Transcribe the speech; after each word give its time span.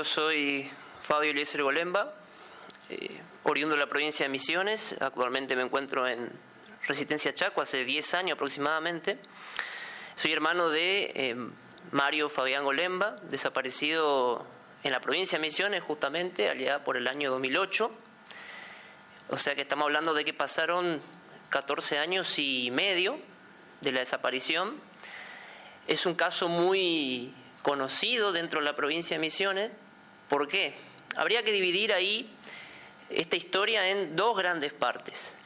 Yo 0.00 0.04
soy 0.04 0.66
Fabio 1.02 1.30
Eliezer 1.30 1.62
Golemba, 1.62 2.14
eh, 2.88 3.20
oriundo 3.42 3.74
de 3.74 3.80
la 3.80 3.86
provincia 3.86 4.24
de 4.24 4.30
Misiones. 4.30 4.96
Actualmente 4.98 5.54
me 5.54 5.62
encuentro 5.62 6.08
en 6.08 6.32
Resistencia 6.86 7.34
Chaco 7.34 7.60
hace 7.60 7.84
10 7.84 8.14
años 8.14 8.36
aproximadamente. 8.36 9.18
Soy 10.14 10.32
hermano 10.32 10.70
de 10.70 11.12
eh, 11.14 11.36
Mario 11.90 12.30
Fabián 12.30 12.64
Golemba, 12.64 13.16
desaparecido 13.24 14.46
en 14.84 14.92
la 14.92 15.00
provincia 15.02 15.38
de 15.38 15.42
Misiones 15.42 15.82
justamente 15.82 16.48
allá 16.48 16.82
por 16.82 16.96
el 16.96 17.06
año 17.06 17.30
2008. 17.32 17.90
O 19.28 19.36
sea 19.36 19.54
que 19.54 19.60
estamos 19.60 19.84
hablando 19.84 20.14
de 20.14 20.24
que 20.24 20.32
pasaron 20.32 21.02
14 21.50 21.98
años 21.98 22.38
y 22.38 22.70
medio 22.70 23.18
de 23.82 23.92
la 23.92 24.00
desaparición. 24.00 24.80
Es 25.86 26.06
un 26.06 26.14
caso 26.14 26.48
muy 26.48 27.34
conocido 27.60 28.32
dentro 28.32 28.60
de 28.60 28.64
la 28.64 28.74
provincia 28.74 29.16
de 29.18 29.20
Misiones. 29.20 29.70
¿Por 30.30 30.46
qué? 30.46 30.74
Habría 31.16 31.42
que 31.42 31.50
dividir 31.50 31.92
ahí 31.92 32.30
esta 33.10 33.34
historia 33.34 33.88
en 33.88 34.14
dos 34.14 34.36
grandes 34.38 34.72
partes. 34.72 35.36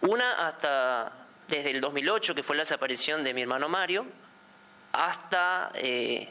Una 0.00 0.46
hasta 0.46 1.26
desde 1.48 1.72
el 1.72 1.80
2008, 1.80 2.36
que 2.36 2.44
fue 2.44 2.54
la 2.54 2.62
desaparición 2.62 3.24
de 3.24 3.34
mi 3.34 3.42
hermano 3.42 3.68
Mario, 3.68 4.06
hasta 4.92 5.72
eh, 5.74 6.28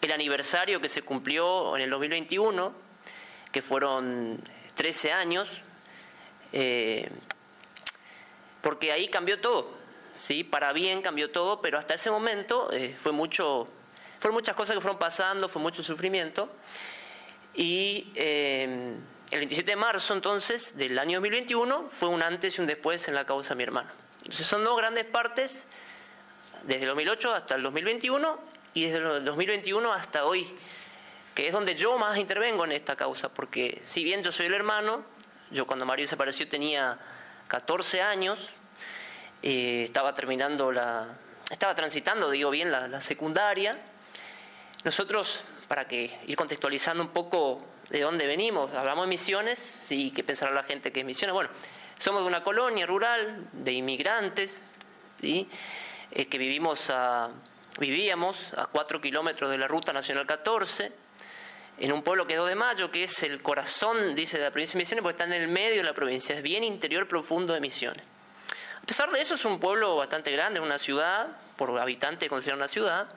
el 0.00 0.12
aniversario 0.12 0.80
que 0.80 0.88
se 0.88 1.02
cumplió 1.02 1.76
en 1.76 1.82
el 1.82 1.90
2021, 1.90 2.72
que 3.50 3.62
fueron 3.62 4.40
13 4.76 5.12
años, 5.12 5.48
eh, 6.52 7.10
porque 8.62 8.92
ahí 8.92 9.08
cambió 9.08 9.40
todo, 9.40 9.74
¿sí? 10.14 10.44
para 10.44 10.72
bien 10.72 11.02
cambió 11.02 11.32
todo, 11.32 11.60
pero 11.60 11.78
hasta 11.78 11.94
ese 11.94 12.12
momento 12.12 12.72
eh, 12.72 12.94
fue 12.96 13.10
mucho, 13.10 13.66
fueron 14.20 14.34
muchas 14.34 14.54
cosas 14.54 14.76
que 14.76 14.80
fueron 14.80 14.98
pasando, 14.98 15.48
fue 15.48 15.60
mucho 15.60 15.82
sufrimiento, 15.82 16.48
y 17.54 18.12
el 18.14 19.38
27 19.38 19.70
de 19.70 19.76
marzo 19.76 20.12
entonces 20.12 20.76
del 20.76 20.98
año 20.98 21.18
2021 21.18 21.88
fue 21.88 22.08
un 22.08 22.22
antes 22.22 22.58
y 22.58 22.60
un 22.60 22.66
después 22.66 23.06
en 23.08 23.14
la 23.14 23.24
causa 23.24 23.50
de 23.50 23.54
mi 23.56 23.62
hermano. 23.62 23.90
Entonces 24.18 24.46
son 24.46 24.64
dos 24.64 24.76
grandes 24.76 25.04
partes, 25.04 25.66
desde 26.64 26.82
el 26.82 26.88
2008 26.88 27.32
hasta 27.32 27.54
el 27.54 27.62
2021 27.62 28.38
y 28.74 28.86
desde 28.86 28.98
el 28.98 29.24
2021 29.24 29.92
hasta 29.92 30.24
hoy, 30.24 30.46
que 31.34 31.46
es 31.46 31.52
donde 31.52 31.74
yo 31.74 31.96
más 31.96 32.18
intervengo 32.18 32.64
en 32.64 32.72
esta 32.72 32.96
causa, 32.96 33.28
porque 33.28 33.80
si 33.84 34.04
bien 34.04 34.22
yo 34.22 34.32
soy 34.32 34.46
el 34.46 34.54
hermano, 34.54 35.04
yo 35.50 35.66
cuando 35.66 35.86
Mario 35.86 36.04
desapareció 36.04 36.48
tenía 36.48 36.98
14 37.48 38.02
años, 38.02 38.50
eh, 39.42 39.84
estaba 39.84 40.14
terminando 40.14 40.70
la, 40.70 41.06
estaba 41.50 41.74
transitando, 41.74 42.30
digo 42.30 42.50
bien, 42.50 42.70
la 42.70 43.00
secundaria. 43.00 43.78
Nosotros, 44.84 45.42
para 45.68 45.86
que 45.86 46.18
ir 46.26 46.36
contextualizando 46.36 47.02
un 47.02 47.10
poco 47.10 47.62
de 47.90 48.00
dónde 48.00 48.26
venimos, 48.26 48.72
hablamos 48.72 49.04
de 49.04 49.08
misiones, 49.10 49.78
sí, 49.82 50.10
¿qué 50.10 50.24
pensará 50.24 50.52
la 50.52 50.62
gente 50.62 50.90
que 50.90 51.00
es 51.00 51.06
misiones? 51.06 51.34
Bueno, 51.34 51.50
somos 51.98 52.22
de 52.22 52.28
una 52.28 52.42
colonia 52.42 52.86
rural 52.86 53.48
de 53.52 53.72
inmigrantes, 53.72 54.62
¿sí? 55.20 55.46
Eh, 56.12 56.26
que 56.26 56.38
vivimos 56.38 56.88
a, 56.88 57.28
vivíamos 57.78 58.52
a 58.56 58.66
cuatro 58.66 59.02
kilómetros 59.02 59.50
de 59.50 59.58
la 59.58 59.68
Ruta 59.68 59.92
Nacional 59.92 60.26
14, 60.26 60.92
en 61.78 61.92
un 61.92 62.02
pueblo 62.02 62.26
que 62.26 62.34
es 62.34 62.38
2 62.38 62.48
de 62.48 62.54
Mayo, 62.54 62.90
que 62.90 63.04
es 63.04 63.22
el 63.22 63.42
corazón, 63.42 64.14
dice, 64.14 64.38
de 64.38 64.44
la 64.44 64.50
provincia 64.50 64.78
de 64.78 64.82
Misiones, 64.82 65.02
porque 65.02 65.22
está 65.22 65.24
en 65.24 65.42
el 65.42 65.48
medio 65.48 65.76
de 65.76 65.84
la 65.84 65.94
provincia, 65.94 66.34
es 66.34 66.42
bien 66.42 66.64
interior 66.64 67.06
profundo 67.06 67.52
de 67.52 67.60
Misiones. 67.60 68.02
A 68.82 68.86
pesar 68.86 69.10
de 69.10 69.20
eso, 69.20 69.34
es 69.34 69.44
un 69.44 69.60
pueblo 69.60 69.96
bastante 69.96 70.30
grande, 70.32 70.58
una 70.58 70.78
ciudad, 70.78 71.28
por 71.56 71.78
habitante 71.78 72.28
considera 72.28 72.56
una 72.56 72.68
ciudad, 72.68 73.08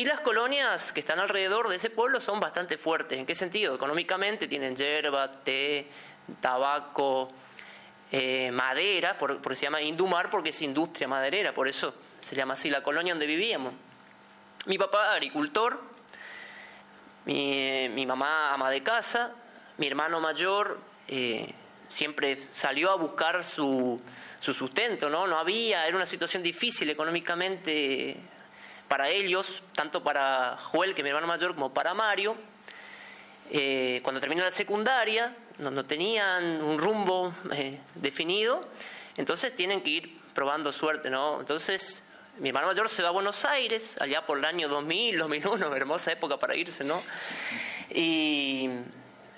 y 0.00 0.06
las 0.06 0.20
colonias 0.20 0.94
que 0.94 1.00
están 1.00 1.18
alrededor 1.18 1.68
de 1.68 1.76
ese 1.76 1.90
pueblo 1.90 2.20
son 2.20 2.40
bastante 2.40 2.78
fuertes. 2.78 3.18
¿En 3.18 3.26
qué 3.26 3.34
sentido? 3.34 3.74
Económicamente 3.74 4.48
tienen 4.48 4.74
yerba, 4.74 5.30
té, 5.30 5.88
tabaco, 6.40 7.30
eh, 8.10 8.50
madera, 8.50 9.18
por, 9.18 9.42
por, 9.42 9.54
se 9.54 9.64
llama 9.66 9.82
Indumar 9.82 10.30
porque 10.30 10.48
es 10.48 10.62
industria 10.62 11.06
maderera, 11.06 11.52
por 11.52 11.68
eso 11.68 11.92
se 12.18 12.34
llama 12.34 12.54
así 12.54 12.70
la 12.70 12.82
colonia 12.82 13.12
donde 13.12 13.26
vivíamos. 13.26 13.74
Mi 14.64 14.78
papá 14.78 15.12
agricultor, 15.12 15.78
mi, 17.26 17.90
mi 17.90 18.06
mamá 18.06 18.54
ama 18.54 18.70
de 18.70 18.82
casa, 18.82 19.34
mi 19.76 19.86
hermano 19.86 20.18
mayor 20.18 20.80
eh, 21.08 21.52
siempre 21.90 22.38
salió 22.52 22.90
a 22.90 22.94
buscar 22.94 23.44
su, 23.44 24.00
su 24.38 24.54
sustento, 24.54 25.10
¿no? 25.10 25.26
No 25.26 25.38
había, 25.38 25.86
era 25.86 25.94
una 25.94 26.06
situación 26.06 26.42
difícil 26.42 26.88
económicamente 26.88 28.16
para 28.90 29.08
ellos, 29.08 29.62
tanto 29.76 30.02
para 30.02 30.56
Joel, 30.56 30.96
que 30.96 31.02
es 31.02 31.04
mi 31.04 31.10
hermano 31.10 31.28
mayor, 31.28 31.54
como 31.54 31.72
para 31.72 31.94
Mario. 31.94 32.34
Eh, 33.52 34.00
cuando 34.02 34.20
terminó 34.20 34.42
la 34.42 34.50
secundaria, 34.50 35.32
no, 35.58 35.70
no 35.70 35.84
tenían 35.84 36.60
un 36.60 36.76
rumbo 36.76 37.32
eh, 37.52 37.78
definido, 37.94 38.66
entonces 39.16 39.54
tienen 39.54 39.80
que 39.82 39.90
ir 39.90 40.18
probando 40.34 40.72
suerte, 40.72 41.08
¿no? 41.08 41.38
Entonces, 41.38 42.02
mi 42.38 42.48
hermano 42.48 42.66
mayor 42.66 42.88
se 42.88 43.00
va 43.04 43.10
a 43.10 43.12
Buenos 43.12 43.44
Aires, 43.44 43.96
allá 44.00 44.26
por 44.26 44.38
el 44.38 44.44
año 44.44 44.66
2000, 44.66 45.18
2001, 45.18 45.72
hermosa 45.76 46.10
época 46.10 46.36
para 46.36 46.56
irse, 46.56 46.82
¿no? 46.82 47.00
Y 47.90 48.70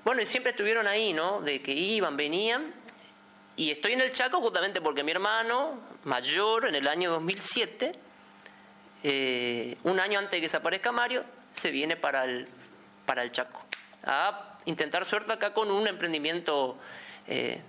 bueno, 0.03 0.23
y 0.23 0.25
siempre 0.25 0.53
estuvieron 0.53 0.87
ahí, 0.87 1.13
¿no? 1.13 1.43
De 1.43 1.61
que 1.61 1.73
iban, 1.73 2.17
venían. 2.17 2.73
Y 3.57 3.71
estoy 3.71 3.93
en 3.93 4.01
el 4.01 4.13
Chaco 4.13 4.41
justamente 4.41 4.81
porque 4.81 5.05
mi 5.05 5.13
hermano 5.13 5.79
mayor, 6.05 6.65
en 6.65 6.75
el 6.75 6.89
año 6.89 7.11
2007, 7.11 8.12
eh, 9.03 9.77
un 9.85 10.01
año 10.01 10.19
antes 10.19 10.33
de 10.33 10.37
que 10.39 10.43
desaparezca 10.43 10.93
Mario, 10.93 11.25
se 11.53 11.71
viene 11.71 11.97
para 11.97 12.25
el, 12.25 12.47
para 13.07 13.23
el 13.23 13.33
Chaco 13.33 13.63
a 14.05 14.59
intentar 14.65 15.05
suerte 15.05 15.33
acá 15.33 15.53
con 15.53 15.71
un 15.71 15.87
emprendimiento 15.87 16.79
eh, 17.27 17.61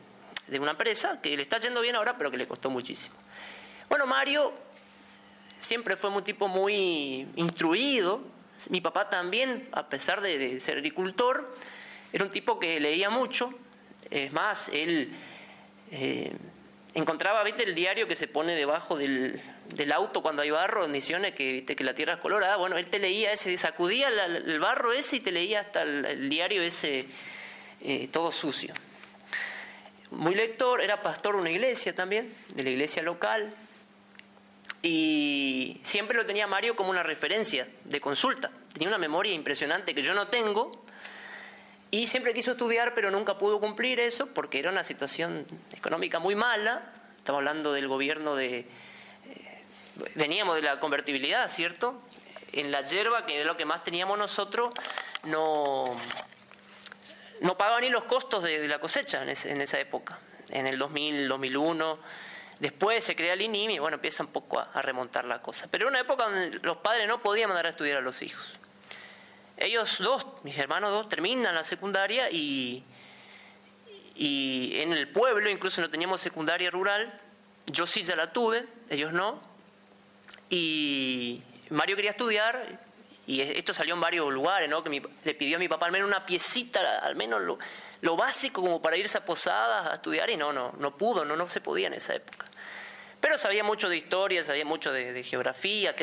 de 0.48 0.60
una 0.60 0.72
empresa 0.72 1.20
que 1.22 1.36
le 1.36 1.44
está 1.44 1.58
yendo 1.58 1.82
bien 1.82 1.96
ahora, 1.96 2.18
pero 2.18 2.32
que 2.32 2.38
le 2.38 2.48
costó 2.48 2.70
muchísimo. 2.70 3.16
Bueno, 3.90 4.08
Mario 4.08 4.54
siempre 5.60 5.96
fue 5.96 6.10
un 6.10 6.24
tipo 6.24 6.48
muy 6.48 7.28
instruido. 7.36 8.22
Mi 8.70 8.82
papá 8.82 9.10
también, 9.10 9.70
a 9.72 9.88
pesar 9.88 10.22
de, 10.22 10.60
ser 10.60 10.78
agricultor, 10.78 11.56
era 12.12 12.24
un 12.24 12.32
tipo 12.32 12.60
que 12.60 12.80
leía 12.80 13.10
mucho. 13.10 13.52
Es 14.10 14.32
más, 14.32 14.70
él 14.70 15.14
eh, 15.92 16.36
encontraba, 16.94 17.44
¿viste? 17.44 17.64
El 17.64 17.76
diario 17.76 18.08
que 18.08 18.16
se 18.16 18.28
pone 18.28 18.56
debajo 18.56 18.98
del, 18.98 19.42
auto 19.94 20.22
cuando 20.22 20.42
hay 20.42 20.52
barro 20.52 20.86
en 20.86 20.92
Misiones, 20.92 21.34
que 21.34 21.52
viste 21.54 21.76
que 21.76 21.84
la 21.84 21.94
tierra 21.94 22.14
es 22.14 22.20
colorada. 22.20 22.58
Bueno, 22.58 22.78
él 22.78 22.88
te 22.88 23.00
leía 23.00 23.32
ese, 23.32 23.58
sacudía 23.58 24.10
el 24.10 24.60
barro 24.60 24.94
ese 24.94 25.18
y 25.18 25.20
te 25.20 25.32
leía 25.32 25.62
hasta 25.62 25.82
el, 25.82 26.06
el 26.06 26.30
diario 26.30 26.62
ese 26.62 27.08
eh, 27.86 28.08
todo 28.12 28.32
sucio. 28.32 28.74
Muy 30.12 30.36
lector, 30.36 30.80
era 30.80 31.02
pastor 31.02 31.36
de 31.36 31.42
una 31.42 31.52
iglesia 31.52 31.94
también, 31.94 32.34
de 32.50 32.64
la 32.64 32.70
iglesia 32.70 33.04
local. 33.04 33.54
Y 34.82 35.82
siempre 35.84 36.16
lo 36.16 36.26
tenía 36.26 36.48
Mario 36.48 36.78
como 36.78 36.92
una 36.92 37.04
referencia 37.04 37.68
de 37.84 38.00
consulta. 38.00 38.52
Tenía 38.72 38.88
una 38.88 38.98
memoria 38.98 39.34
impresionante 39.34 39.94
que 39.94 40.02
yo 40.02 40.14
no 40.14 40.28
tengo. 40.30 40.86
Y 41.94 42.08
siempre 42.08 42.34
quiso 42.34 42.54
estudiar, 42.54 42.96
pero 42.96 43.12
nunca 43.12 43.38
pudo 43.38 43.60
cumplir 43.60 44.00
eso 44.00 44.26
porque 44.26 44.58
era 44.58 44.72
una 44.72 44.84
situación 44.84 45.46
económica 45.72 46.18
muy 46.18 46.34
mala. 46.34 46.82
Estamos 47.18 47.38
hablando 47.38 47.72
del 47.72 47.88
gobierno 47.88 48.36
de, 48.36 48.66
veníamos 50.16 50.56
de 50.56 50.64
la 50.64 50.80
convertibilidad, 50.80 51.48
¿cierto? 51.50 52.02
En 52.52 52.72
la 52.72 52.82
hierba, 52.82 53.28
que 53.28 53.42
es 53.42 53.46
lo 53.46 53.56
que 53.58 53.66
más 53.66 53.84
teníamos 53.84 54.18
nosotros, 54.18 54.74
no, 55.26 55.84
no 57.42 57.58
pagaban 57.60 57.82
ni 57.82 57.92
los 57.92 58.06
costos 58.06 58.42
de, 58.42 58.68
la 58.68 58.80
cosecha 58.80 59.22
en, 59.22 59.30
en, 59.30 59.62
esa 59.62 59.80
época, 59.80 60.18
en 60.50 60.66
el 60.66 60.80
2000, 60.80 61.28
2001. 61.28 62.00
Después 62.58 63.04
se 63.04 63.16
crea 63.16 63.34
el 63.34 63.42
INIM 63.42 63.70
y 63.70 63.78
bueno, 63.78 63.98
empieza 63.98 64.24
un 64.24 64.32
poco 64.32 64.58
a, 64.58 64.72
a 64.74 64.82
remontar 64.82 65.26
la 65.26 65.44
cosa. 65.44 65.68
Pero 65.70 65.84
era 65.84 65.92
una 65.92 66.00
época 66.00 66.24
donde 66.24 66.58
los 66.64 66.78
padres 66.78 67.08
no 67.08 67.22
podían 67.22 67.50
mandar 67.50 67.68
a 67.68 67.70
estudiar 67.70 68.00
a 68.00 68.02
los 68.02 68.24
hijos. 68.24 68.58
Ellos 69.58 69.98
dos, 70.00 70.26
mis 70.44 70.58
hermanos 70.58 70.92
dos, 70.92 71.10
terminan 71.10 71.56
la 71.56 71.64
secundaria 71.64 72.30
y, 72.32 72.84
y 74.16 74.80
en 74.80 74.94
el 74.94 75.08
pueblo 75.10 75.50
incluso 75.50 75.82
no 75.82 75.90
teníamos 75.90 76.22
secundaria 76.22 76.70
rural. 76.72 77.20
Yo 77.68 77.88
sí 77.88 78.04
ya 78.04 78.16
la 78.16 78.32
tuve, 78.34 78.66
ellos 78.90 79.14
no 79.14 79.54
y 80.50 81.42
Mario 81.72 81.96
quería 81.96 82.12
estudiar 82.12 82.80
y 83.26 83.42
esto 83.42 83.74
salió 83.74 83.96
en 83.96 84.02
varios 84.02 84.32
lugares, 84.32 84.70
¿no? 84.70 84.84
Que 84.84 85.02
le 85.24 85.34
pidió 85.34 85.58
a 85.58 85.60
mi 85.60 85.68
papá 85.68 85.88
al 85.88 85.92
menos 85.92 86.08
una 86.08 86.26
piecita, 86.26 87.00
al 87.00 87.16
menos 87.16 87.42
lo, 87.42 87.58
lo, 88.02 88.16
básico 88.16 88.62
como 88.62 88.82
para 88.82 88.98
irse 88.98 89.18
a 89.18 89.26
posadas 89.26 89.88
a 89.88 89.94
estudiar 89.96 90.30
y 90.30 90.38
no, 90.38 90.54
no, 90.54 90.74
no 90.78 90.96
pudo, 90.96 91.26
no, 91.26 91.36
no 91.36 91.50
se 91.50 91.62
podía 91.62 91.88
en 91.88 91.96
esa 91.96 92.14
época. 92.14 92.46
Pero 93.20 93.38
sabía 93.38 93.64
mucho 93.64 93.90
de 93.90 93.98
historia, 93.98 94.44
sabía 94.44 94.66
mucho 94.66 94.92
de, 94.92 95.24
geografía. 95.24 95.96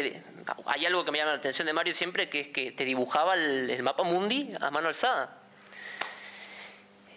Hay 0.66 0.86
algo 0.86 1.04
que 1.04 1.10
me 1.10 1.18
llama 1.18 1.32
la 1.32 1.38
atención 1.38 1.66
de 1.66 1.72
Mario 1.72 1.94
siempre, 1.94 2.28
que 2.28 2.40
es 2.40 2.48
que 2.48 2.72
te 2.72 2.84
dibujaba 2.84 3.34
el, 3.34 3.82
mapa 3.82 4.02
mundi 4.02 4.52
a 4.60 4.70
mano 4.70 4.88
alzada. 4.88 5.36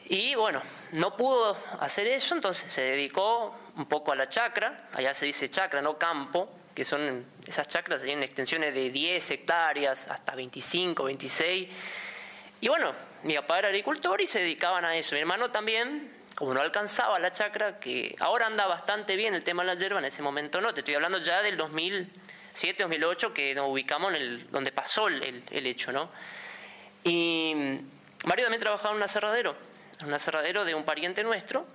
Y 0.05 0.35
bueno, 0.35 0.61
no 0.91 1.15
pudo 1.15 1.57
hacer 1.79 2.07
eso, 2.07 2.35
entonces 2.35 2.71
se 2.71 2.81
dedicó 2.81 3.55
un 3.75 3.85
poco 3.85 4.11
a 4.11 4.15
la 4.15 4.29
chacra, 4.29 4.89
allá 4.93 5.13
se 5.13 5.25
dice 5.25 5.49
chacra, 5.49 5.81
no 5.81 5.97
campo, 5.97 6.49
que 6.75 6.83
son 6.83 7.25
esas 7.47 7.67
chacras, 7.67 8.01
tenían 8.01 8.23
extensiones 8.23 8.73
de 8.73 8.89
10 8.89 9.31
hectáreas 9.31 10.07
hasta 10.09 10.35
25, 10.35 11.03
26. 11.03 11.67
Y 12.61 12.67
bueno, 12.67 12.93
mi 13.23 13.35
papá 13.35 13.59
era 13.59 13.67
agricultor 13.69 14.21
y 14.21 14.27
se 14.27 14.39
dedicaban 14.39 14.85
a 14.85 14.95
eso. 14.95 15.15
Mi 15.15 15.21
hermano 15.21 15.51
también, 15.51 16.11
como 16.35 16.53
no 16.53 16.61
alcanzaba 16.61 17.19
la 17.19 17.31
chacra, 17.31 17.79
que 17.79 18.15
ahora 18.19 18.47
anda 18.47 18.65
bastante 18.67 19.15
bien 19.15 19.35
el 19.35 19.43
tema 19.43 19.63
de 19.63 19.73
la 19.73 19.75
hierba, 19.75 19.99
en 19.99 20.05
ese 20.05 20.21
momento 20.21 20.61
no. 20.61 20.73
Te 20.73 20.81
estoy 20.81 20.95
hablando 20.95 21.19
ya 21.19 21.41
del 21.41 21.57
2007, 21.57 22.22
2008, 22.53 23.33
que 23.33 23.55
nos 23.55 23.69
ubicamos 23.69 24.13
en 24.13 24.21
el, 24.21 24.51
donde 24.51 24.71
pasó 24.71 25.07
el, 25.07 25.43
el 25.49 25.67
hecho, 25.67 25.91
¿no? 25.91 26.09
Y 27.03 27.53
Mario 28.25 28.45
también 28.45 28.61
trabajaba 28.61 28.91
en 28.91 28.97
un 28.97 29.03
aserradero, 29.03 29.55
en 29.99 30.07
un 30.07 30.13
aserradero 30.13 30.63
de 30.63 30.73
un 30.75 30.85
pariente 30.85 31.23
nuestro. 31.23 31.65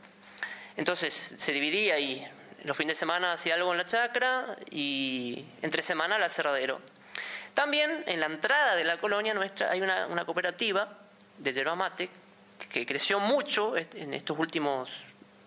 Entonces 0.76 1.34
se 1.36 1.52
dividía 1.52 1.98
y 1.98 2.26
los 2.64 2.76
fines 2.76 2.96
de 2.96 3.00
semana 3.00 3.32
hacía 3.32 3.54
algo 3.54 3.72
en 3.72 3.78
la 3.78 3.84
chacra 3.84 4.56
y 4.70 5.44
entre 5.60 5.82
semana 5.82 6.16
el 6.16 6.22
aserradero. 6.22 6.80
También 7.52 8.04
en 8.06 8.20
la 8.20 8.26
entrada 8.26 8.76
de 8.76 8.84
la 8.84 8.98
colonia 8.98 9.34
nuestra 9.34 9.70
hay 9.70 9.80
una, 9.80 10.24
cooperativa 10.24 10.98
de 11.36 11.52
yerba 11.52 11.74
mate 11.74 12.08
que 12.70 12.86
creció 12.86 13.20
mucho 13.20 13.76
en 13.76 14.14
estos 14.14 14.38
últimos 14.38 14.88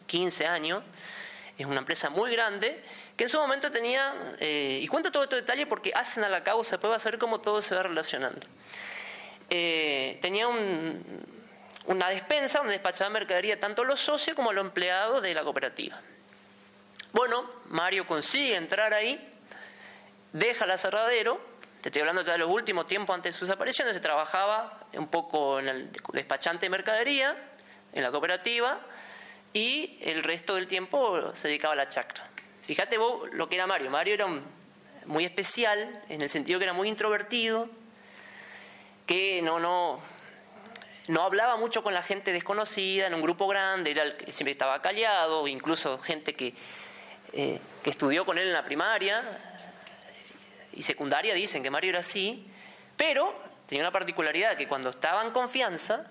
15 0.08 0.46
años. 0.46 0.84
Es 1.58 1.66
una 1.66 1.80
empresa 1.80 2.10
muy 2.10 2.32
grande 2.32 2.84
en 3.24 3.30
su 3.30 3.38
momento 3.38 3.70
tenía, 3.70 4.36
eh, 4.40 4.80
y 4.82 4.88
cuento 4.88 5.12
todo 5.12 5.24
este 5.24 5.36
detalle 5.38 5.66
porque 5.66 5.92
hacen 5.94 6.24
a 6.24 6.30
la 6.30 6.44
causa, 6.44 6.72
después 6.72 6.92
va 6.92 6.96
a 6.96 7.00
saber 7.00 7.20
cómo 7.20 7.42
todo 7.42 7.62
se 7.62 7.76
va 7.76 7.84
relacionando. 7.84 8.48
Eh, 9.50 10.18
tenía 10.22 10.48
una 10.48 12.10
despensa 12.10 12.60
donde 12.60 12.74
despachaban 12.74 13.12
mercadería 13.12 13.60
tanto 13.60 13.84
los 13.84 14.00
socios 14.00 14.36
como 14.36 14.54
los 14.54 14.66
empleados 14.66 15.22
de 15.22 15.34
la 15.34 15.44
cooperativa. 15.44 16.00
Bueno, 17.12 17.50
Mario 17.66 18.08
consigue 18.08 18.56
entrar 18.56 18.94
ahí, 18.94 19.20
deja 20.32 20.64
el 20.64 20.72
aserradero, 20.72 21.42
te 21.82 21.90
estoy 21.90 22.02
hablando 22.02 22.22
ya 22.22 22.34
de 22.34 22.38
los 22.40 22.50
últimos 22.50 22.86
tiempos 22.86 23.14
antes 23.14 23.34
de 23.36 23.40
sus 23.40 23.50
apariciones, 23.50 23.94
se 23.94 24.00
trabajaba 24.00 24.86
un 24.94 25.10
poco 25.10 25.60
en 25.60 25.68
el 25.68 25.92
despachante 26.14 26.68
de 26.68 26.70
mercadería, 26.70 27.36
en 27.92 28.04
la 28.04 28.12
cooperativa, 28.12 28.80
y 29.52 29.98
el 30.02 30.24
resto 30.24 30.56
del 30.56 30.68
tiempo 30.68 31.36
se 31.36 31.50
dedicaba 31.50 31.74
a 31.74 31.78
la 31.78 31.90
chacra. 31.90 32.31
Fíjate 32.62 32.98
vos 32.98 33.30
lo 33.34 33.50
que 33.50 33.56
era 33.56 33.68
Mario. 33.68 33.90
Mario 33.90 34.14
era 34.14 34.28
muy 35.06 35.26
especial, 35.26 36.04
en 36.10 36.22
el 36.22 36.30
sentido 36.30 36.60
que 36.60 36.66
era 36.66 36.74
muy 36.74 36.88
introvertido, 36.88 37.70
que 39.06 39.42
no, 39.42 39.60
no, 39.60 40.00
no 41.08 41.24
hablaba 41.24 41.58
mucho 41.58 41.84
con 41.84 41.94
la 41.94 42.04
gente 42.04 42.32
desconocida, 42.32 43.08
en 43.08 43.14
un 43.14 43.22
grupo 43.22 43.48
grande, 43.48 43.92
era 43.92 44.04
siempre 44.30 44.52
estaba 44.52 44.82
callado, 44.82 45.48
incluso 45.48 45.98
gente 46.00 46.34
que, 46.34 46.54
eh, 47.34 47.60
que 47.84 47.90
estudió 47.90 48.26
con 48.26 48.38
él 48.38 48.48
en 48.48 48.54
la 48.54 48.64
primaria 48.64 49.24
y 50.74 50.82
secundaria 50.84 51.34
dicen 51.34 51.64
que 51.64 51.70
Mario 51.70 51.90
era 51.90 52.00
así, 52.00 52.48
pero 52.96 53.34
tenía 53.68 53.84
una 53.84 53.92
particularidad 53.92 54.56
que 54.56 54.68
cuando 54.68 54.90
estaba 54.90 55.24
en 55.24 55.32
confianza 55.32 56.06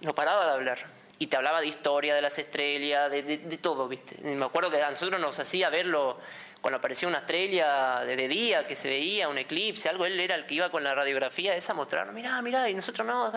no 0.00 0.14
paraba 0.14 0.46
de 0.46 0.52
hablar. 0.52 0.93
Y 1.18 1.28
te 1.28 1.36
hablaba 1.36 1.60
de 1.60 1.68
historia, 1.68 2.14
de 2.14 2.22
las 2.22 2.38
estrellas, 2.38 3.10
de, 3.10 3.22
de, 3.22 3.58
todo, 3.58 3.86
¿viste? 3.88 4.16
me 4.22 4.44
acuerdo 4.44 4.70
que 4.70 4.82
a 4.82 4.90
nosotros 4.90 5.20
nos 5.20 5.38
hacía 5.38 5.70
verlo 5.70 6.18
cuando 6.64 6.78
aparecía 6.78 7.06
una 7.06 7.18
estrella 7.18 8.00
de, 8.06 8.26
día 8.26 8.66
que 8.66 8.74
se 8.74 8.88
veía, 8.88 9.28
un 9.28 9.36
eclipse, 9.36 9.88
algo, 9.88 10.06
él 10.06 10.18
era 10.18 10.34
el 10.34 10.46
que 10.46 10.54
iba 10.54 10.70
con 10.70 10.82
la 10.82 10.94
radiografía 10.94 11.54
esa 11.54 11.72
a 11.72 11.76
mostrar, 11.76 12.10
mirá, 12.12 12.40
mirá, 12.40 12.70
y 12.70 12.74
nosotros 12.74 13.06
no, 13.06 13.30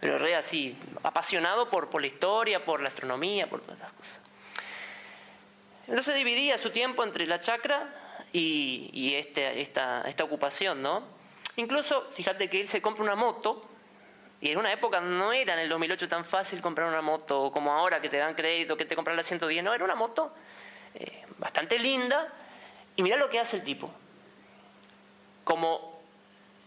pero 0.00 0.16
re 0.16 0.34
así, 0.34 0.74
apasionado 1.02 1.68
por, 1.68 1.90
por 1.90 2.00
la 2.00 2.06
historia, 2.06 2.64
por 2.64 2.80
la 2.80 2.88
astronomía, 2.88 3.48
por 3.48 3.60
todas 3.60 3.80
esas 3.80 3.92
cosas. 3.92 4.20
Entonces 5.86 6.14
dividía 6.14 6.56
su 6.56 6.70
tiempo 6.70 7.04
entre 7.04 7.26
la 7.26 7.38
chacra 7.38 7.94
y, 8.32 8.88
y 8.94 9.14
este, 9.14 9.60
esta, 9.60 10.02
esta 10.08 10.24
ocupación, 10.24 10.80
¿no? 10.80 11.02
Incluso, 11.56 12.08
fíjate 12.12 12.48
que 12.48 12.62
él 12.62 12.68
se 12.68 12.80
compra 12.80 13.04
una 13.04 13.14
moto, 13.14 13.62
y 14.44 14.50
en 14.50 14.58
una 14.58 14.70
época 14.70 15.00
no 15.00 15.32
era 15.32 15.54
en 15.54 15.60
el 15.60 15.70
2008 15.70 16.06
tan 16.06 16.22
fácil 16.22 16.60
comprar 16.60 16.86
una 16.86 17.00
moto 17.00 17.50
como 17.50 17.72
ahora 17.72 17.98
que 17.98 18.10
te 18.10 18.18
dan 18.18 18.34
crédito, 18.34 18.76
que 18.76 18.84
te 18.84 18.94
compran 18.94 19.16
la 19.16 19.22
110, 19.22 19.64
no, 19.64 19.72
era 19.72 19.82
una 19.82 19.94
moto 19.94 20.34
eh, 20.94 21.24
bastante 21.38 21.78
linda, 21.78 22.30
y 22.94 23.02
mirá 23.02 23.16
lo 23.16 23.30
que 23.30 23.40
hace 23.40 23.56
el 23.56 23.64
tipo. 23.64 23.90
Como 25.44 25.98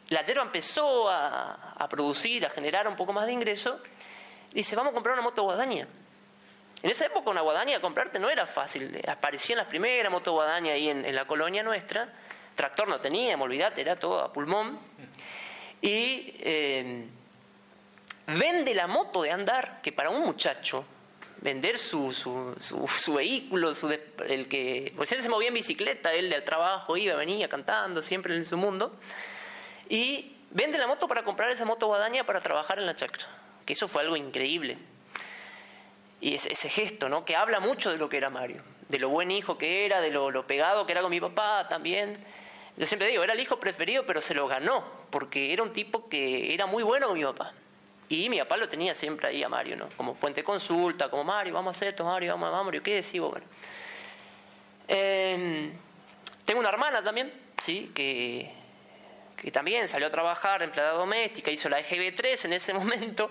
la 0.09 0.25
yerba 0.25 0.41
empezó 0.41 1.07
a, 1.07 1.88
producir, 1.88 2.47
a 2.47 2.50
generar 2.50 2.88
un 2.88 2.95
poco 2.95 3.13
más 3.13 3.27
de 3.27 3.33
ingreso, 3.33 3.79
dice, 4.51 4.75
vamos 4.75 4.89
a 4.89 4.94
comprar 4.95 5.13
una 5.13 5.21
moto 5.21 5.44
guadaña. 5.44 5.88
En 6.81 6.89
esa 6.89 7.06
época 7.06 7.29
una 7.29 7.41
guadaña 7.41 7.79
comprarte 7.79 8.18
no 8.18 8.31
era 8.31 8.47
fácil. 8.47 9.00
Aparecían 9.07 9.57
las 9.57 9.68
primeras 9.68 10.12
motos 10.12 10.33
guadaña 10.33 10.74
ahí 10.74 10.89
en, 10.89 11.13
la 11.13 11.25
colonia 11.25 11.62
nuestra. 11.62 12.12
Tractor 12.56 12.88
no 12.88 13.00
teníamos, 13.00 13.45
olvidate, 13.45 13.81
era 13.81 13.95
todo 13.97 14.19
a 14.19 14.33
pulmón. 14.33 14.79
Y 15.79 16.33
eh, 16.39 17.07
vende 18.27 18.75
la 18.75 18.88
moto 18.88 19.24
de 19.24 19.31
andar, 19.31 19.79
que 19.81 19.91
para 19.91 20.09
un 20.09 20.21
muchacho 20.21 20.85
vender 21.39 21.77
su, 21.77 22.12
su, 22.13 22.56
su, 22.57 23.13
vehículo, 23.13 23.74
su 23.74 23.89
el 24.27 24.47
que, 24.50 24.94
pues 24.95 25.12
él 25.12 25.21
se 25.21 25.29
movía 25.29 25.47
en 25.47 25.53
bicicleta, 25.53 26.13
él 26.13 26.29
del 26.29 26.44
trabajo 26.44 26.97
iba, 26.97 27.15
venía 27.15 27.47
cantando, 27.47 28.01
siempre 28.01 28.35
en 28.35 28.44
su 28.44 28.57
mundo, 28.57 28.95
y 29.88 30.35
vende 30.51 30.77
la 30.77 30.88
moto 30.88 31.07
para 31.07 31.24
comprar 31.24 31.50
esa 31.50 31.63
moto 31.63 31.88
guadaña 31.88 32.25
para 32.25 32.41
trabajar 32.41 32.79
en 32.79 32.85
la 32.85 32.95
chacra, 32.95 33.27
que 33.65 33.74
eso 33.74 33.88
fue 33.88 34.01
algo 34.01 34.18
increíble. 34.18 34.77
Y 36.19 36.33
ese, 36.33 36.51
ese, 36.51 36.68
gesto, 36.69 37.09
¿no? 37.09 37.24
Que 37.24 37.35
habla 37.35 37.59
mucho 37.59 37.91
de 37.91 37.97
lo 37.97 38.09
que 38.09 38.18
era 38.18 38.31
Mario, 38.31 38.63
de 38.89 38.97
lo 38.97 39.09
buen 39.09 39.29
hijo 39.29 39.57
que 39.57 39.85
era, 39.85 40.01
de 40.01 40.09
lo, 40.09 40.31
lo 40.31 40.47
pegado 40.47 40.85
que 40.88 40.91
era 40.91 41.01
con 41.01 41.12
mi 41.12 41.21
papá 41.21 41.68
también. 41.69 42.18
Yo 42.75 42.88
siempre 42.88 43.07
digo, 43.07 43.24
era 43.24 43.33
el 43.33 43.39
hijo 43.39 43.59
preferido, 43.59 44.06
pero 44.07 44.19
se 44.19 44.33
lo 44.33 44.47
ganó, 44.47 44.83
porque 45.12 45.53
era 45.53 45.62
un 45.62 45.74
tipo 45.74 46.09
que 46.09 46.56
era 46.56 46.65
muy 46.65 46.81
bueno 46.81 47.07
con 47.07 47.18
mi 47.18 47.24
papá. 47.24 47.53
Y 48.09 48.30
mi 48.30 48.39
papá 48.39 48.57
lo 48.57 48.69
tenía 48.69 48.94
siempre 48.94 49.27
ahí 49.27 49.44
a 49.44 49.50
Mario, 49.50 49.75
¿no? 49.75 49.89
Como 49.98 50.15
fuente 50.15 50.42
de 50.42 50.45
consulta, 50.45 51.09
como 51.09 51.24
Mario, 51.25 51.54
vamos 51.54 51.75
a 51.75 51.77
hacer 51.77 51.89
esto, 51.89 52.06
Mario, 52.06 52.33
vamos, 52.33 52.54
a 52.54 52.63
Mario, 52.63 52.81
¿qué 52.81 52.95
decís 52.95 53.19
Bueno. 53.19 53.45
Em, 54.88 55.74
tengo 56.45 56.62
una 56.62 56.69
hermana 56.69 57.04
también, 57.04 57.33
¿sí? 57.62 57.92
Que, 57.94 58.50
que 59.36 59.51
también 59.51 59.88
salió 59.89 60.07
a 60.07 60.12
trabajar 60.12 60.63
empleada 60.63 60.94
doméstica, 60.94 61.51
hizo 61.51 61.68
la 61.68 61.81
EGB3 61.81 62.45
en 62.45 62.54
ese 62.54 62.74
momento, 62.74 63.29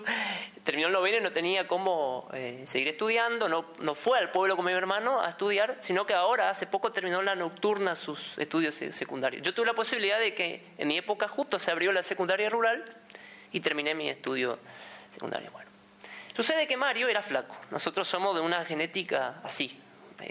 terminó 0.63 0.87
el 0.87 0.93
noveno 0.93 1.17
y 1.17 1.21
no 1.21 1.31
tenía 1.31 1.67
cómo 1.67 2.29
eh, 2.33 2.63
seguir 2.67 2.89
estudiando, 2.89 3.49
no, 3.49 3.65
no 3.79 3.95
fue 3.95 4.19
al 4.19 4.31
pueblo 4.31 4.55
con 4.55 4.65
mi 4.65 4.71
hermano 4.71 5.19
a 5.19 5.29
estudiar, 5.29 5.77
sino 5.79 6.05
que 6.05 6.13
ahora, 6.13 6.51
hace 6.51 6.67
poco, 6.67 6.91
terminó 6.91 7.23
la 7.23 7.35
nocturna 7.35 7.95
sus 7.95 8.37
estudios 8.37 8.75
secundarios. 8.75 9.41
Yo 9.41 9.55
tuve 9.55 9.65
la 9.65 9.73
posibilidad 9.73 10.19
de 10.19 10.35
que 10.35 10.63
en 10.77 10.87
mi 10.87 10.97
época 10.97 11.27
justo 11.27 11.57
se 11.57 11.71
abrió 11.71 11.91
la 11.91 12.03
secundaria 12.03 12.49
rural, 12.51 12.85
y 13.51 13.59
terminé 13.59 13.93
mi 13.93 14.09
estudio 14.09 14.59
secundario. 15.11 15.51
Bueno, 15.51 15.69
sucede 16.35 16.67
que 16.67 16.77
Mario 16.77 17.07
era 17.07 17.21
flaco. 17.21 17.55
Nosotros 17.71 18.07
somos 18.07 18.35
de 18.35 18.41
una 18.41 18.65
genética 18.65 19.41
así, 19.43 19.79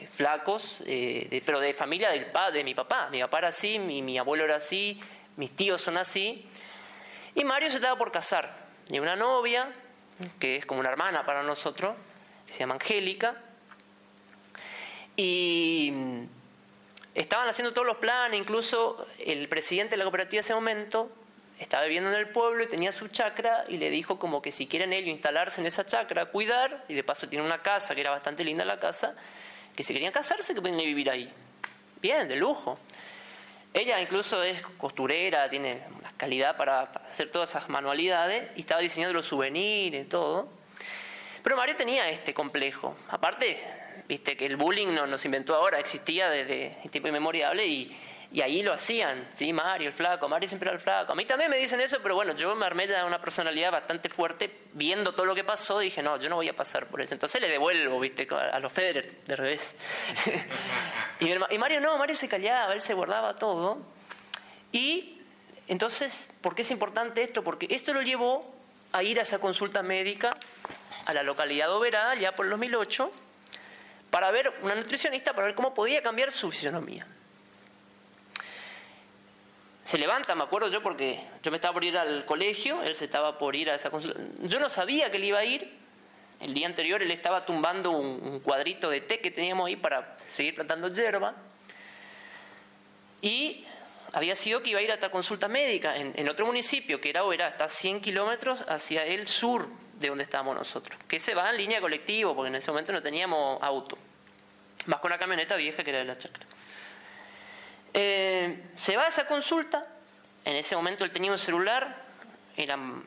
flacos, 0.08 0.82
eh, 0.86 1.42
pero 1.44 1.60
de 1.60 1.72
familia 1.72 2.10
del 2.10 2.26
padre 2.26 2.58
de 2.58 2.64
mi 2.64 2.74
papá. 2.74 3.08
Mi 3.10 3.20
papá 3.20 3.38
era 3.38 3.48
así, 3.48 3.78
mi, 3.78 4.18
abuelo 4.18 4.44
era 4.44 4.56
así, 4.56 5.00
mis 5.36 5.54
tíos 5.54 5.80
son 5.80 5.96
así. 5.96 6.46
Y 7.34 7.44
Mario 7.44 7.70
se 7.70 7.76
estaba 7.76 7.96
por 7.96 8.12
casar. 8.12 8.66
Y 8.88 8.98
una 8.98 9.16
novia, 9.16 9.72
que 10.38 10.56
es 10.56 10.66
como 10.66 10.80
una 10.80 10.90
hermana 10.90 11.24
para 11.26 11.42
nosotros, 11.42 11.96
se 12.48 12.58
llama 12.58 12.74
Angélica. 12.74 13.42
Y 15.16 15.92
estaban 17.14 17.48
haciendo 17.48 17.72
todos 17.72 17.86
los 17.86 17.96
planes, 17.96 18.38
incluso 18.38 19.06
el 19.18 19.48
presidente 19.48 19.92
de 19.92 19.96
la 19.98 20.04
cooperativa 20.04 20.38
en 20.38 20.44
ese 20.44 20.54
momento 20.54 21.10
estaba 21.58 21.84
viviendo 21.84 22.10
en 22.10 22.16
el 22.16 22.28
pueblo 22.28 22.62
y 22.62 22.66
tenía 22.66 22.92
su 22.92 23.08
chacra 23.08 23.64
y 23.68 23.78
le 23.78 23.90
dijo 23.90 24.18
como 24.18 24.42
que 24.42 24.52
si 24.52 24.66
quieren 24.66 24.92
ellos 24.92 25.08
instalarse 25.08 25.60
en 25.60 25.66
esa 25.66 25.86
chacra, 25.86 26.26
cuidar, 26.26 26.84
y 26.88 26.94
de 26.94 27.02
paso 27.02 27.28
tiene 27.28 27.44
una 27.44 27.62
casa, 27.62 27.94
que 27.94 28.02
era 28.02 28.10
bastante 28.10 28.44
linda 28.44 28.64
la 28.64 28.78
casa, 28.78 29.14
que 29.74 29.82
si 29.82 29.92
querían 29.92 30.12
casarse, 30.12 30.54
que 30.54 30.60
pueden 30.60 30.76
vivir 30.78 31.10
ahí. 31.10 31.32
Bien, 32.00 32.28
de 32.28 32.36
lujo. 32.36 32.78
Ella 33.72 34.00
incluso 34.00 34.42
es 34.42 34.62
costurera, 34.78 35.48
tiene 35.50 35.82
una 35.98 36.12
calidad 36.16 36.56
para, 36.56 36.82
hacer 36.82 37.30
todas 37.30 37.50
esas 37.50 37.68
manualidades 37.68 38.50
y 38.56 38.60
estaba 38.60 38.80
diseñando 38.80 39.14
los 39.14 39.26
souvenirs 39.26 39.96
y 39.96 40.04
todo. 40.04 40.48
Pero 41.42 41.56
Mario 41.56 41.76
tenía 41.76 42.08
este 42.08 42.32
complejo. 42.32 42.96
Aparte, 43.08 43.58
viste 44.08 44.36
que 44.36 44.46
el 44.46 44.56
bullying 44.56 44.88
no 44.88 45.06
nos 45.06 45.24
inventó 45.24 45.54
ahora, 45.54 45.78
existía 45.78 46.28
desde 46.30 46.76
tiempo 46.90 47.08
inmemorial 47.08 47.60
y 47.60 47.96
y 48.36 48.42
ahí 48.42 48.62
lo 48.62 48.74
hacían, 48.74 49.26
¿sí? 49.34 49.50
Mario, 49.50 49.88
el 49.88 49.94
flaco, 49.94 50.28
Mario 50.28 50.46
siempre 50.46 50.68
era 50.68 50.76
el 50.76 50.82
flaco. 50.82 51.12
A 51.12 51.14
mí 51.14 51.24
también 51.24 51.50
me 51.50 51.56
dicen 51.56 51.80
eso, 51.80 52.00
pero 52.02 52.14
bueno, 52.14 52.36
yo 52.36 52.54
me 52.54 52.66
armé 52.66 52.86
de 52.86 53.02
una 53.02 53.18
personalidad 53.18 53.72
bastante 53.72 54.10
fuerte, 54.10 54.64
viendo 54.74 55.14
todo 55.14 55.24
lo 55.24 55.34
que 55.34 55.42
pasó, 55.42 55.78
dije, 55.78 56.02
no, 56.02 56.18
yo 56.18 56.28
no 56.28 56.36
voy 56.36 56.46
a 56.50 56.54
pasar 56.54 56.86
por 56.86 57.00
eso. 57.00 57.14
Entonces 57.14 57.40
le 57.40 57.48
devuelvo, 57.48 57.98
¿viste? 57.98 58.28
A 58.30 58.60
los 58.60 58.70
Federer, 58.70 59.22
de 59.22 59.36
revés. 59.36 59.74
y, 61.20 61.56
Mario 61.56 61.80
no, 61.80 61.96
Mario 61.96 62.14
se 62.14 62.28
callaba, 62.28 62.74
él 62.74 62.82
se 62.82 62.92
guardaba 62.92 63.38
todo. 63.38 63.78
Y 64.70 65.22
entonces, 65.66 66.28
¿por 66.42 66.54
qué 66.54 66.60
es 66.60 66.70
importante 66.70 67.22
esto? 67.22 67.42
Porque 67.42 67.68
esto 67.70 67.94
lo 67.94 68.02
llevó 68.02 68.54
a 68.92 69.02
ir 69.02 69.18
a 69.18 69.22
esa 69.22 69.38
consulta 69.38 69.82
médica 69.82 70.36
a 71.06 71.14
la 71.14 71.22
localidad 71.22 71.68
de 71.68 71.72
Oberá, 71.72 72.14
ya 72.16 72.36
por 72.36 72.44
el 72.44 72.50
2008, 72.50 73.10
para 74.10 74.30
ver 74.30 74.52
una 74.60 74.74
nutricionista, 74.74 75.32
para 75.32 75.46
ver 75.46 75.56
cómo 75.56 75.72
podía 75.72 76.02
cambiar 76.02 76.30
su 76.30 76.50
fisionomía. 76.50 77.06
Se 79.86 79.98
levanta, 79.98 80.34
me 80.34 80.42
acuerdo 80.42 80.68
yo, 80.68 80.82
porque 80.82 81.20
yo 81.44 81.52
me 81.52 81.58
estaba 81.58 81.72
por 81.72 81.84
ir 81.84 81.96
al 81.96 82.24
colegio, 82.24 82.82
él 82.82 82.96
se 82.96 83.04
estaba 83.04 83.38
por 83.38 83.54
ir 83.54 83.70
a 83.70 83.76
esa 83.76 83.88
consulta. 83.88 84.20
Yo 84.42 84.58
no 84.58 84.68
sabía 84.68 85.12
que 85.12 85.16
él 85.16 85.24
iba 85.24 85.38
a 85.38 85.44
ir. 85.44 85.72
El 86.40 86.54
día 86.54 86.66
anterior 86.66 87.00
él 87.02 87.10
estaba 87.12 87.46
tumbando 87.46 87.92
un, 87.92 88.40
cuadrito 88.40 88.90
de 88.90 89.02
té 89.02 89.20
que 89.20 89.30
teníamos 89.30 89.68
ahí 89.68 89.76
para 89.76 90.18
seguir 90.18 90.56
plantando 90.56 90.88
hierba. 90.88 91.36
Y 93.22 93.64
había 94.12 94.34
sido 94.34 94.60
que 94.60 94.70
iba 94.70 94.80
a 94.80 94.82
ir 94.82 94.90
a 94.90 94.94
esta 94.94 95.08
consulta 95.08 95.46
médica 95.46 95.96
en, 95.96 96.28
otro 96.28 96.46
municipio, 96.46 97.00
que 97.00 97.08
era 97.08 97.22
era 97.32 97.46
hasta 97.46 97.68
100 97.68 98.00
kilómetros 98.00 98.64
hacia 98.66 99.04
el 99.04 99.28
sur 99.28 99.68
de 100.00 100.08
donde 100.08 100.24
estábamos 100.24 100.56
nosotros. 100.56 100.98
Que 101.06 101.20
se 101.20 101.32
va 101.32 101.48
en 101.50 101.58
línea 101.58 101.80
colectivo, 101.80 102.34
porque 102.34 102.48
en 102.48 102.56
ese 102.56 102.72
momento 102.72 102.92
no 102.92 103.00
teníamos 103.00 103.62
auto. 103.62 103.96
Más 104.86 104.98
con 104.98 105.12
una 105.12 105.18
camioneta 105.18 105.54
vieja 105.54 105.84
que 105.84 105.90
era 105.90 106.00
de 106.00 106.06
la 106.06 106.18
chacra. 106.18 106.44
Eh, 107.98 108.62
se 108.76 108.94
va 108.94 109.04
a 109.04 109.08
esa 109.08 109.26
consulta, 109.26 109.86
en 110.44 110.54
ese 110.54 110.76
momento 110.76 111.02
él 111.02 111.10
tenía 111.10 111.32
un 111.32 111.38
celular, 111.38 112.04
eran, 112.54 113.02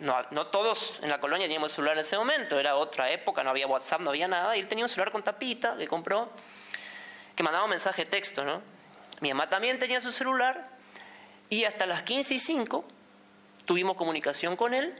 no, 0.00 0.46
todos 0.48 0.98
en 1.00 1.10
la 1.10 1.20
colonia 1.20 1.46
teníamos 1.46 1.70
celular 1.70 1.94
en 1.94 2.00
ese 2.00 2.18
momento, 2.18 2.58
era 2.58 2.74
otra 2.74 3.08
época, 3.12 3.44
no 3.44 3.50
había 3.50 3.68
WhatsApp, 3.68 4.00
no 4.00 4.10
había 4.10 4.26
nada, 4.26 4.56
y 4.56 4.60
él 4.60 4.66
tenía 4.66 4.84
un 4.84 4.88
celular 4.88 5.12
con 5.12 5.22
tapita 5.22 5.76
que 5.76 5.86
compró, 5.86 6.28
que 7.36 7.44
mandaba 7.44 7.62
un 7.62 7.70
mensaje 7.70 8.04
de 8.04 8.10
texto, 8.10 8.44
¿no? 8.44 8.62
Mi 9.20 9.28
mamá 9.28 9.48
también 9.48 9.78
tenía 9.78 10.00
su 10.00 10.10
celular, 10.10 10.68
y 11.48 11.62
hasta 11.62 11.86
las 11.86 12.02
15 12.02 12.34
y 12.34 12.38
5 12.40 12.84
tuvimos 13.64 13.96
comunicación 13.96 14.56
con 14.56 14.74
él, 14.74 14.92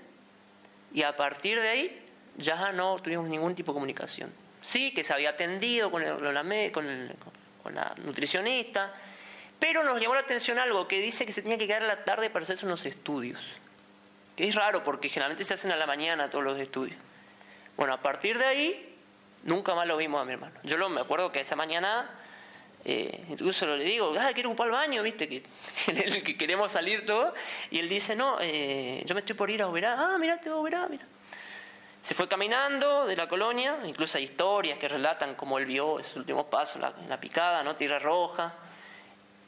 y 0.95 1.03
a 1.03 1.17
partir 1.17 1.61
de 1.61 1.69
ahí 1.69 2.07
ya 2.37 2.71
no 2.71 3.01
tuvimos 3.01 3.29
ningún 3.29 3.57
tipo 3.57 3.73
de 3.73 3.75
comunicación. 3.75 4.33
Sí, 4.63 4.95
que 4.95 5.03
se 5.03 5.13
había 5.13 5.31
atendido 5.31 5.91
con, 5.91 6.03
el, 6.05 6.15
con, 6.71 6.87
el, 6.87 7.17
la 7.69 7.95
nutricionista, 8.05 8.93
pero 9.59 9.85
nos 9.85 10.01
llamó 10.01 10.15
la 10.15 10.23
atención 10.23 10.59
algo 10.59 10.89
que 10.89 10.99
dice 10.99 11.27
que 11.27 11.33
se 11.33 11.43
tenía 11.43 11.59
que 11.59 11.67
quedar 11.67 11.83
a 11.83 11.87
la 11.87 12.05
tarde 12.05 12.31
para 12.31 12.45
hacerse 12.45 12.65
unos 12.65 12.87
estudios. 12.87 13.41
Es 14.37 14.55
raro 14.55 14.83
porque 14.83 15.09
generalmente 15.11 15.45
se 15.45 15.53
hacen 15.53 15.71
a 15.71 15.77
la 15.77 15.87
mañana 15.87 16.31
todos 16.31 16.43
los 16.43 16.59
estudios. 16.59 16.97
Bueno, 17.77 17.93
a 17.93 18.01
partir 18.01 18.39
de 18.39 18.47
ahí, 18.47 18.97
nunca 19.43 19.75
más 19.75 19.87
lo 19.87 19.99
vimos 19.99 20.23
a 20.23 20.25
mi 20.25 20.33
hermano. 20.33 20.55
Yo 20.63 20.79
lo, 20.79 20.89
me 20.89 21.03
acuerdo 21.03 21.31
que 21.31 21.41
esa 21.41 21.57
mañana, 21.57 22.09
eh, 22.85 23.25
incluso 23.29 23.67
le 23.67 23.85
digo, 23.85 24.15
ah, 24.19 24.31
quiero 24.33 24.49
ocupar 24.49 24.69
el 24.69 24.73
baño, 24.73 25.03
viste, 25.03 25.29
que, 25.29 25.43
que 26.25 26.37
queremos 26.39 26.73
salir 26.73 27.05
todo. 27.05 27.35
Y 27.71 27.79
él 27.81 27.89
dice, 27.89 28.17
no, 28.17 28.39
eh, 28.41 29.03
yo 29.05 29.15
me 29.15 29.21
estoy 29.21 29.37
por 29.37 29.51
ir 29.51 29.61
a 29.61 29.69
Oberá. 29.69 29.97
Ah, 29.99 30.19
mira, 30.19 30.41
te 30.41 30.49
voy 30.49 30.57
a 30.57 30.61
Oberá, 30.61 30.89
mira. 30.89 31.07
Se 32.03 32.15
fue 32.15 32.29
caminando 32.29 33.07
de 33.07 33.15
la 33.15 33.29
colonia, 33.29 33.79
incluso 33.85 34.17
hay 34.17 34.25
historias 34.25 34.79
que 34.79 34.89
relatan 34.89 35.35
cómo 35.35 35.59
él 35.59 35.67
vio 35.67 35.99
esos 35.99 36.17
últimos 36.17 36.47
pasos, 36.47 36.81
la, 36.81 37.21
picada, 37.21 37.63
¿no? 37.63 37.75
Tierra 37.75 37.99
Roja. 37.99 38.55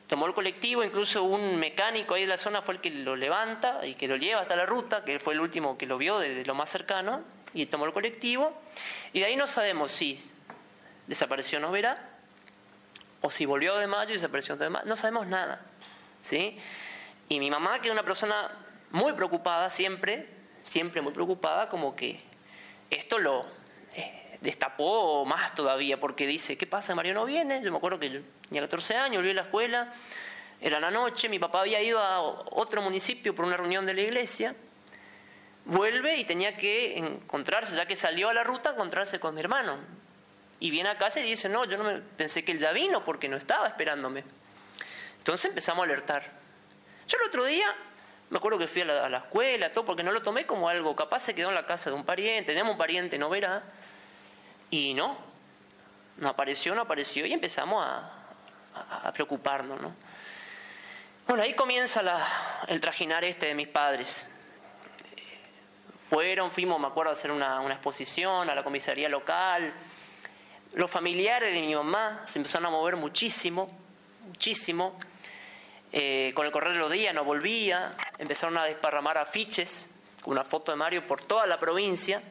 Tomó 0.06 0.26
el 0.26 0.34
colectivo, 0.34 0.84
incluso 0.84 1.22
un 1.22 1.56
mecánico 1.56 2.14
ahí 2.14 2.22
de 2.22 2.28
la 2.28 2.36
zona 2.36 2.60
fue 2.60 2.74
el 2.74 2.80
que 2.80 2.90
lo 2.90 3.16
levanta 3.16 3.86
y 3.86 3.94
que 3.94 4.06
lo 4.06 4.16
lleva 4.16 4.42
hasta 4.42 4.54
la 4.54 4.66
ruta, 4.66 5.02
que 5.04 5.18
fue 5.18 5.32
el 5.32 5.40
último 5.40 5.78
que 5.78 5.86
lo 5.86 5.96
vio 5.96 6.18
desde 6.18 6.44
lo 6.44 6.54
más 6.54 6.68
cercano, 6.68 7.22
y 7.54 7.64
tomó 7.66 7.86
el 7.86 7.94
colectivo. 7.94 8.52
Y 9.14 9.20
de 9.20 9.26
ahí 9.26 9.36
no 9.36 9.46
sabemos 9.46 9.92
si 9.92 10.22
desapareció 11.06 11.58
Novera 11.58 12.10
o 13.22 13.30
si 13.30 13.46
volvió 13.46 13.76
de 13.76 13.86
mayo 13.86 14.10
y 14.10 14.14
desapareció 14.14 14.56
de 14.56 14.68
mayo. 14.68 14.84
No 14.86 14.96
sabemos 14.96 15.26
nada. 15.26 15.62
¿sí? 16.20 16.58
Y 17.30 17.40
mi 17.40 17.50
mamá, 17.50 17.80
que 17.80 17.88
es 17.88 17.92
una 17.92 18.02
persona 18.02 18.50
muy 18.90 19.14
preocupada 19.14 19.70
siempre, 19.70 20.28
siempre 20.64 21.00
muy 21.00 21.12
preocupada, 21.14 21.70
como 21.70 21.96
que 21.96 22.31
esto 22.92 23.18
lo 23.18 23.46
eh, 23.94 24.38
destapó 24.40 25.24
más 25.24 25.54
todavía, 25.54 25.98
porque 25.98 26.26
dice, 26.26 26.56
¿qué 26.56 26.66
pasa? 26.66 26.94
Mario 26.94 27.14
no 27.14 27.24
viene. 27.24 27.62
Yo 27.62 27.70
me 27.70 27.78
acuerdo 27.78 27.98
que 27.98 28.10
yo 28.10 28.20
tenía 28.46 28.62
14 28.62 28.96
años, 28.96 29.16
volví 29.16 29.30
a 29.30 29.34
la 29.34 29.42
escuela, 29.42 29.92
era 30.60 30.78
la 30.78 30.90
noche, 30.90 31.28
mi 31.28 31.38
papá 31.38 31.60
había 31.60 31.80
ido 31.80 31.98
a 31.98 32.20
otro 32.20 32.82
municipio 32.82 33.34
por 33.34 33.44
una 33.44 33.56
reunión 33.56 33.86
de 33.86 33.94
la 33.94 34.02
iglesia, 34.02 34.54
vuelve 35.64 36.16
y 36.18 36.24
tenía 36.24 36.56
que 36.56 36.98
encontrarse, 36.98 37.74
ya 37.74 37.86
que 37.86 37.96
salió 37.96 38.28
a 38.28 38.34
la 38.34 38.44
ruta, 38.44 38.70
encontrarse 38.70 39.18
con 39.18 39.34
mi 39.34 39.40
hermano. 39.40 39.78
Y 40.60 40.70
viene 40.70 40.90
a 40.90 40.98
casa 40.98 41.20
y 41.20 41.24
dice, 41.24 41.48
no, 41.48 41.64
yo 41.64 41.76
no 41.76 41.84
me 41.84 41.98
pensé 41.98 42.44
que 42.44 42.52
él 42.52 42.58
ya 42.58 42.72
vino 42.72 43.02
porque 43.02 43.28
no 43.28 43.36
estaba 43.36 43.66
esperándome. 43.66 44.22
Entonces 45.18 45.46
empezamos 45.46 45.82
a 45.82 45.84
alertar. 45.86 46.30
Yo 47.08 47.18
el 47.18 47.28
otro 47.28 47.44
día 47.44 47.74
me 48.32 48.38
acuerdo 48.38 48.58
que 48.58 48.66
fui 48.66 48.80
a 48.80 48.86
la, 48.86 49.18
escuela, 49.18 49.70
todo, 49.72 49.84
porque 49.84 50.02
no 50.02 50.10
lo 50.10 50.22
tomé 50.22 50.46
como 50.46 50.66
algo, 50.66 50.96
capaz 50.96 51.20
se 51.20 51.34
quedó 51.34 51.50
en 51.50 51.54
la 51.54 51.66
casa 51.66 51.90
de 51.90 51.96
un 51.96 52.06
pariente, 52.06 52.52
tenemos 52.52 52.72
un 52.72 52.78
pariente, 52.78 53.18
no 53.18 53.28
verá, 53.28 53.62
y 54.70 54.94
no, 54.94 55.18
no 56.16 56.28
apareció, 56.30 56.74
no 56.74 56.80
apareció, 56.80 57.26
y 57.26 57.34
empezamos 57.34 57.84
a, 57.86 59.12
preocuparnos, 59.12 59.78
¿no? 59.82 59.94
Bueno, 61.28 61.42
ahí 61.42 61.52
comienza 61.52 62.00
el 62.68 62.80
trajinar 62.80 63.22
este 63.22 63.44
de 63.44 63.54
mis 63.54 63.68
padres. 63.68 64.26
Fueron, 66.08 66.50
fuimos, 66.50 66.80
me 66.80 66.86
acuerdo, 66.86 67.10
a 67.10 67.12
hacer 67.12 67.30
una, 67.30 67.60
una 67.60 67.74
exposición 67.74 68.48
a 68.48 68.54
la 68.54 68.64
comisaría 68.64 69.10
local. 69.10 69.74
Los 70.72 70.90
familiares 70.90 71.52
de 71.52 71.60
mi 71.60 71.74
mamá 71.74 72.22
se 72.26 72.38
empezaron 72.38 72.68
a 72.68 72.70
mover 72.70 72.96
muchísimo, 72.96 73.78
muchísimo. 74.26 74.98
Eh, 75.92 76.32
con 76.34 76.46
el 76.46 76.52
correr 76.52 76.72
de 76.72 76.78
los 76.78 76.90
días 76.90 77.14
no 77.14 77.24
volvía, 77.24 77.94
empezaron 78.18 78.56
a 78.56 78.64
desparramar 78.64 79.18
afiches 79.18 79.90
con 80.22 80.32
una 80.32 80.44
foto 80.44 80.72
de 80.72 80.76
Mario 80.76 81.06
por 81.06 81.20
toda 81.20 81.46
la 81.46 81.60
provincia. 81.60 82.22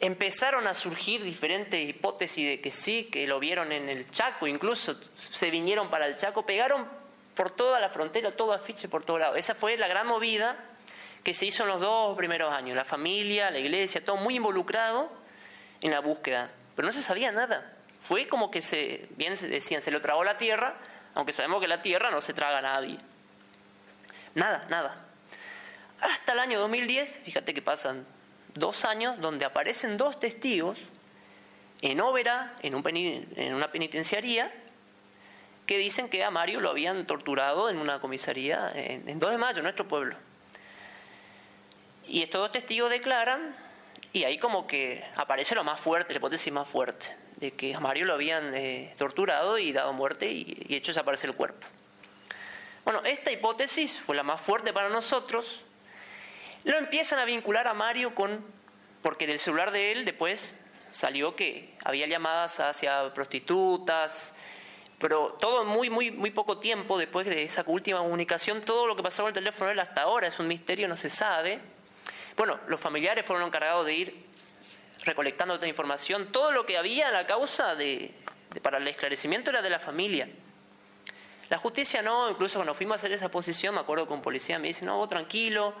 Empezaron 0.00 0.66
a 0.66 0.74
surgir 0.74 1.22
diferentes 1.22 1.88
hipótesis 1.88 2.48
de 2.48 2.60
que 2.60 2.70
sí, 2.70 3.04
que 3.04 3.26
lo 3.26 3.38
vieron 3.38 3.70
en 3.72 3.88
el 3.88 4.10
Chaco, 4.10 4.46
incluso 4.46 4.98
se 5.16 5.50
vinieron 5.50 5.90
para 5.90 6.06
el 6.06 6.16
Chaco, 6.16 6.44
pegaron 6.46 6.86
por 7.34 7.50
toda 7.50 7.78
la 7.78 7.88
frontera, 7.88 8.32
todo 8.32 8.52
afiche 8.52 8.88
por 8.88 9.04
todo 9.04 9.18
lado. 9.18 9.36
Esa 9.36 9.54
fue 9.54 9.76
la 9.76 9.86
gran 9.86 10.06
movida 10.06 10.56
que 11.22 11.34
se 11.34 11.46
hizo 11.46 11.62
en 11.62 11.68
los 11.68 11.80
dos 11.80 12.16
primeros 12.16 12.52
años. 12.52 12.74
La 12.74 12.84
familia, 12.84 13.50
la 13.50 13.58
iglesia, 13.58 14.04
todo 14.04 14.16
muy 14.16 14.36
involucrado 14.36 15.10
en 15.80 15.90
la 15.90 16.00
búsqueda. 16.00 16.50
Pero 16.74 16.86
no 16.86 16.92
se 16.92 17.02
sabía 17.02 17.30
nada. 17.32 17.76
Fue 18.00 18.26
como 18.26 18.50
que 18.50 18.60
se, 18.60 19.08
bien 19.16 19.34
decían, 19.34 19.82
se 19.82 19.90
lo 19.90 20.00
tragó 20.00 20.24
la 20.24 20.36
tierra, 20.36 20.74
aunque 21.14 21.32
sabemos 21.32 21.60
que 21.60 21.68
la 21.68 21.82
tierra 21.82 22.10
no 22.10 22.20
se 22.20 22.34
traga 22.34 22.58
a 22.58 22.62
nadie. 22.62 22.98
Nada, 24.34 24.66
nada. 24.70 24.96
Hasta 26.00 26.32
el 26.32 26.38
año 26.38 26.58
2010, 26.60 27.22
fíjate 27.24 27.54
que 27.54 27.62
pasan 27.62 28.06
dos 28.54 28.84
años 28.84 29.20
donde 29.20 29.44
aparecen 29.44 29.96
dos 29.96 30.18
testigos 30.18 30.78
en 31.80 32.00
Óvera, 32.00 32.54
en, 32.62 32.74
un 32.74 32.82
en 32.86 33.54
una 33.54 33.70
penitenciaría, 33.70 34.52
que 35.66 35.78
dicen 35.78 36.08
que 36.08 36.24
a 36.24 36.30
Mario 36.30 36.60
lo 36.60 36.70
habían 36.70 37.06
torturado 37.06 37.70
en 37.70 37.78
una 37.78 38.00
comisaría 38.00 38.70
en, 38.74 39.08
en 39.08 39.18
2 39.18 39.30
de 39.30 39.38
mayo, 39.38 39.58
en 39.58 39.64
nuestro 39.64 39.86
pueblo. 39.86 40.16
Y 42.06 42.22
estos 42.22 42.40
dos 42.40 42.52
testigos 42.52 42.90
declaran, 42.90 43.54
y 44.12 44.24
ahí 44.24 44.38
como 44.38 44.66
que 44.66 45.04
aparece 45.16 45.54
lo 45.54 45.64
más 45.64 45.80
fuerte, 45.80 46.12
la 46.12 46.18
hipótesis 46.18 46.52
más 46.52 46.68
fuerte 46.68 47.21
de 47.42 47.50
que 47.50 47.74
a 47.74 47.80
Mario 47.80 48.06
lo 48.06 48.14
habían 48.14 48.54
eh, 48.54 48.94
torturado 48.96 49.58
y 49.58 49.72
dado 49.72 49.92
muerte 49.92 50.30
y, 50.30 50.64
hecho 50.68 50.92
desaparecer 50.92 51.30
el 51.30 51.34
cuerpo. 51.34 51.66
Bueno, 52.84 53.02
esta 53.04 53.32
hipótesis 53.32 53.98
fue 53.98 54.14
la 54.14 54.22
más 54.22 54.40
fuerte 54.40 54.72
para 54.72 54.88
nosotros. 54.88 55.64
Lo 56.62 56.78
empiezan 56.78 57.18
a 57.18 57.24
vincular 57.24 57.66
a 57.66 57.74
Mario 57.74 58.14
con, 58.14 58.44
porque 59.02 59.26
del 59.26 59.40
celular 59.40 59.72
de 59.72 59.90
él 59.90 60.04
después 60.04 60.56
salió 60.92 61.34
que 61.34 61.74
había 61.84 62.06
llamadas 62.06 62.60
hacia 62.60 63.12
prostitutas, 63.12 64.32
pero 65.00 65.36
todo 65.40 65.64
muy, 65.64 65.90
muy, 65.90 66.12
muy 66.12 66.30
poco 66.30 66.58
tiempo 66.58 66.96
después 66.96 67.26
de 67.26 67.42
esa 67.42 67.64
última 67.66 67.98
comunicación, 67.98 68.60
todo 68.60 68.86
lo 68.86 68.94
que 68.94 69.02
pasó 69.02 69.24
con 69.24 69.30
el 69.30 69.34
teléfono 69.34 69.66
de 69.66 69.72
él 69.72 69.80
hasta 69.80 70.02
ahora 70.02 70.28
es 70.28 70.38
un 70.38 70.46
misterio, 70.46 70.86
no 70.86 70.96
se 70.96 71.10
sabe. 71.10 71.58
Bueno, 72.36 72.60
los 72.68 72.80
familiares 72.80 73.26
fueron 73.26 73.44
encargados 73.44 73.84
de 73.84 73.94
ir 73.94 74.26
recolectando 75.04 75.54
esta 75.54 75.66
información, 75.66 76.30
todo 76.32 76.52
lo 76.52 76.64
que 76.66 76.76
había 76.76 77.08
en 77.08 77.14
la 77.14 77.26
causa 77.26 77.74
de, 77.74 78.14
para 78.62 78.78
el 78.78 78.88
esclarecimiento 78.88 79.50
era 79.50 79.62
de 79.62 79.70
la 79.70 79.78
familia. 79.78 80.28
La 81.48 81.58
justicia 81.58 82.02
no, 82.02 82.30
incluso 82.30 82.58
cuando 82.58 82.74
fuimos 82.74 82.94
a 82.94 82.96
hacer 82.96 83.12
esa 83.12 83.30
posición, 83.30 83.74
me 83.74 83.80
acuerdo 83.80 84.06
con 84.06 84.22
policía 84.22 84.58
me 84.58 84.68
dice, 84.68 84.86
no, 84.86 84.96
vos 84.96 85.08
tranquilo. 85.08 85.74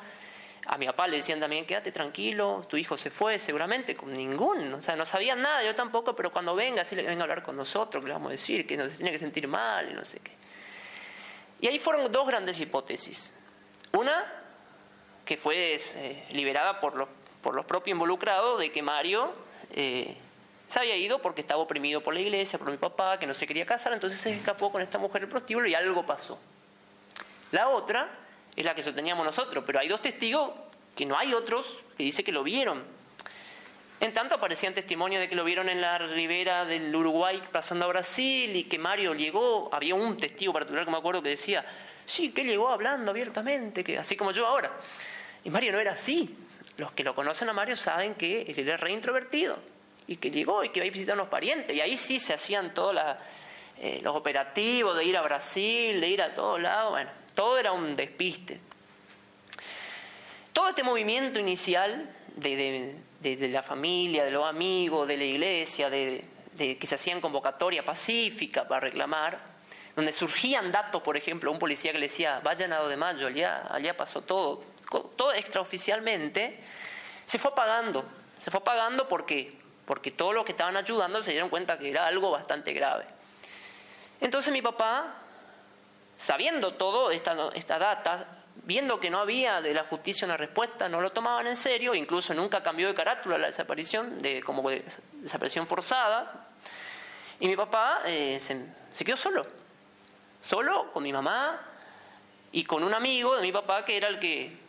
A 0.66 0.78
mi 0.78 0.86
papá 0.86 1.08
le 1.08 1.16
decían 1.16 1.40
también, 1.40 1.66
quédate 1.66 1.90
tranquilo, 1.90 2.66
tu 2.68 2.76
hijo 2.76 2.96
se 2.96 3.10
fue, 3.10 3.38
seguramente, 3.38 3.96
con 3.96 4.12
ningún, 4.12 4.74
o 4.74 4.82
sea, 4.82 4.94
no 4.94 5.04
sabían 5.04 5.42
nada, 5.42 5.64
yo 5.64 5.74
tampoco, 5.74 6.14
pero 6.14 6.30
cuando 6.30 6.54
venga, 6.54 6.84
sí 6.84 6.94
le 6.94 7.02
venga 7.02 7.22
a 7.22 7.24
hablar 7.24 7.42
con 7.42 7.56
nosotros, 7.56 8.02
que 8.02 8.08
le 8.08 8.12
vamos 8.12 8.28
a 8.28 8.32
decir, 8.32 8.64
que 8.64 8.76
no 8.76 8.88
se 8.88 8.96
tiene 8.96 9.10
que 9.10 9.18
sentir 9.18 9.48
mal 9.48 9.90
y 9.90 9.94
no 9.94 10.04
sé 10.04 10.20
qué. 10.20 10.30
Y 11.60 11.66
ahí 11.66 11.78
fueron 11.78 12.10
dos 12.12 12.26
grandes 12.26 12.60
hipótesis. 12.60 13.34
Una, 13.92 14.24
que 15.24 15.36
fue 15.36 15.76
eh, 15.76 16.26
liberada 16.32 16.80
por 16.80 16.96
los 16.96 17.08
por 17.42 17.54
los 17.54 17.64
propios 17.64 17.94
involucrados 17.94 18.58
de 18.58 18.70
que 18.70 18.82
Mario 18.82 19.32
eh, 19.72 20.16
se 20.68 20.78
había 20.78 20.96
ido 20.96 21.20
porque 21.20 21.40
estaba 21.40 21.60
oprimido 21.60 22.00
por 22.00 22.14
la 22.14 22.20
iglesia, 22.20 22.58
por 22.58 22.70
mi 22.70 22.76
papá, 22.76 23.18
que 23.18 23.26
no 23.26 23.34
se 23.34 23.46
quería 23.46 23.66
casar, 23.66 23.92
entonces 23.92 24.20
se 24.20 24.34
escapó 24.34 24.70
con 24.72 24.80
esta 24.80 24.98
mujer 24.98 25.22
el 25.22 25.28
prostíbulo 25.28 25.68
y 25.68 25.74
algo 25.74 26.06
pasó. 26.06 26.38
La 27.50 27.68
otra 27.68 28.08
es 28.56 28.64
la 28.64 28.74
que 28.74 28.82
sosteníamos 28.82 29.24
nosotros, 29.24 29.64
pero 29.66 29.80
hay 29.80 29.88
dos 29.88 30.00
testigos 30.00 30.50
que 30.96 31.04
no 31.04 31.18
hay 31.18 31.34
otros 31.34 31.78
que 31.96 32.04
dice 32.04 32.24
que 32.24 32.32
lo 32.32 32.42
vieron. 32.42 32.82
En 34.00 34.14
tanto 34.14 34.34
aparecían 34.34 34.74
testimonios 34.74 35.20
de 35.20 35.28
que 35.28 35.36
lo 35.36 35.44
vieron 35.44 35.68
en 35.68 35.80
la 35.80 35.98
ribera 35.98 36.64
del 36.64 36.94
Uruguay 36.94 37.40
pasando 37.52 37.84
a 37.84 37.88
Brasil 37.88 38.54
y 38.56 38.64
que 38.64 38.78
Mario 38.78 39.14
llegó, 39.14 39.68
había 39.72 39.94
un 39.94 40.16
testigo 40.16 40.52
particular 40.52 40.84
que 40.84 40.90
me 40.90 40.96
acuerdo 40.96 41.22
que 41.22 41.28
decía, 41.28 41.64
Sí, 42.06 42.30
que 42.30 42.44
llegó 42.44 42.68
hablando 42.68 43.10
abiertamente, 43.10 43.84
que 43.84 43.98
así 43.98 44.16
como 44.16 44.32
yo 44.32 44.46
ahora. 44.46 44.70
Y 45.44 45.50
Mario 45.50 45.72
no 45.72 45.80
era 45.80 45.92
así. 45.92 46.36
Los 46.76 46.92
que 46.92 47.04
lo 47.04 47.14
conocen 47.14 47.48
a 47.48 47.52
Mario 47.52 47.76
saben 47.76 48.14
que 48.14 48.42
él 48.42 48.58
era 48.58 48.76
re 48.76 48.92
introvertido 48.92 49.58
y 50.06 50.16
que 50.16 50.30
llegó 50.30 50.64
y 50.64 50.70
que 50.70 50.80
iba 50.80 50.86
a 50.86 50.90
visitar 50.90 51.12
a 51.12 51.20
unos 51.20 51.28
parientes. 51.28 51.76
Y 51.76 51.80
ahí 51.80 51.96
sí 51.96 52.18
se 52.18 52.34
hacían 52.34 52.74
todos 52.74 52.96
eh, 53.78 54.00
los 54.02 54.16
operativos 54.16 54.96
de 54.96 55.04
ir 55.04 55.16
a 55.16 55.22
Brasil, 55.22 56.00
de 56.00 56.08
ir 56.08 56.22
a 56.22 56.34
todos 56.34 56.60
lados. 56.60 56.92
Bueno, 56.92 57.10
todo 57.34 57.58
era 57.58 57.72
un 57.72 57.94
despiste. 57.94 58.60
Todo 60.52 60.68
este 60.68 60.82
movimiento 60.82 61.38
inicial 61.38 62.10
de, 62.36 62.94
la 63.50 63.62
familia, 63.62 64.24
de 64.24 64.30
los 64.30 64.46
amigos, 64.46 65.08
de 65.08 65.16
la 65.16 65.24
iglesia, 65.24 65.88
de, 65.88 66.24
que 66.56 66.86
se 66.86 66.94
hacían 66.94 67.20
convocatoria 67.20 67.84
pacífica 67.84 68.68
para 68.68 68.80
reclamar, 68.80 69.38
donde 69.96 70.12
surgían 70.12 70.70
datos, 70.70 71.02
por 71.02 71.16
ejemplo, 71.16 71.50
un 71.50 71.58
policía 71.58 71.92
que 71.92 71.98
le 71.98 72.06
decía, 72.06 72.40
vayan 72.42 72.72
a 72.72 72.78
2 72.78 72.90
de 72.90 72.96
mayo, 72.96 73.26
allá, 73.26 73.66
allá 73.70 73.96
pasó 73.96 74.22
todo, 74.22 74.62
todo 75.00 75.32
extraoficialmente, 75.32 76.58
se 77.26 77.38
fue 77.38 77.50
apagando. 77.50 78.04
Se 78.38 78.50
fue 78.50 78.60
apagando 78.60 79.08
porque, 79.08 79.56
porque 79.86 80.10
todos 80.10 80.34
los 80.34 80.44
que 80.44 80.52
estaban 80.52 80.76
ayudando 80.76 81.22
se 81.22 81.30
dieron 81.30 81.48
cuenta 81.48 81.78
que 81.78 81.90
era 81.90 82.06
algo 82.06 82.30
bastante 82.30 82.72
grave. 82.72 83.04
Entonces 84.20 84.52
mi 84.52 84.62
papá, 84.62 85.14
sabiendo 86.16 86.74
todo 86.74 87.10
esta, 87.10 87.50
esta 87.54 87.78
data, 87.78 88.26
viendo 88.64 89.00
que 89.00 89.10
no 89.10 89.18
había 89.18 89.60
de 89.60 89.72
la 89.74 89.84
justicia 89.84 90.24
una 90.26 90.36
respuesta, 90.36 90.88
no 90.88 91.00
lo 91.00 91.10
tomaban 91.10 91.46
en 91.46 91.56
serio, 91.56 91.94
incluso 91.94 92.34
nunca 92.34 92.62
cambió 92.62 92.88
de 92.88 92.94
carátula 92.94 93.38
la 93.38 93.46
desaparición, 93.48 94.20
de, 94.22 94.42
como 94.42 94.68
desaparición 95.12 95.66
forzada. 95.66 96.46
Y 97.40 97.48
mi 97.48 97.56
papá 97.56 98.02
eh, 98.04 98.38
se, 98.38 99.04
quedó 99.04 99.16
solo, 99.16 99.46
solo 100.40 100.92
con 100.92 101.02
mi 101.02 101.12
mamá 101.12 101.60
y 102.52 102.64
con 102.64 102.84
un 102.84 102.94
amigo 102.94 103.34
de 103.34 103.42
mi 103.42 103.52
papá 103.52 103.84
que 103.84 103.96
era 103.96 104.08
el 104.08 104.18
que... 104.20 104.61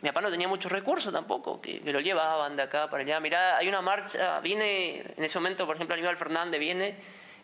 Mi 0.00 0.08
papá 0.10 0.20
no 0.20 0.30
tenía 0.30 0.46
muchos 0.46 0.70
recursos 0.70 1.12
tampoco, 1.12 1.60
que, 1.60 1.80
lo 1.84 2.00
llevaban 2.00 2.56
de 2.56 2.62
acá 2.62 2.88
para 2.88 3.02
allá. 3.02 3.18
Mirá, 3.18 3.56
hay 3.56 3.68
una 3.68 3.82
marcha, 3.82 4.40
viene, 4.40 5.04
en 5.16 5.24
ese 5.24 5.38
momento, 5.38 5.66
por 5.66 5.74
ejemplo, 5.74 5.94
Aníbal 5.94 6.16
Fernández 6.16 6.60
viene 6.60 6.96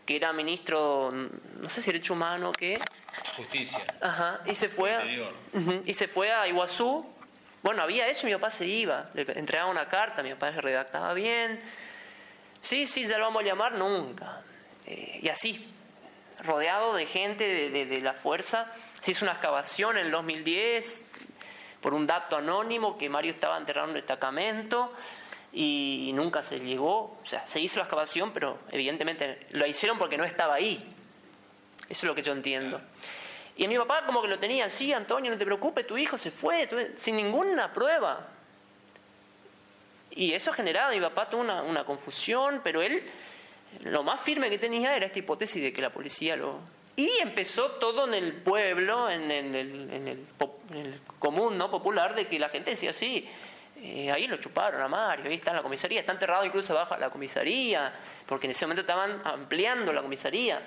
que 0.04 0.16
era 0.16 0.32
ministro, 0.32 1.11
no 1.11 1.70
sé 1.70 1.80
si 1.80 1.90
derecho 1.90 2.12
humano, 2.12 2.52
¿qué? 2.52 2.78
Justicia. 3.37 3.80
Ajá, 4.00 4.40
y 4.46 4.54
se 4.54 4.68
fue, 4.68 4.94
a, 4.94 5.02
y 5.84 5.94
se 5.94 6.08
fue 6.08 6.30
a 6.30 6.46
Iguazú. 6.46 7.11
Bueno, 7.62 7.82
había 7.82 8.06
eso 8.08 8.26
y 8.26 8.30
mi 8.30 8.37
papá 8.37 8.50
se 8.50 8.66
iba, 8.66 9.11
le 9.14 9.23
entregaba 9.23 9.70
una 9.70 9.88
carta, 9.88 10.23
mi 10.23 10.30
papá 10.30 10.52
se 10.52 10.61
redactaba 10.61 11.14
bien. 11.14 11.58
Sí, 12.61 12.87
sí, 12.87 13.06
ya 13.06 13.18
lo 13.18 13.25
vamos 13.25 13.42
a 13.42 13.46
llamar 13.46 13.73
nunca. 13.73 14.42
Eh, 14.84 15.20
y 15.23 15.28
así, 15.28 15.73
rodeado 16.42 16.94
de 16.94 17.06
gente 17.06 17.70
de, 17.70 17.87
de, 17.87 18.00
la 18.00 18.12
fuerza, 18.12 18.70
se 19.00 19.12
hizo 19.12 19.25
una 19.25 19.32
excavación 19.32 19.96
en 19.96 20.06
el 20.06 20.12
2010 20.12 21.03
por 21.85 21.93
un 21.93 22.07
dato 22.07 22.38
anónimo 22.38 22.97
que 22.97 23.11
Mario 23.11 23.33
estaba 23.33 23.59
enterrado 23.59 23.88
en 23.88 23.95
el 23.95 24.00
destacamento 24.00 24.91
y 25.53 26.11
nunca 26.14 26.43
se 26.43 26.59
llegó, 26.59 27.19
o 27.23 27.26
sea, 27.26 27.47
se 27.47 27.61
hizo 27.61 27.79
la 27.79 27.85
excavación, 27.85 28.33
pero 28.33 28.61
evidentemente 28.71 29.47
lo 29.50 29.67
hicieron 29.67 29.99
porque 29.99 30.17
no 30.17 30.25
estaba 30.25 30.55
ahí. 30.55 30.83
Eso 31.87 31.91
es 31.91 32.05
lo 32.05 32.14
que 32.14 32.23
yo 32.23 32.33
entiendo. 32.33 32.81
Y 33.59 33.67
a 33.67 33.69
mi 33.69 33.76
papá 33.76 34.07
como 34.07 34.23
que 34.23 34.29
lo 34.29 34.38
tenía, 34.38 34.71
sí, 34.71 34.95
Antonio, 34.95 35.31
no 35.31 35.37
te 35.37 35.45
preocupes, 35.45 35.87
tu 35.87 35.99
hijo 35.99 36.17
se 36.17 36.31
fue, 36.31 36.67
sin 36.97 37.17
ninguna 37.17 37.71
prueba. 37.75 38.29
Y 40.12 40.33
eso 40.33 40.55
generaba, 40.55 40.91
mi 40.91 41.03
papá 41.03 41.28
tuvo 41.28 41.43
una, 41.43 41.61
una, 41.61 41.85
confusión, 41.85 42.63
pero 42.65 42.80
él 42.80 43.02
lo 43.82 44.02
más 44.02 44.23
firme 44.23 44.49
que 44.49 44.56
tenía 44.56 44.97
era 44.97 45.04
esta 45.04 45.19
hipótesis 45.19 45.63
de 45.63 45.71
que 45.71 45.82
la 45.82 45.91
policía 45.91 46.35
lo... 46.35 46.61
Y 46.97 47.11
empezó 47.21 47.73
todo 47.73 48.07
en 48.07 48.15
el 48.15 48.35
pueblo, 48.35 49.11
en, 49.11 49.30
el, 49.30 50.26
común 51.19 51.59
no 51.59 51.71
popular, 51.71 52.15
de 52.15 52.28
que 52.28 52.39
la 52.39 52.49
gente 52.49 52.71
decía, 52.71 52.93
sí, 52.93 53.28
eh, 53.76 54.13
ahí 54.13 54.28
lo 54.28 54.37
chuparon 54.37 54.80
a 54.80 54.87
Mario, 54.87 55.26
ahí 55.26 55.35
está 55.35 55.50
en 55.50 55.57
la 55.57 55.63
comisaría, 55.63 56.00
está 56.00 56.13
enterrado 56.13 56.45
incluso 56.45 56.73
abajo 56.73 56.95
de 56.95 57.00
la 57.00 57.11
comisaría, 57.11 57.93
porque 58.26 58.47
en 58.47 58.52
ese 58.52 58.65
momento 58.65 58.83
estaban 58.83 59.21
ampliando 59.25 59.93
la 59.93 60.02
comisaría. 60.02 60.63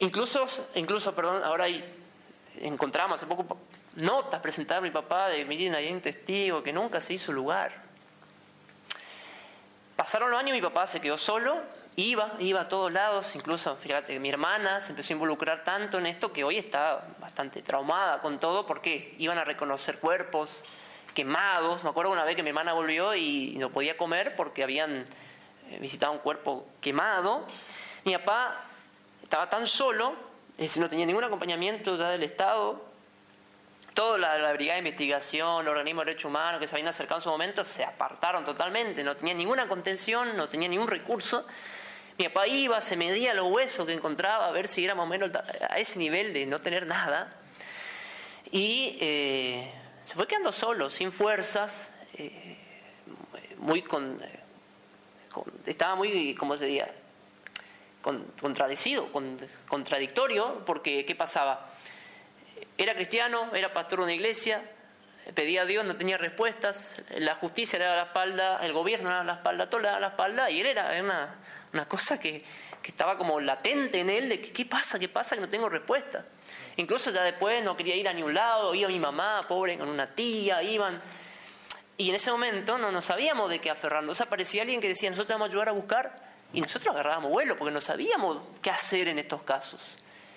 Incluso, 0.00 0.44
incluso 0.74 1.14
perdón, 1.14 1.42
ahora 1.42 1.66
encontramos 2.60 3.18
hace 3.18 3.26
poco 3.26 3.56
notas 4.02 4.40
presentadas 4.40 4.80
a 4.80 4.84
mi 4.84 4.90
papá 4.90 5.28
de, 5.28 5.44
miren, 5.44 5.74
hay 5.74 5.90
un 5.90 6.00
testigo 6.00 6.62
que 6.62 6.72
nunca 6.72 7.00
se 7.00 7.14
hizo 7.14 7.32
lugar. 7.32 7.72
Pasaron 9.96 10.30
los 10.30 10.38
años, 10.38 10.52
mi 10.52 10.62
papá 10.62 10.86
se 10.86 11.00
quedó 11.00 11.16
solo, 11.16 11.62
iba, 11.96 12.32
iba 12.38 12.62
a 12.62 12.68
todos 12.68 12.92
lados, 12.92 13.34
incluso, 13.36 13.76
fíjate, 13.76 14.18
mi 14.18 14.30
hermana 14.30 14.80
se 14.80 14.90
empezó 14.90 15.12
a 15.12 15.14
involucrar 15.14 15.64
tanto 15.64 15.98
en 15.98 16.06
esto 16.06 16.32
que 16.32 16.44
hoy 16.44 16.58
está 16.58 17.06
bastante 17.18 17.62
traumada 17.62 18.20
con 18.20 18.38
todo 18.38 18.66
porque 18.66 19.14
iban 19.18 19.38
a 19.38 19.44
reconocer 19.44 19.98
cuerpos, 19.98 20.64
quemados. 21.12 21.82
Me 21.84 21.90
acuerdo 21.90 22.10
una 22.10 22.24
vez 22.24 22.36
que 22.36 22.42
mi 22.42 22.48
hermana 22.48 22.72
volvió 22.72 23.14
y 23.14 23.56
no 23.58 23.70
podía 23.70 23.96
comer 23.96 24.34
porque 24.36 24.62
habían 24.62 25.04
eh, 25.70 25.78
visitado 25.80 26.12
un 26.12 26.18
cuerpo 26.18 26.66
quemado. 26.80 27.46
Mi 28.04 28.16
papá 28.16 28.64
estaba 29.22 29.48
tan 29.48 29.66
solo, 29.66 30.14
no 30.76 30.88
tenía 30.88 31.06
ningún 31.06 31.24
acompañamiento 31.24 31.96
ya 31.96 32.10
del 32.10 32.22
Estado. 32.22 32.82
Toda 33.94 34.16
la, 34.16 34.52
Brigada 34.54 34.76
de 34.76 34.88
Investigación, 34.88 35.64
los 35.64 35.72
organismos 35.72 36.06
de 36.06 36.12
derechos 36.12 36.30
humanos 36.30 36.60
que 36.60 36.66
se 36.66 36.74
habían 36.74 36.88
acercado 36.88 37.18
en 37.18 37.24
su 37.24 37.28
momento 37.28 37.62
se 37.64 37.84
apartaron 37.84 38.42
totalmente, 38.44 39.04
no 39.04 39.14
tenía 39.14 39.34
ninguna 39.34 39.68
contención, 39.68 40.34
no 40.34 40.48
tenía 40.48 40.68
ningún 40.68 40.88
recurso. 40.88 41.46
Mi 42.18 42.28
papá 42.28 42.46
iba, 42.46 42.80
se 42.80 42.96
medía 42.96 43.34
los 43.34 43.50
huesos 43.50 43.86
que 43.86 43.94
encontraba 43.94 44.48
a 44.48 44.50
ver 44.50 44.68
si 44.68 44.84
era 44.84 44.94
más 44.94 45.04
o 45.04 45.08
menos 45.08 45.30
a 45.68 45.78
ese 45.78 45.98
nivel 45.98 46.32
de 46.32 46.46
no 46.46 46.58
tener 46.58 46.86
nada. 46.86 47.32
Y 48.50 48.98
eh, 49.00 49.72
se 50.04 50.14
fue 50.14 50.26
quedando 50.26 50.52
solo, 50.52 50.90
sin 50.90 51.10
fuerzas, 51.10 51.90
eh, 52.14 52.58
muy 53.58 53.82
con, 53.82 54.20
estaba 55.66 55.94
muy, 55.94 56.34
¿cómo 56.34 56.56
se 56.56 56.66
diría? 56.66 56.92
contradecido, 58.02 59.08
contradictorio, 59.68 60.64
porque 60.66 61.06
¿qué 61.06 61.14
pasaba? 61.14 61.70
Era 62.76 62.94
cristiano, 62.94 63.54
era 63.54 63.72
pastor 63.72 64.00
de 64.00 64.04
una 64.06 64.12
iglesia, 64.12 64.60
pedía 65.34 65.62
a 65.62 65.64
Dios, 65.66 65.84
no 65.84 65.96
tenía 65.96 66.18
respuestas, 66.18 67.00
la 67.10 67.36
justicia 67.36 67.78
le 67.78 67.84
daba 67.84 67.96
la 67.98 68.02
espalda, 68.04 68.58
el 68.62 68.72
gobierno 68.72 69.08
le 69.08 69.14
daba 69.14 69.24
la 69.24 69.34
espalda, 69.34 69.70
todo 69.70 69.80
le 69.80 69.86
daba 69.88 70.00
la 70.00 70.08
espalda, 70.08 70.50
y 70.50 70.60
él 70.60 70.66
era 70.66 71.00
una, 71.00 71.36
una 71.72 71.86
cosa 71.86 72.18
que, 72.20 72.44
que, 72.82 72.90
estaba 72.90 73.16
como 73.16 73.40
latente 73.40 74.00
en 74.00 74.10
él, 74.10 74.28
de 74.28 74.40
que, 74.40 74.52
¿qué 74.52 74.66
pasa? 74.66 74.98
¿Qué 74.98 75.08
pasa? 75.08 75.34
Que 75.34 75.40
no 75.40 75.48
tengo 75.48 75.68
respuesta. 75.68 76.26
Incluso 76.76 77.10
ya 77.10 77.22
después 77.22 77.62
no 77.64 77.76
quería 77.76 77.96
ir 77.96 78.08
a 78.08 78.12
ningún 78.12 78.34
lado, 78.34 78.74
iba 78.74 78.88
mi 78.88 78.98
mamá, 78.98 79.40
pobre, 79.48 79.78
con 79.78 79.88
una 79.88 80.14
tía, 80.14 80.62
iban. 80.62 81.00
Y 81.96 82.08
en 82.08 82.14
ese 82.14 82.30
momento 82.30 82.78
no, 82.78 82.90
nos 82.90 83.04
sabíamos 83.04 83.48
de 83.50 83.60
qué 83.60 83.70
aferrarnos. 83.70 84.20
aparecía 84.20 84.62
alguien 84.62 84.80
que 84.80 84.88
decía, 84.88 85.10
nosotros 85.10 85.28
te 85.28 85.32
vamos 85.34 85.46
a 85.46 85.50
ayudar 85.50 85.68
a 85.68 85.72
buscar, 85.72 86.16
y 86.52 86.60
nosotros 86.60 86.94
agarrábamos 86.94 87.30
vuelo 87.30 87.56
porque 87.56 87.72
no 87.72 87.80
sabíamos 87.80 88.38
qué 88.60 88.70
hacer 88.70 89.08
en 89.08 89.18
estos 89.18 89.42
casos. 89.42 89.80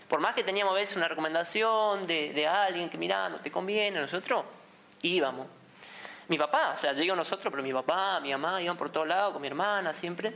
Por 0.08 0.19
más 0.19 0.36
que 0.36 0.43
teníamos 0.43 0.71
a 0.74 0.76
veces 0.76 0.95
una 0.95 1.08
recomendación 1.08 2.08
de, 2.08 2.32
de 2.32 2.48
alguien 2.48 2.89
que, 2.89 2.98
mira, 2.98 3.28
no 3.28 3.39
te 3.39 3.52
conviene, 3.52 4.00
nosotros 4.00 4.45
íbamos. 5.02 5.48
Mi 6.28 6.38
papá, 6.38 6.71
o 6.74 6.78
sea, 6.78 6.93
yo 6.93 7.00
digo 7.00 7.15
nosotros, 7.15 7.52
pero 7.52 7.62
mi 7.62 7.74
papá, 7.74 8.19
mi 8.19 8.32
mamá 8.32 8.62
iban 8.62 8.78
por 8.78 8.89
todos 8.89 9.08
lados, 9.08 9.34
con 9.34 9.41
mi 9.41 9.48
hermana 9.48 9.93
siempre. 9.93 10.34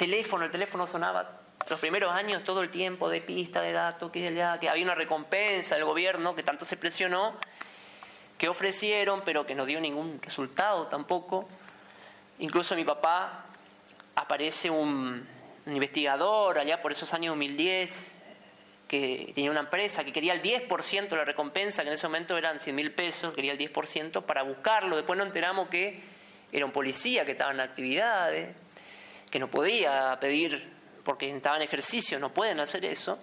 Teléfono, 0.00 0.46
el 0.46 0.50
teléfono 0.50 0.86
sonaba 0.86 1.42
los 1.68 1.78
primeros 1.78 2.10
años 2.10 2.42
todo 2.42 2.62
el 2.62 2.70
tiempo 2.70 3.10
de 3.10 3.20
pista, 3.20 3.60
de 3.60 3.72
datos, 3.72 4.10
que, 4.10 4.32
que 4.58 4.68
había 4.70 4.82
una 4.82 4.94
recompensa 4.94 5.74
del 5.74 5.84
gobierno 5.84 6.34
que 6.34 6.42
tanto 6.42 6.64
se 6.64 6.78
presionó, 6.78 7.34
que 8.38 8.48
ofrecieron, 8.48 9.20
pero 9.26 9.44
que 9.44 9.54
no 9.54 9.66
dio 9.66 9.78
ningún 9.78 10.18
resultado 10.22 10.86
tampoco. 10.86 11.46
Incluso 12.38 12.74
mi 12.76 12.84
papá 12.84 13.44
aparece 14.14 14.70
un, 14.70 15.28
investigador 15.66 16.58
allá 16.58 16.80
por 16.80 16.92
esos 16.92 17.12
años 17.12 17.32
2010 17.32 18.14
que 18.88 19.32
tenía 19.34 19.50
una 19.50 19.60
empresa 19.60 20.02
que 20.02 20.14
quería 20.14 20.32
el 20.32 20.40
10% 20.40 21.10
de 21.10 21.16
la 21.18 21.26
recompensa, 21.26 21.82
que 21.82 21.88
en 21.88 21.94
ese 21.94 22.06
momento 22.06 22.38
eran 22.38 22.58
100 22.58 22.74
mil 22.74 22.90
pesos, 22.92 23.34
quería 23.34 23.52
el 23.52 23.58
10% 23.58 24.22
para 24.22 24.44
buscarlo. 24.44 24.96
Después 24.96 25.18
nos 25.18 25.26
enteramos 25.26 25.68
que 25.68 26.02
era 26.50 26.64
un 26.64 26.72
policía 26.72 27.26
que 27.26 27.32
estaba 27.32 27.52
en 27.52 27.60
actividades, 27.60 28.56
que 29.30 29.38
no 29.38 29.48
podía 29.48 30.18
pedir 30.20 30.70
porque 31.04 31.34
estaban 31.34 31.62
en 31.62 31.68
ejercicio, 31.68 32.18
no 32.18 32.32
pueden 32.32 32.60
hacer 32.60 32.84
eso. 32.84 33.18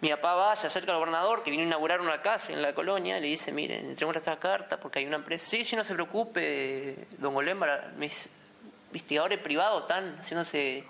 Mi 0.00 0.10
papá 0.10 0.34
va, 0.34 0.56
se 0.56 0.68
acerca 0.68 0.92
al 0.92 0.98
gobernador 0.98 1.42
que 1.42 1.50
viene 1.50 1.64
a 1.64 1.66
inaugurar 1.66 2.00
una 2.00 2.22
casa 2.22 2.52
en 2.52 2.62
la 2.62 2.72
colonia, 2.72 3.18
y 3.18 3.20
le 3.20 3.26
dice, 3.28 3.50
miren, 3.50 3.86
entregamos 3.86 4.16
esta 4.16 4.38
carta 4.38 4.78
porque 4.78 5.00
hay 5.00 5.06
una 5.06 5.16
empresa. 5.16 5.46
Sí, 5.46 5.64
sí, 5.64 5.74
no 5.74 5.82
se 5.82 5.94
preocupe, 5.94 7.08
don 7.18 7.34
Golemba, 7.34 7.90
mis 7.96 8.28
investigadores 8.88 9.40
privados 9.40 9.82
están 9.82 10.18
haciéndose 10.20 10.84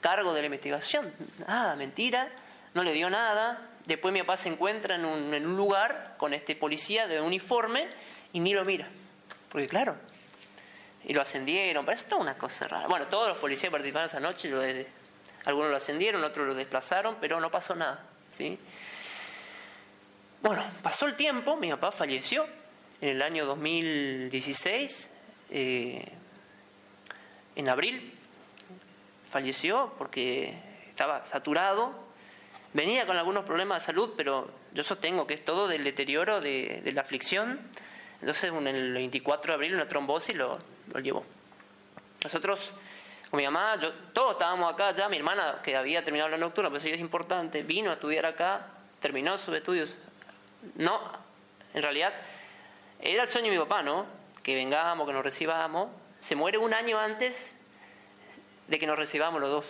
cargo 0.00 0.32
de 0.32 0.40
la 0.40 0.46
investigación. 0.46 1.12
Nada, 1.46 1.76
mentira, 1.76 2.28
no 2.74 2.82
le 2.82 2.92
dio 2.92 3.10
nada. 3.10 3.68
Después 3.86 4.12
mi 4.12 4.20
papá 4.20 4.36
se 4.36 4.48
encuentra 4.48 4.96
en 4.96 5.04
un, 5.04 5.32
en 5.32 5.46
un 5.46 5.56
lugar 5.56 6.14
con 6.16 6.34
este 6.34 6.56
policía 6.56 7.06
de 7.06 7.20
uniforme 7.20 7.88
y 8.32 8.40
ni 8.40 8.54
lo 8.54 8.64
mira. 8.64 8.88
Porque 9.50 9.68
claro, 9.68 9.96
y 11.04 11.14
lo 11.14 11.22
ascendieron, 11.22 11.84
pero 11.84 11.94
eso 11.94 12.02
es 12.04 12.08
toda 12.08 12.22
una 12.22 12.36
cosa 12.36 12.68
rara. 12.68 12.86
Bueno, 12.88 13.06
todos 13.06 13.28
los 13.28 13.38
policías 13.38 13.70
participaron 13.70 14.06
esa 14.06 14.20
noche, 14.20 14.50
algunos 15.44 15.70
lo 15.70 15.76
ascendieron, 15.76 16.22
otros 16.22 16.46
lo 16.46 16.54
desplazaron, 16.54 17.16
pero 17.20 17.40
no 17.40 17.50
pasó 17.50 17.74
nada. 17.74 18.04
¿sí? 18.30 18.58
Bueno, 20.42 20.62
pasó 20.82 21.06
el 21.06 21.14
tiempo, 21.14 21.56
mi 21.56 21.70
papá 21.70 21.92
falleció 21.92 22.46
en 23.00 23.08
el 23.10 23.22
año 23.22 23.46
2016, 23.46 25.10
eh, 25.50 26.04
en 27.56 27.68
abril, 27.68 28.14
falleció 29.28 29.94
porque 29.98 30.54
estaba 30.88 31.24
saturado, 31.24 31.92
venía 32.72 33.06
con 33.06 33.16
algunos 33.16 33.44
problemas 33.44 33.82
de 33.82 33.86
salud, 33.86 34.14
pero 34.16 34.50
yo 34.72 34.82
sostengo 34.82 35.26
que 35.26 35.34
es 35.34 35.44
todo 35.44 35.66
del 35.66 35.84
deterioro 35.84 36.40
de, 36.40 36.82
la 36.92 37.00
aflicción. 37.00 37.60
Entonces, 38.20 38.52
en 38.52 38.66
el 38.66 38.92
24 38.92 39.52
de 39.52 39.54
abril, 39.54 39.74
una 39.74 39.88
trombosis 39.88 40.36
lo, 40.36 40.58
lo 40.92 41.00
llevó. 41.00 41.24
Nosotros, 42.22 42.72
con 43.30 43.38
mi 43.38 43.44
mamá, 43.44 43.76
yo, 43.76 43.92
todos 44.12 44.32
estábamos 44.32 44.72
acá 44.72 44.92
ya, 44.92 45.08
mi 45.08 45.16
hermana, 45.16 45.60
que 45.62 45.76
había 45.76 46.04
terminado 46.04 46.30
la 46.30 46.36
nocturna, 46.36 46.68
pero 46.68 46.80
sí 46.80 46.90
es 46.90 47.00
importante, 47.00 47.62
vino 47.62 47.90
a 47.90 47.94
estudiar 47.94 48.26
acá, 48.26 48.66
terminó 49.00 49.38
sus 49.38 49.54
estudios. 49.54 49.96
No, 50.74 51.00
en 51.72 51.82
realidad, 51.82 52.12
era 53.00 53.22
el 53.22 53.28
sueño 53.28 53.50
de 53.50 53.56
mi 53.56 53.62
papá, 53.62 53.82
¿no? 53.82 54.06
Que 54.42 54.54
vengamos, 54.54 55.06
que 55.06 55.12
nos 55.12 55.24
recibamos. 55.24 55.88
Se 56.18 56.36
muere 56.36 56.58
un 56.58 56.74
año 56.74 56.98
antes 56.98 57.54
de 58.68 58.78
que 58.78 58.86
nos 58.86 58.98
recibamos 58.98 59.40
los 59.40 59.50
dos. 59.50 59.66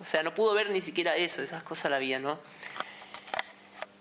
O 0.00 0.04
sea, 0.04 0.22
no 0.22 0.34
pudo 0.34 0.54
ver 0.54 0.70
ni 0.70 0.80
siquiera 0.80 1.16
eso, 1.16 1.42
esas 1.42 1.62
cosas 1.62 1.90
la 1.90 1.98
vida, 1.98 2.18
¿no? 2.18 2.38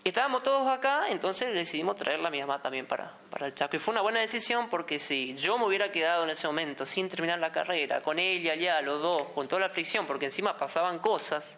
Estábamos 0.10 0.44
todos 0.44 0.68
acá, 0.68 1.08
entonces 1.10 1.54
decidimos 1.54 1.96
traerla 1.96 2.28
a 2.28 2.32
mi 2.32 2.40
mamá 2.40 2.62
también 2.62 2.86
para, 2.86 3.12
para 3.30 3.48
el 3.48 3.54
Chaco. 3.54 3.76
Y 3.76 3.80
fue 3.80 3.94
una 3.94 4.02
buena 4.02 4.20
decisión 4.20 4.70
porque 4.70 5.00
si 5.00 5.36
yo 5.36 5.58
me 5.58 5.66
hubiera 5.66 5.92
quedado 5.92 6.24
en 6.24 6.30
ese 6.30 6.48
momento 6.48 6.86
sin 6.86 7.10
terminar 7.10 7.40
la 7.40 7.52
carrera, 7.52 8.02
con 8.02 8.20
ella 8.20 8.54
allá, 8.54 8.82
los 8.82 9.02
dos, 9.02 9.24
con 9.34 9.48
toda 9.48 9.62
la 9.62 9.66
aflicción, 9.68 10.06
porque 10.06 10.26
encima 10.26 10.56
pasaban 10.58 11.00
cosas, 11.00 11.58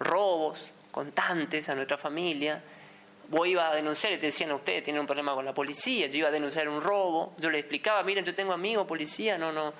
robos 0.00 0.64
constantes 0.90 1.68
a 1.68 1.74
nuestra 1.74 1.98
familia, 1.98 2.62
vos 3.28 3.46
ibas 3.46 3.70
a 3.70 3.74
denunciar 3.74 4.12
y 4.12 4.16
te 4.16 4.26
decían, 4.26 4.50
ustedes 4.52 4.82
tienen 4.82 5.00
un 5.00 5.06
problema 5.06 5.34
con 5.34 5.44
la 5.44 5.54
policía, 5.54 6.06
yo 6.06 6.18
iba 6.18 6.28
a 6.28 6.32
denunciar 6.32 6.68
un 6.68 6.80
robo, 6.80 7.34
yo 7.38 7.50
le 7.50 7.58
explicaba, 7.58 8.02
miren, 8.02 8.24
yo 8.24 8.34
tengo 8.34 8.52
amigos 8.52 8.86
policía, 8.86 9.36
no, 9.36 9.52
no, 9.52 9.72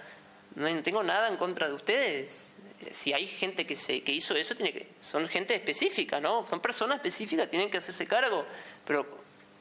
no 0.55 0.83
tengo 0.83 1.03
nada 1.03 1.29
en 1.29 1.37
contra 1.37 1.67
de 1.67 1.75
ustedes, 1.75 2.53
si 2.91 3.13
hay 3.13 3.27
gente 3.27 3.67
que, 3.67 3.75
se, 3.75 4.03
que 4.03 4.13
hizo 4.13 4.35
eso, 4.37 4.55
tiene 4.55 4.73
que, 4.73 4.89
son 5.01 5.29
gente 5.29 5.55
específica, 5.55 6.21
¿no? 6.21 6.47
Son 6.47 6.61
personas 6.61 6.97
específicas, 6.97 7.51
tienen 7.51 7.71
que 7.71 7.79
hacerse 7.79 8.07
cargo, 8.07 8.45
pero 8.85 9.07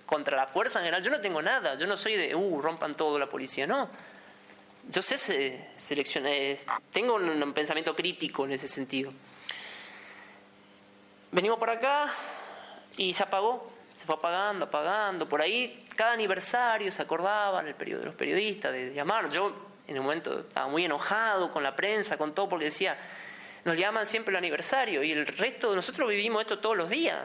contra 0.06 0.38
la 0.38 0.48
fuerza 0.48 0.80
en 0.80 0.86
general 0.86 1.04
yo 1.04 1.12
no 1.12 1.20
tengo 1.20 1.42
nada, 1.42 1.76
yo 1.76 1.88
no 1.88 1.98
soy 1.98 2.16
de, 2.16 2.36
uh, 2.36 2.62
rompan 2.62 2.96
todo 2.96 3.20
la 3.20 3.28
policía, 3.28 3.68
no. 3.68 3.90
Yo 4.90 5.02
sé 5.02 5.68
seleccionar, 5.76 6.32
tengo 6.94 7.16
un, 7.16 7.54
pensamiento 7.54 7.94
crítico 7.94 8.46
en 8.46 8.54
ese 8.54 8.70
sentido. 8.70 9.12
Venimos 11.30 11.60
por 11.60 11.70
acá 11.70 12.14
y 12.96 13.14
se 13.14 13.24
apagó, 13.24 13.70
se 13.96 14.06
fue 14.06 14.16
apagando, 14.16 14.66
apagando. 14.66 15.28
Por 15.28 15.42
ahí, 15.42 15.86
cada 15.94 16.14
aniversario 16.14 16.90
se 16.90 17.02
acordaban 17.02 17.68
el 17.68 17.76
periodo 17.76 18.00
de 18.00 18.06
los 18.06 18.16
periodistas 18.16 18.72
de 18.72 18.94
llamar. 18.94 19.30
Yo 19.30 19.67
en 19.88 19.98
un 19.98 20.06
momento 20.06 20.40
estaba 20.42 20.68
muy 20.68 20.86
enojado 20.86 21.52
con 21.52 21.64
la 21.64 21.76
prensa, 21.76 22.18
con 22.18 22.36
todo, 22.36 22.50
porque 22.50 22.66
decía, 22.66 22.98
nos 23.64 23.78
llaman 23.78 24.06
siempre 24.06 24.32
el 24.32 24.38
aniversario 24.38 25.04
y 25.04 25.12
el 25.12 25.26
resto 25.26 25.70
de 25.70 25.78
nosotros 25.78 26.10
vivimos 26.10 26.42
esto 26.42 26.60
todos 26.60 26.76
los 26.76 26.90
días. 26.90 27.20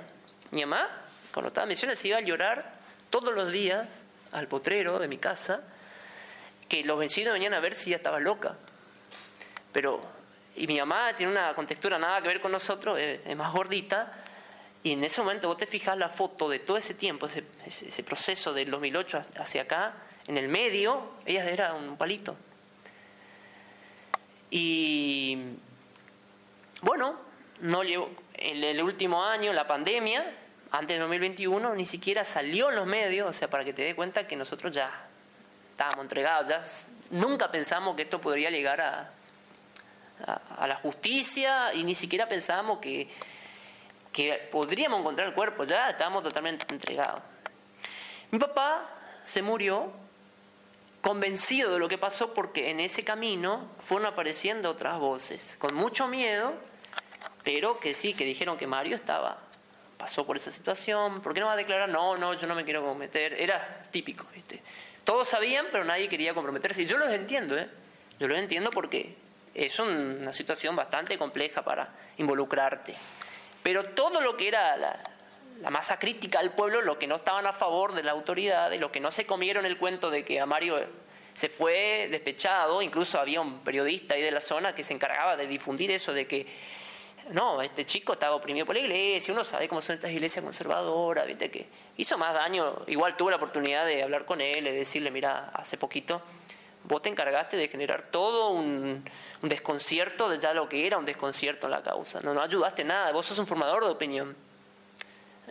Mi 0.52 0.60
mamá, 0.64 0.88
cuando 1.32 1.48
estaba 1.48 1.64
en 1.64 1.70
misiones, 1.70 1.98
se 1.98 2.08
iba 2.08 2.18
a 2.18 2.20
llorar 2.20 2.72
todos 3.10 3.34
los 3.34 3.52
días 3.52 3.86
al 4.32 4.46
potrero 4.46 4.98
de 4.98 5.08
mi 5.08 5.18
casa, 5.18 5.62
que 6.68 6.84
los 6.84 6.98
vencidos 6.98 7.32
venían 7.32 7.52
a 7.54 7.60
ver 7.60 7.74
si 7.74 7.90
ya 7.90 7.96
estaba 7.96 8.20
loca. 8.20 8.56
Pero, 9.72 10.00
y 10.54 10.66
mi 10.66 10.78
mamá 10.78 11.14
tiene 11.16 11.32
una 11.32 11.54
contextura 11.54 11.98
nada 11.98 12.22
que 12.22 12.28
ver 12.28 12.40
con 12.40 12.52
nosotros, 12.52 12.98
es, 12.98 13.36
más 13.36 13.52
gordita, 13.52 14.12
y 14.84 14.92
en 14.92 15.04
ese 15.04 15.20
momento 15.20 15.48
vos 15.48 15.56
te 15.56 15.66
fijas 15.66 15.96
la 15.96 16.08
foto 16.08 16.48
de 16.48 16.60
todo 16.60 16.76
ese 16.76 16.94
tiempo, 16.94 17.26
ese, 17.26 17.44
ese 17.66 18.02
proceso 18.02 18.52
del 18.52 18.70
2008 18.70 19.24
hacia 19.36 19.62
acá, 19.62 19.94
en 20.26 20.38
el 20.38 20.48
medio, 20.48 21.12
ella 21.26 21.48
era 21.48 21.74
un 21.74 21.96
palito. 21.96 22.36
Y 24.54 25.38
bueno, 26.82 27.18
no 27.60 27.82
llevo, 27.82 28.10
en 28.34 28.62
el 28.62 28.82
último 28.82 29.24
año, 29.24 29.50
la 29.54 29.66
pandemia, 29.66 30.30
antes 30.70 30.96
de 30.96 31.00
2021, 31.00 31.74
ni 31.74 31.86
siquiera 31.86 32.22
salió 32.22 32.68
en 32.68 32.76
los 32.76 32.86
medios, 32.86 33.30
o 33.30 33.32
sea, 33.32 33.48
para 33.48 33.64
que 33.64 33.72
te 33.72 33.80
des 33.80 33.94
cuenta 33.94 34.26
que 34.26 34.36
nosotros 34.36 34.74
ya 34.74 35.06
estábamos 35.70 36.04
entregados, 36.04 36.50
ya 36.50 36.60
nunca 37.18 37.50
pensamos 37.50 37.96
que 37.96 38.02
esto 38.02 38.20
podría 38.20 38.50
llegar 38.50 38.82
a, 38.82 39.10
a, 40.58 40.66
la 40.66 40.76
justicia 40.76 41.72
y 41.72 41.82
ni 41.82 41.94
siquiera 41.94 42.28
pensábamos 42.28 42.78
que, 42.78 43.08
que 44.12 44.34
podríamos 44.52 45.00
encontrar 45.00 45.28
el 45.28 45.34
cuerpo, 45.34 45.64
ya 45.64 45.88
estábamos 45.88 46.22
totalmente 46.24 46.66
entregados. 46.68 47.22
Mi 48.30 48.38
papá 48.38 48.86
se 49.24 49.40
murió 49.40 50.01
convencido 51.02 51.72
de 51.72 51.80
lo 51.80 51.88
que 51.88 51.98
pasó 51.98 52.32
porque 52.32 52.70
en 52.70 52.80
ese 52.80 53.04
camino 53.04 53.68
fueron 53.80 54.06
apareciendo 54.06 54.70
otras 54.70 54.98
voces, 54.98 55.56
con 55.58 55.74
mucho 55.74 56.06
miedo, 56.08 56.54
pero 57.42 57.78
que 57.78 57.92
sí, 57.92 58.14
que 58.14 58.24
dijeron 58.24 58.56
que 58.56 58.68
Mario 58.68 58.94
estaba, 58.94 59.38
pasó 59.98 60.24
por 60.24 60.36
esa 60.36 60.52
situación, 60.52 61.20
¿por 61.20 61.34
qué 61.34 61.40
no 61.40 61.46
va 61.46 61.54
a 61.54 61.56
declarar? 61.56 61.88
No, 61.88 62.16
no, 62.16 62.34
yo 62.34 62.46
no 62.46 62.54
me 62.54 62.64
quiero 62.64 62.82
comprometer, 62.82 63.34
era 63.34 63.88
típico, 63.90 64.26
¿viste? 64.32 64.62
Todos 65.02 65.28
sabían, 65.28 65.66
pero 65.72 65.84
nadie 65.84 66.08
quería 66.08 66.34
comprometerse, 66.34 66.82
y 66.82 66.86
yo 66.86 66.96
los 66.96 67.10
entiendo, 67.10 67.58
¿eh? 67.58 67.68
Yo 68.20 68.28
los 68.28 68.38
entiendo 68.38 68.70
porque 68.70 69.16
es 69.54 69.78
una 69.80 70.32
situación 70.32 70.76
bastante 70.76 71.18
compleja 71.18 71.62
para 71.62 71.88
involucrarte. 72.18 72.94
Pero 73.62 73.86
todo 73.86 74.20
lo 74.20 74.36
que 74.36 74.48
era 74.48 74.76
la, 74.76 75.02
la 75.62 75.70
masa 75.70 75.98
crítica 75.98 76.40
del 76.40 76.50
pueblo, 76.50 76.82
los 76.82 76.96
que 76.96 77.06
no 77.06 77.14
estaban 77.14 77.46
a 77.46 77.52
favor 77.52 77.94
de 77.94 78.02
la 78.02 78.12
autoridad, 78.12 78.70
y 78.72 78.78
los 78.78 78.90
que 78.90 79.00
no 79.00 79.10
se 79.10 79.24
comieron 79.24 79.64
el 79.64 79.78
cuento 79.78 80.10
de 80.10 80.24
que 80.24 80.40
a 80.40 80.46
Mario 80.46 80.80
se 81.34 81.48
fue 81.48 82.08
despechado, 82.10 82.82
incluso 82.82 83.18
había 83.18 83.40
un 83.40 83.60
periodista 83.60 84.14
ahí 84.14 84.22
de 84.22 84.32
la 84.32 84.40
zona 84.40 84.74
que 84.74 84.82
se 84.82 84.92
encargaba 84.92 85.36
de 85.36 85.46
difundir 85.46 85.90
eso 85.90 86.12
de 86.12 86.26
que 86.26 86.46
no, 87.30 87.62
este 87.62 87.86
chico 87.86 88.14
estaba 88.14 88.34
oprimido 88.34 88.66
por 88.66 88.74
la 88.74 88.80
iglesia, 88.80 89.32
uno 89.32 89.44
sabe 89.44 89.68
cómo 89.68 89.80
son 89.80 89.94
estas 89.94 90.10
iglesias 90.10 90.44
conservadoras, 90.44 91.26
viste 91.26 91.50
que 91.50 91.68
hizo 91.96 92.18
más 92.18 92.34
daño, 92.34 92.82
igual 92.88 93.16
tuve 93.16 93.30
la 93.30 93.36
oportunidad 93.36 93.86
de 93.86 94.02
hablar 94.02 94.24
con 94.24 94.40
él, 94.40 94.64
de 94.64 94.72
decirle, 94.72 95.12
mira, 95.12 95.50
hace 95.54 95.76
poquito 95.76 96.20
vos 96.84 97.00
te 97.00 97.08
encargaste 97.08 97.56
de 97.56 97.68
generar 97.68 98.10
todo 98.10 98.50
un, 98.50 99.04
desconcierto 99.42 100.28
de 100.28 100.40
ya 100.40 100.52
lo 100.52 100.68
que 100.68 100.84
era 100.86 100.98
un 100.98 101.04
desconcierto 101.04 101.68
en 101.68 101.70
la 101.70 101.82
causa, 101.82 102.20
no, 102.20 102.34
no 102.34 102.42
ayudaste 102.42 102.82
nada, 102.82 103.12
vos 103.12 103.26
sos 103.26 103.38
un 103.38 103.46
formador 103.46 103.84
de 103.84 103.90
opinión. 103.90 104.36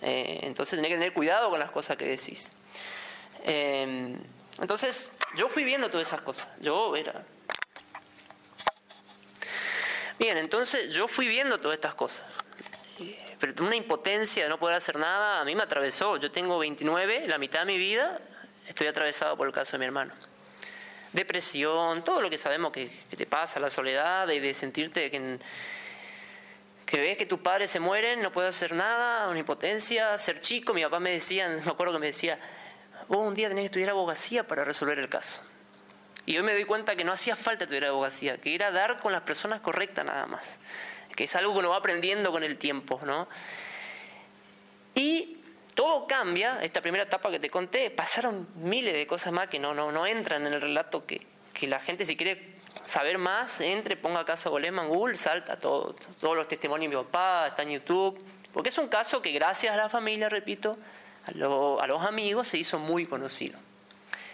Eh, 0.02 0.40
entonces 0.44 0.78
tenés 0.78 0.90
que 0.90 0.96
tener 0.96 1.14
cuidado 1.14 1.50
con 1.50 1.60
las 1.60 1.72
cosas 1.72 1.98
que 1.98 2.06
decís. 2.06 2.52
Eh, 3.44 4.18
entonces, 4.60 5.12
yo 5.36 5.48
fui 5.48 5.64
viendo 5.64 5.90
todas 5.90 6.08
esas 6.08 6.22
cosas. 6.22 6.48
Yo 6.60 6.96
era. 6.96 7.24
Bien, 10.20 10.38
entonces 10.38 10.92
yo 10.92 11.08
fui 11.08 11.28
viendo 11.28 11.60
todas 11.60 11.76
estas 11.76 11.96
cosas. 11.96 12.26
Pero 13.40 13.64
una 13.64 13.76
impotencia 13.76 14.44
de 14.44 14.50
no 14.50 14.60
poder 14.60 14.78
hacer 14.78 14.98
nada 14.98 15.42
a 15.42 15.46
mí 15.46 15.56
me 15.56 15.64
atravesó. 15.64 16.18
Yo 16.18 16.32
tengo 16.32 16.60
29, 16.60 17.28
la 17.28 17.40
mitad 17.40 17.62
de 17.62 17.66
mi 17.66 17.78
vida 17.78 18.20
estoy 18.68 18.88
atravesado 18.88 19.36
por 19.36 19.48
el 19.48 19.54
caso 19.54 19.72
de 19.74 19.80
mi 19.80 19.86
hermano. 19.86 20.14
Depresión, 21.12 22.04
todo 22.04 22.22
lo 22.22 22.30
que 22.30 22.38
sabemos 22.38 22.72
que, 22.72 22.90
que 23.10 23.18
te 23.18 23.26
pasa, 23.26 23.60
la 23.60 23.70
soledad 23.70 24.30
y 24.30 24.40
de 24.40 24.54
sentirte 24.54 25.10
que 25.10 25.40
que 26.91 26.99
ves 26.99 27.17
que 27.17 27.25
tus 27.25 27.39
padres 27.39 27.69
se 27.69 27.80
mueren, 27.80 28.21
no 28.21 28.34
puedes 28.34 28.54
hacer 28.54 28.73
nada, 28.73 29.30
una 29.30 29.39
impotencia, 29.39 30.17
ser 30.17 30.41
chico. 30.41 30.73
Mi 30.73 30.84
papá 30.84 30.99
me 30.99 31.12
decía, 31.12 31.47
me 31.47 31.71
acuerdo 31.71 31.93
que 31.93 31.99
me 31.99 32.08
decía, 32.08 32.38
vos 33.08 33.25
un 33.25 33.34
día 33.34 33.47
tenés 33.47 33.62
que 33.62 33.65
estudiar 33.67 33.91
abogacía 33.91 34.45
para 34.45 34.65
resolver 34.65 34.99
el 34.99 35.08
caso. 35.08 35.41
Y 36.25 36.36
hoy 36.36 36.43
me 36.43 36.51
doy 36.51 36.65
cuenta 36.65 36.97
que 36.97 37.06
no 37.06 37.13
hacía 37.13 37.38
falta 37.38 37.63
estudiar 37.63 37.86
abogacía, 37.86 38.39
que 38.41 38.54
era 38.54 38.71
dar 38.71 38.99
con 38.99 39.13
las 39.13 39.21
personas 39.21 39.62
correctas 39.62 40.04
nada 40.04 40.25
más, 40.25 40.60
que 41.15 41.23
es 41.23 41.36
algo 41.38 41.54
que 41.54 41.60
uno 41.60 41.69
va 41.69 41.77
aprendiendo 41.77 42.30
con 42.30 42.43
el 42.43 42.58
tiempo, 42.58 42.99
¿no? 43.06 43.30
Y 44.93 45.38
todo 45.73 46.08
cambia, 46.08 46.60
esta 46.62 46.82
primera 46.82 47.06
etapa 47.06 47.32
que 47.32 47.39
te 47.39 47.49
conté, 47.49 47.89
pasaron 47.89 48.49
miles 48.56 48.93
de 48.93 49.08
cosas 49.08 49.32
más 49.32 49.47
que 49.47 49.60
no, 49.60 49.73
no, 49.73 49.93
no 49.93 50.06
entran 50.06 50.45
en 50.45 50.51
el 50.51 50.60
relato 50.60 51.06
que, 51.06 51.25
que 51.54 51.67
la 51.67 51.80
gente 51.80 52.04
si 52.04 52.17
quiere 52.17 52.51
saber 52.86 53.17
más, 53.17 53.62
entre, 53.62 53.96
ponga 53.96 54.26
Casa 54.26 54.50
Bolema 54.50 54.84
en 54.84 54.89
Google, 54.89 55.15
salta 55.15 55.58
todo, 55.58 55.96
todos 56.20 56.36
los 56.36 56.48
testimonios 56.48 56.91
de 56.91 56.98
mi 56.98 57.04
papá, 57.04 57.48
está 57.48 57.63
en 57.63 57.72
YouTube, 57.72 58.24
porque 58.54 58.70
es 58.70 58.78
un 58.78 58.88
caso 58.88 59.22
que 59.22 59.32
gracias 59.32 59.74
a 59.74 59.78
la 59.78 59.89
familia, 59.89 60.30
repito, 60.30 60.78
a, 61.26 61.32
los 61.88 62.06
amigos 62.06 62.48
se 62.48 62.58
hizo 62.58 62.80
muy 62.80 63.06
conocido. 63.06 63.60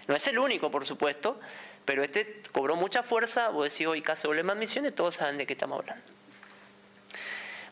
No 0.08 0.16
es 0.16 0.28
el 0.28 0.40
único, 0.40 0.72
por 0.72 0.86
supuesto, 0.86 1.40
pero 1.86 2.04
este 2.04 2.42
cobró 2.52 2.76
mucha 2.76 3.04
fuerza, 3.04 3.50
vos 3.50 3.72
decís 3.72 3.88
hoy 3.88 4.02
Casa 4.02 4.28
Bolema 4.28 4.54
en 4.54 4.60
Misiones, 4.60 4.96
todos 4.96 5.16
saben 5.16 5.38
de 5.38 5.46
qué 5.46 5.54
estamos 5.54 5.80
hablando. 5.80 6.04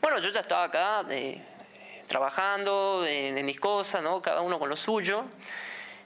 Bueno, 0.02 0.20
yo 0.20 0.30
ya 0.30 0.42
estaba 0.42 0.66
acá 0.66 1.06
eh, 1.10 1.42
trabajando 2.08 3.06
en, 3.08 3.38
en, 3.38 3.46
mis 3.46 3.60
cosas, 3.60 4.04
¿no? 4.04 4.22
cada 4.22 4.42
uno 4.42 4.60
con 4.60 4.70
lo 4.70 4.76
suyo. 4.76 5.26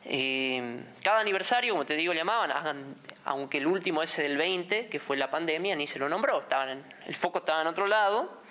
Eh, 0.06 0.84
cada 1.04 1.20
aniversario, 1.20 1.74
como 1.74 1.86
te 1.86 1.96
digo, 1.96 2.14
llamaban, 2.14 2.96
aunque 3.26 3.58
el 3.58 3.68
último 3.68 4.02
ese 4.02 4.24
del 4.24 4.38
20, 4.38 4.88
que 4.88 5.00
fue 5.00 5.18
la 5.18 5.30
pandemia, 5.30 5.76
ni 5.76 5.88
se 5.88 6.00
lo 6.00 6.08
nombró, 6.08 6.42
estaban 6.42 6.84
el 7.06 7.16
foco 7.16 7.40
estaba 7.40 7.62
en 7.62 7.68
otro 7.68 7.88
lado. 7.88 8.42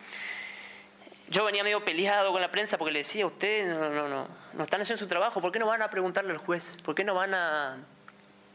yo 1.28 1.44
venía 1.44 1.62
medio 1.62 1.84
peleado 1.84 2.32
con 2.32 2.40
la 2.40 2.50
prensa 2.50 2.78
porque 2.78 2.92
le 2.92 3.00
decía, 3.00 3.26
usted 3.26 3.66
no, 3.68 3.90
no, 3.90 4.08
no, 4.08 4.28
no 4.52 4.62
están 4.62 4.80
haciendo 4.80 4.98
su 4.98 5.08
trabajo, 5.08 5.40
¿por 5.40 5.52
qué 5.52 5.58
no 5.58 5.66
van 5.66 5.82
a 5.82 5.90
preguntarle 5.90 6.32
al 6.32 6.38
juez? 6.38 6.76
¿Por 6.84 6.94
qué 6.94 7.04
no 7.04 7.14
van 7.14 7.34
a...? 7.34 7.78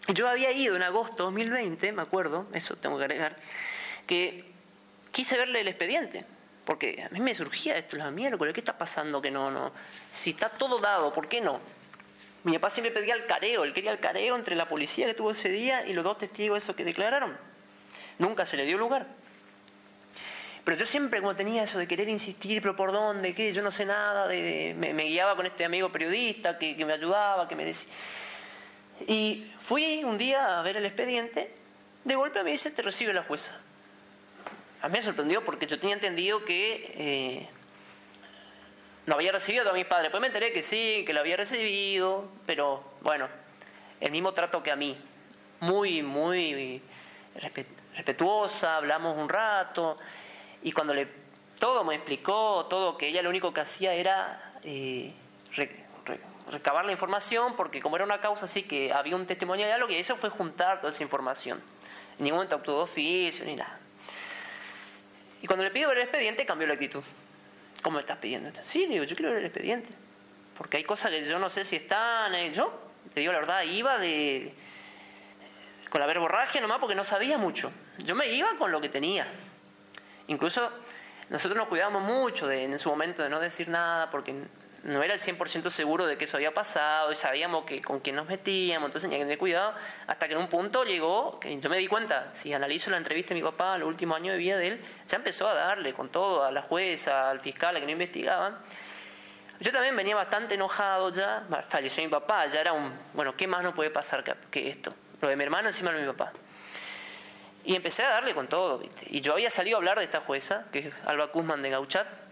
Yo 0.10 0.28
había 0.28 0.52
ido 0.52 0.76
en 0.76 0.84
agosto 0.84 1.18
de 1.18 1.24
2020, 1.24 1.92
me 1.94 2.02
acuerdo, 2.02 2.48
eso 2.54 2.76
tengo 2.76 2.98
que 2.98 3.06
agregar, 3.06 3.38
que 4.06 4.52
quise 5.12 5.38
verle 5.38 5.62
el 5.62 5.68
expediente, 5.70 6.26
porque 6.66 7.04
a 7.04 7.10
mí 7.14 7.22
me 7.22 7.34
surgía 7.34 7.78
esto, 7.78 7.96
la 7.96 8.12
miércoles, 8.12 8.54
¿qué 8.54 8.60
está 8.60 8.78
pasando 8.78 9.22
que 9.22 9.32
no, 9.32 9.50
no? 9.50 9.72
Si 10.12 10.32
está 10.32 10.50
todo 10.50 10.78
dado, 10.80 11.14
¿por 11.14 11.30
qué 11.30 11.40
no? 11.40 11.62
Mi 12.44 12.54
papá 12.54 12.70
siempre 12.70 12.92
pedía 12.92 13.14
el 13.16 13.26
careo, 13.26 13.64
él 13.64 13.74
quería 13.74 13.92
el 13.92 14.00
careo 14.00 14.36
entre 14.36 14.56
la 14.56 14.68
policía 14.68 15.06
que 15.06 15.14
tuvo 15.14 15.32
ese 15.32 15.50
día 15.50 15.86
y 15.86 15.94
los 15.94 16.04
dos 16.04 16.18
testigos 16.18 16.62
esos 16.62 16.76
que 16.76 16.84
declararon. 16.84 17.38
Nunca 18.20 18.46
se 18.46 18.58
le 18.58 18.66
dio 18.66 18.78
lugar. 18.78 19.08
Pero 20.64 20.78
yo 20.78 20.86
siempre 20.86 21.20
como 21.20 21.36
tenía 21.36 21.64
eso 21.64 21.78
de 21.78 21.88
querer 21.88 22.08
insistir, 22.10 22.62
pero 22.62 22.76
¿por 22.76 22.92
dónde? 22.92 23.34
¿Qué? 23.34 23.52
Yo 23.52 23.62
no 23.62 23.72
sé 23.72 23.86
nada. 23.86 24.28
Me, 24.28 25.04
guiaba 25.04 25.36
con 25.36 25.46
este 25.46 25.66
amigo 25.66 25.92
periodista 25.92 26.58
que, 26.58 26.76
que 26.76 26.86
me 26.86 26.94
ayudaba, 26.94 27.48
que 27.48 27.56
me 27.56 27.66
decía... 27.66 27.92
Y 29.08 29.52
fui 29.60 30.04
un 30.04 30.18
día 30.18 30.60
a 30.60 30.64
ver 30.64 30.78
el 30.78 30.86
expediente, 30.86 31.52
de 32.04 32.16
golpe 32.16 32.44
me 32.44 32.52
dice, 32.52 32.72
te 32.72 32.82
recibe 32.82 33.14
la 33.14 33.24
jueza. 33.24 33.58
A 34.82 34.88
mí 34.88 34.94
me 34.94 35.02
sorprendió 35.02 35.44
porque 35.44 35.66
yo 35.66 35.80
tenía 35.80 35.96
entendido 35.96 36.44
que 36.46 36.94
eh, 36.98 37.50
no 39.06 39.16
había 39.16 39.32
recibido 39.32 39.70
a 39.70 39.74
mi 39.74 39.84
padre. 39.84 40.04
Después 40.04 40.22
me 40.22 40.28
enteré 40.28 40.54
que 40.54 40.62
sí, 40.62 41.04
que 41.06 41.14
lo 41.14 41.20
había 41.20 41.38
recibido, 41.38 42.30
pero 42.46 42.84
bueno, 43.02 43.28
el 44.00 44.12
mismo 44.12 44.34
trato 44.34 44.64
que 44.64 44.72
a 44.72 44.76
mí. 44.76 44.98
Muy, 45.60 46.02
muy 46.02 46.82
respetuosa, 47.94 48.78
hablamos 48.78 49.18
un 49.18 49.30
rato. 49.30 49.98
Y 50.62 50.72
cuando 50.72 50.94
le 50.94 51.24
todo 51.64 51.86
me 51.86 51.96
explicó, 51.96 52.66
todo, 52.70 52.98
que 52.98 53.08
ella 53.08 53.22
lo 53.22 53.30
único 53.30 53.54
que 53.54 53.62
hacía 53.62 53.94
era 53.94 54.54
eh, 54.64 55.14
recabar 56.52 56.84
la 56.84 56.92
información, 56.92 57.56
porque 57.56 57.82
como 57.82 57.96
era 57.96 58.04
una 58.04 58.20
causa 58.20 58.46
así 58.46 58.64
que 58.64 58.92
había 58.92 59.16
un 59.16 59.26
testimonio 59.26 59.66
de 59.66 59.72
algo, 59.72 59.88
que 59.88 59.98
eso 59.98 60.18
fue 60.18 60.30
juntar 60.30 60.82
toda 60.82 60.92
esa 60.92 61.04
información. 61.04 61.62
En 62.18 62.26
ningún 62.26 62.40
momento 62.40 62.58
actuó 62.58 62.82
oficio 62.82 63.46
ni 63.46 63.56
nada. 63.56 63.80
Y 65.42 65.48
cuando 65.48 65.64
le 65.64 65.72
pido 65.72 65.88
ver 65.88 66.00
el 66.00 66.04
expediente, 66.04 66.46
cambió 66.46 66.68
la 66.68 66.74
actitud. 66.74 67.04
¿Cómo 67.84 68.00
estás 68.00 68.18
pidiendo 68.18 68.48
esto? 68.48 68.62
Sí, 68.64 68.88
digo, 68.88 69.04
yo 69.04 69.16
quiero 69.16 69.32
ver 69.32 69.42
el 69.42 69.46
expediente. 69.46 69.90
Porque 70.58 70.78
hay 70.78 70.86
cosas 70.86 71.12
que 71.12 71.26
yo 71.26 71.38
no 71.38 71.50
sé 71.50 71.66
si 71.66 71.76
están. 71.76 72.34
Eh, 72.34 72.52
yo, 72.54 72.74
te 73.14 73.20
digo 73.20 73.34
la 73.34 73.40
verdad, 73.40 73.64
iba 73.64 73.98
de. 73.98 74.54
con 75.90 76.00
la 76.00 76.08
verborragia 76.08 76.62
nomás 76.62 76.80
porque 76.80 76.96
no 76.96 77.04
sabía 77.04 77.38
mucho. 77.38 77.72
Yo 78.06 78.16
me 78.16 78.28
iba 78.30 78.56
con 78.58 78.72
lo 78.72 78.80
que 78.80 78.88
tenía. 78.88 79.28
Incluso 80.28 80.72
nosotros 81.30 81.58
nos 81.58 81.68
cuidábamos 81.68 82.04
mucho 82.04 82.48
de, 82.48 82.64
en 82.64 82.80
su 82.80 82.90
momento 82.90 83.22
de 83.22 83.30
no 83.30 83.42
decir 83.42 83.68
nada 83.68 84.10
porque 84.10 84.34
no 84.84 85.02
era 85.02 85.14
el 85.14 85.20
100% 85.20 85.70
seguro 85.70 86.06
de 86.06 86.18
que 86.18 86.26
eso 86.26 86.36
había 86.38 86.54
pasado 86.54 87.12
y 87.12 87.16
sabíamos 87.16 87.64
que 87.64 87.82
con 87.82 88.02
quién 88.02 88.18
nos 88.18 88.28
metíamos, 88.28 88.88
entonces 88.88 89.10
tenía 89.10 89.20
que 89.20 89.26
tener 89.26 89.38
cuidado 89.38 89.74
hasta 90.08 90.28
que 90.28 90.34
en 90.34 90.40
un 90.40 90.50
punto 90.50 90.84
llegó, 90.84 91.40
que 91.40 91.58
yo 91.58 91.70
me 91.70 91.78
di 91.78 91.88
cuenta, 91.88 92.32
si 92.34 92.54
analizo 92.54 92.92
la 92.92 92.98
entrevista 92.98 93.34
de 93.34 93.42
mi 93.42 93.46
papá, 93.46 93.78
los 93.78 93.88
últimos 93.88 94.18
años 94.18 94.34
de 94.34 94.38
vida 94.40 94.58
de 94.58 94.68
él, 94.68 94.82
ya 95.08 95.18
empezó 95.18 95.48
a 95.48 95.54
darle 95.54 95.94
con 95.94 96.10
todo 96.10 96.44
a 96.44 96.52
la 96.52 96.64
jueza, 96.64 97.30
al 97.30 97.40
fiscal, 97.40 97.78
a 97.78 97.80
que 97.80 97.86
no 97.86 97.92
investigaban. 97.94 98.58
Yo 99.62 99.72
también 99.72 99.96
venía 99.96 100.16
bastante 100.16 100.56
enojado 100.56 101.10
ya, 101.12 101.48
falleció 101.70 102.04
mi 102.04 102.10
papá, 102.10 102.48
ya 102.48 102.60
era 102.60 102.74
un, 102.74 102.94
bueno, 103.14 103.38
¿qué 103.38 103.48
más 103.48 103.64
no 103.64 103.74
puede 103.74 103.90
pasar 103.90 104.24
que, 104.52 104.70
esto? 104.70 104.94
Lo 105.22 105.30
de 105.30 105.38
mi 105.38 105.44
hermano 105.46 105.70
encima 105.70 105.94
de 105.94 106.02
mi 106.02 106.08
papá. 106.08 106.34
Y 107.64 107.76
empecé 107.76 108.04
a 108.04 108.10
darle 108.10 108.34
con 108.34 108.48
todo, 108.48 108.80
¿viste? 108.80 109.06
Y 109.10 109.22
yo 109.22 109.32
había 109.32 109.50
salido 109.50 109.78
a 109.78 109.80
hablar 109.80 109.98
de 109.98 110.04
esta 110.04 110.20
jueza, 110.20 110.66
que 110.74 110.80
es 110.80 110.94
Alba 111.06 111.28
Guzmán 111.28 111.62
de 111.62 111.70
Gauchat, 111.70 112.23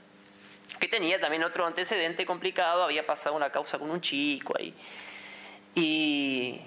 que 0.79 0.87
tenía 0.87 1.19
también 1.19 1.43
otro 1.43 1.65
antecedente 1.65 2.25
complicado, 2.25 2.83
había 2.83 3.05
pasado 3.05 3.35
una 3.35 3.51
causa 3.51 3.77
con 3.77 3.89
un 3.89 4.01
chico 4.01 4.53
ahí. 4.57 4.73
Y 5.75 6.61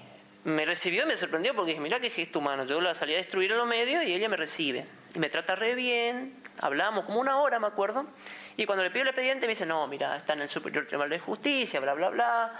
me 0.45 0.65
recibió 0.65 1.03
y 1.03 1.05
me 1.07 1.15
sorprendió 1.15 1.53
porque 1.55 1.71
dije, 1.71 1.81
mira 1.81 1.99
qué 1.99 2.09
gesto 2.09 2.39
humano, 2.39 2.65
yo 2.65 2.79
la 2.81 2.93
salí 2.93 3.13
a 3.13 3.17
destruir 3.17 3.51
en 3.51 3.57
los 3.57 3.67
medios 3.67 4.03
y 4.03 4.13
ella 4.13 4.29
me 4.29 4.37
recibe. 4.37 4.85
Y 5.13 5.19
me 5.19 5.29
trata 5.29 5.55
re 5.55 5.75
bien, 5.75 6.35
hablamos 6.59 7.05
como 7.05 7.19
una 7.19 7.39
hora, 7.41 7.59
me 7.59 7.67
acuerdo, 7.67 8.05
y 8.57 8.65
cuando 8.65 8.83
le 8.83 8.91
pido 8.91 9.03
el 9.03 9.09
expediente 9.09 9.47
me 9.47 9.51
dice, 9.51 9.65
no, 9.65 9.87
mira, 9.87 10.15
está 10.17 10.33
en 10.33 10.41
el 10.41 10.49
Superior 10.49 10.85
Tribunal 10.85 11.09
de 11.09 11.19
Justicia, 11.19 11.79
bla, 11.79 11.93
bla, 11.93 12.09
bla, 12.09 12.53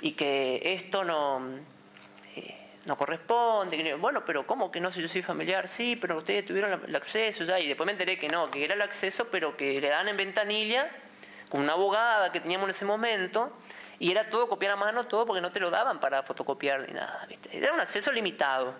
y 0.00 0.12
que 0.12 0.60
esto 0.64 1.04
no 1.04 1.77
no 2.86 2.96
corresponde. 2.96 3.94
Bueno, 3.94 4.24
pero 4.24 4.46
¿cómo 4.46 4.70
que 4.70 4.80
no 4.80 4.90
si 4.90 5.02
yo 5.02 5.08
soy 5.08 5.22
familiar? 5.22 5.68
Sí, 5.68 5.96
pero 5.96 6.16
ustedes 6.16 6.44
tuvieron 6.44 6.82
el 6.86 6.96
acceso 6.96 7.44
ya. 7.44 7.58
Y 7.60 7.68
después 7.68 7.86
me 7.86 7.92
enteré 7.92 8.16
que 8.16 8.28
no, 8.28 8.50
que 8.50 8.64
era 8.64 8.74
el 8.74 8.82
acceso, 8.82 9.28
pero 9.30 9.56
que 9.56 9.80
le 9.80 9.88
dan 9.88 10.08
en 10.08 10.16
ventanilla 10.16 10.90
con 11.50 11.60
una 11.60 11.72
abogada 11.72 12.30
que 12.32 12.40
teníamos 12.40 12.66
en 12.66 12.70
ese 12.70 12.84
momento. 12.84 13.52
Y 13.98 14.10
era 14.10 14.30
todo 14.30 14.48
copiar 14.48 14.72
a 14.72 14.76
mano, 14.76 15.04
todo 15.06 15.26
porque 15.26 15.40
no 15.40 15.50
te 15.50 15.60
lo 15.60 15.70
daban 15.70 15.98
para 15.98 16.22
fotocopiar 16.22 16.86
ni 16.86 16.94
nada. 16.94 17.26
Era 17.50 17.72
un 17.72 17.80
acceso 17.80 18.12
limitado. 18.12 18.74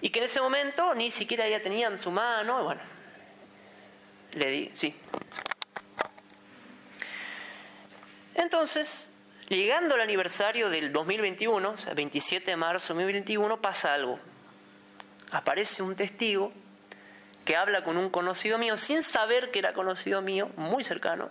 Y 0.00 0.10
que 0.10 0.18
en 0.18 0.24
ese 0.24 0.40
momento 0.40 0.94
ni 0.94 1.10
siquiera 1.10 1.46
ella 1.46 1.60
tenía 1.62 1.88
en 1.88 1.98
su 1.98 2.10
mano. 2.10 2.64
Bueno, 2.64 2.80
le 4.32 4.50
di, 4.50 4.70
sí. 4.72 4.96
Entonces, 8.34 9.11
Llegando 9.52 9.96
al 9.96 10.00
aniversario 10.00 10.70
del 10.70 10.94
2021, 10.94 11.68
o 11.68 11.76
sea, 11.76 11.92
27 11.92 12.52
de 12.52 12.56
marzo 12.56 12.94
de 12.94 13.02
2021, 13.02 13.60
pasa 13.60 13.92
algo. 13.92 14.18
Aparece 15.30 15.82
un 15.82 15.94
testigo 15.94 16.50
que 17.44 17.54
habla 17.54 17.84
con 17.84 17.98
un 17.98 18.08
conocido 18.08 18.56
mío, 18.56 18.78
sin 18.78 19.02
saber 19.02 19.50
que 19.50 19.58
era 19.58 19.74
conocido 19.74 20.22
mío, 20.22 20.48
muy 20.56 20.82
cercano, 20.82 21.28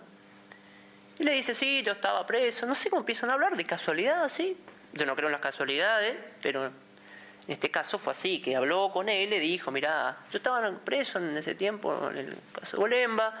y 1.18 1.24
le 1.24 1.32
dice, 1.32 1.52
sí, 1.52 1.82
yo 1.82 1.94
estaba 1.94 2.24
preso, 2.24 2.64
no 2.64 2.76
sé 2.76 2.90
cómo 2.90 3.00
empiezan 3.00 3.28
a 3.30 3.32
hablar, 3.32 3.56
de 3.56 3.64
casualidad, 3.64 4.28
sí. 4.28 4.56
Yo 4.92 5.04
no 5.04 5.16
creo 5.16 5.26
en 5.26 5.32
las 5.32 5.40
casualidades, 5.40 6.16
pero 6.40 6.66
en 6.66 6.72
este 7.48 7.72
caso 7.72 7.98
fue 7.98 8.12
así, 8.12 8.40
que 8.40 8.54
habló 8.54 8.92
con 8.92 9.08
él, 9.08 9.30
le 9.30 9.40
dijo, 9.40 9.72
mira, 9.72 10.18
yo 10.30 10.36
estaba 10.36 10.70
preso 10.84 11.18
en 11.18 11.36
ese 11.36 11.56
tiempo, 11.56 12.08
en 12.08 12.18
el 12.18 12.36
caso 12.52 12.76
de 12.76 12.82
Golemba, 12.82 13.34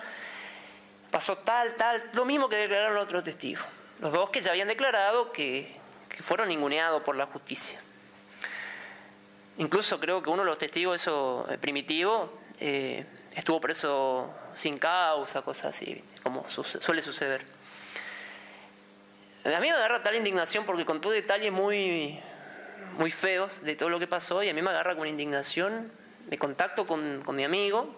pasó 1.08 1.38
tal, 1.38 1.76
tal, 1.76 2.10
lo 2.14 2.24
mismo 2.24 2.48
que 2.48 2.56
declararon 2.56 2.96
otros 2.96 3.22
testigos 3.22 3.64
los 4.02 4.10
dos 4.10 4.30
que 4.30 4.40
ya 4.42 4.50
habían 4.50 4.66
declarado 4.66 5.32
que, 5.32 5.80
fueron 6.22 6.48
ninguneados 6.48 7.02
por 7.02 7.16
la 7.16 7.24
justicia. 7.24 7.80
Incluso 9.56 9.98
creo 9.98 10.22
que 10.22 10.28
uno 10.28 10.42
de 10.42 10.46
los 10.46 10.58
testigos, 10.58 11.00
eso 11.00 11.46
eh, 11.48 11.56
primitivo, 11.56 12.38
eh, 12.60 13.06
estuvo 13.34 13.60
preso 13.60 14.30
sin 14.54 14.76
causa, 14.76 15.40
cosas 15.40 15.74
así, 15.74 16.04
como 16.22 16.44
suele 16.50 17.00
suceder. 17.00 17.46
A 19.44 19.60
mí 19.60 19.68
me 19.68 19.70
agarra 19.70 20.02
tal 20.02 20.16
indignación 20.16 20.66
porque 20.66 20.84
contó 20.84 21.10
detalles 21.10 21.50
muy, 21.50 22.20
muy 22.98 23.10
feos 23.10 23.62
de 23.62 23.74
todo 23.74 23.88
lo 23.88 23.98
que 23.98 24.06
pasó 24.06 24.42
y 24.42 24.50
a 24.50 24.54
mí 24.54 24.60
me 24.60 24.70
agarra 24.70 24.96
con 24.96 25.08
indignación. 25.08 25.90
Me 26.28 26.38
contacto 26.38 26.86
con, 26.86 27.22
mi 27.34 27.44
amigo, 27.44 27.96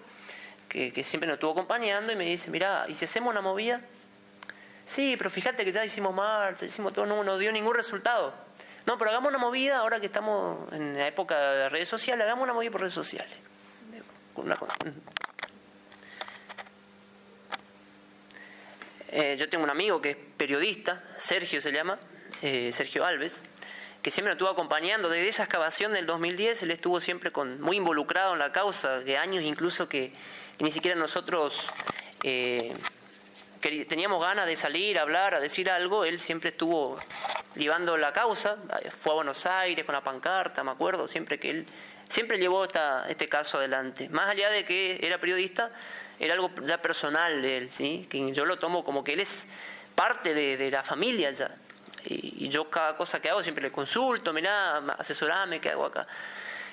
que, 0.69 0.93
que, 0.93 1.03
siempre 1.03 1.27
nos 1.27 1.35
estuvo 1.35 1.51
acompañando, 1.51 2.13
y 2.13 2.17
me 2.17 2.25
dice, 2.25 2.51
mira, 2.51 2.85
¿y 2.89 2.95
si 2.95 3.07
hacemos 3.07 3.33
una 3.33 3.41
movida? 3.41 3.81
Sí, 4.85 5.17
pero 5.17 5.31
fíjate 5.31 5.65
que 5.65 5.73
ya 5.73 5.85
hicimos 5.85 6.15
marcha, 6.15 6.67
hicimos 6.67 6.93
todo, 6.93 7.07
no 7.07 7.25
nos 7.25 7.39
dio 7.39 7.51
ningún 7.53 7.75
resultado. 7.75 8.35
No, 8.87 8.99
pero 8.99 9.11
hagamos 9.11 9.31
una 9.31 9.39
movida, 9.39 9.79
ahora 9.79 9.99
que 9.99 10.07
estamos 10.07 10.71
en 10.73 10.99
la 10.99 11.09
época 11.09 11.39
de 11.39 11.69
redes 11.71 11.89
sociales, 11.89 12.25
hagamos 12.25 12.45
una 12.45 12.53
movida 12.53 12.71
por 12.71 12.83
redes 12.83 12.93
sociales. 12.93 13.35
Eh, 19.09 19.37
yo 19.39 19.49
tengo 19.49 19.65
un 19.65 19.71
amigo 19.71 20.03
que 20.03 20.11
es 20.11 20.17
periodista, 20.37 21.03
Sergio 21.17 21.61
se 21.61 21.73
llama, 21.73 21.99
eh, 22.43 22.73
Sergio 22.73 23.07
Alves, 23.07 23.43
que 24.03 24.11
siempre 24.11 24.31
nos 24.31 24.37
estuvo 24.37 24.51
acompañando 24.51 25.09
desde 25.09 25.29
esa 25.29 25.45
excavación 25.45 25.93
del 25.93 26.05
2010, 26.05 26.65
él 26.65 26.73
estuvo 26.73 27.01
siempre 27.01 27.31
con, 27.31 27.61
muy 27.61 27.77
involucrado 27.77 28.35
en 28.35 28.41
la 28.41 28.53
causa, 28.53 28.99
de 29.01 29.17
años 29.17 29.43
incluso 29.45 29.89
que, 29.89 30.13
ni 30.59 30.71
siquiera 30.71 30.99
nosotros 30.99 31.65
eh, 32.23 32.75
teníamos 33.87 34.23
ganas 34.23 34.47
de 34.47 34.57
salir, 34.57 34.99
hablar, 34.99 35.35
a 35.35 35.41
decir 35.41 35.71
algo, 35.71 36.05
él 36.05 36.19
siempre 36.19 36.51
estuvo 36.51 36.99
llevando 37.55 37.97
la 37.97 38.13
causa, 38.13 38.57
fue 39.01 39.13
a 39.13 39.15
Buenos 39.17 39.47
Aires 39.47 39.85
con 39.85 39.95
la 39.95 40.03
pancarta, 40.03 40.63
me 40.63 40.71
acuerdo, 40.71 41.09
siempre 41.09 41.39
que 41.39 41.51
él 41.51 41.67
siempre 42.09 42.39
llevó 42.39 42.65
esta, 42.65 43.09
este 43.09 43.29
caso 43.29 43.59
adelante. 43.59 44.09
Más 44.09 44.29
allá 44.29 44.51
de 44.51 44.65
que 44.65 44.99
era 45.01 45.19
periodista, 45.19 45.71
era 46.19 46.35
algo 46.35 46.51
ya 46.63 46.81
personal 46.81 47.43
de 47.43 47.57
él, 47.57 47.71
¿sí? 47.71 48.07
que 48.11 48.33
yo 48.33 48.45
lo 48.45 48.59
tomo 48.59 48.85
como 48.85 49.03
que 49.03 49.15
él 49.15 49.21
es 49.21 49.49
parte 49.95 50.35
de, 50.35 50.71
la 50.71 50.83
familia 50.83 51.31
ya. 51.31 51.55
Y, 52.05 52.49
yo 52.49 52.69
cada 52.69 52.97
cosa 52.97 53.21
que 53.21 53.31
hago 53.31 53.43
siempre 53.43 53.63
le 53.63 53.73
consulto, 53.73 54.33
mirá, 54.33 54.79
asesorame, 54.99 55.61
¿qué 55.61 55.71
hago 55.71 55.87
acá? 55.87 56.07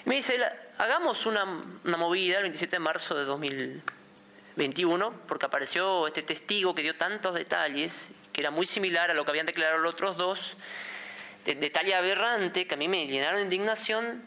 Y 0.05 0.09
me 0.09 0.15
dice, 0.15 0.37
hagamos 0.77 1.25
una, 1.25 1.45
una 1.85 1.97
movida 1.97 2.37
el 2.37 2.43
27 2.43 2.75
de 2.75 2.79
marzo 2.79 3.15
de 3.15 3.23
2000 3.23 3.83
21, 4.55 5.13
porque 5.27 5.45
apareció 5.45 6.07
este 6.07 6.23
testigo 6.23 6.75
que 6.75 6.81
dio 6.81 6.95
tantos 6.95 7.33
detalles, 7.33 8.11
que 8.33 8.41
era 8.41 8.51
muy 8.51 8.65
similar 8.65 9.11
a 9.11 9.13
lo 9.13 9.23
que 9.23 9.31
habían 9.31 9.45
declarado 9.45 9.79
los 9.79 9.93
otros 9.93 10.17
dos, 10.17 10.57
de, 11.45 11.55
detalle 11.55 11.95
aberrante, 11.95 12.67
que 12.67 12.73
a 12.73 12.77
mí 12.77 12.87
me 12.87 13.07
llenaron 13.07 13.37
de 13.37 13.43
indignación. 13.43 14.23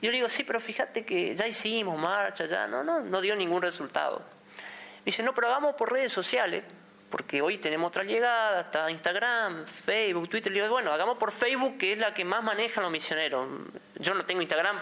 Y 0.00 0.06
yo 0.06 0.10
le 0.10 0.18
digo, 0.18 0.28
sí, 0.28 0.44
pero 0.44 0.60
fíjate 0.60 1.04
que 1.04 1.34
ya 1.34 1.46
hicimos 1.46 1.98
marcha, 1.98 2.46
ya, 2.46 2.66
no, 2.66 2.82
no, 2.84 3.00
no 3.00 3.20
dio 3.20 3.36
ningún 3.36 3.62
resultado. 3.62 4.22
dice, 5.04 5.22
no, 5.22 5.34
pero 5.34 5.48
hagamos 5.48 5.74
por 5.74 5.92
redes 5.92 6.12
sociales, 6.12 6.64
porque 7.10 7.40
hoy 7.40 7.58
tenemos 7.58 7.88
otra 7.88 8.02
llegada, 8.02 8.62
está 8.62 8.90
Instagram, 8.90 9.64
Facebook, 9.64 10.28
Twitter. 10.28 10.52
Le 10.52 10.62
digo, 10.62 10.72
bueno, 10.72 10.92
hagamos 10.92 11.18
por 11.18 11.32
Facebook, 11.32 11.78
que 11.78 11.92
es 11.92 11.98
la 11.98 12.12
que 12.12 12.24
más 12.24 12.42
manejan 12.42 12.82
los 12.82 12.92
misioneros. 12.92 13.46
Yo 13.96 14.14
no 14.14 14.24
tengo 14.24 14.42
Instagram 14.42 14.78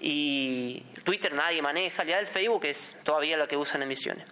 y 0.00 0.84
Twitter 1.04 1.32
nadie 1.32 1.62
maneja, 1.62 2.04
ya 2.04 2.18
el 2.18 2.26
Facebook 2.26 2.64
es 2.64 2.96
todavía 3.04 3.36
la 3.36 3.46
que 3.46 3.56
usan 3.56 3.82
en 3.82 3.88
misiones. 3.88 4.26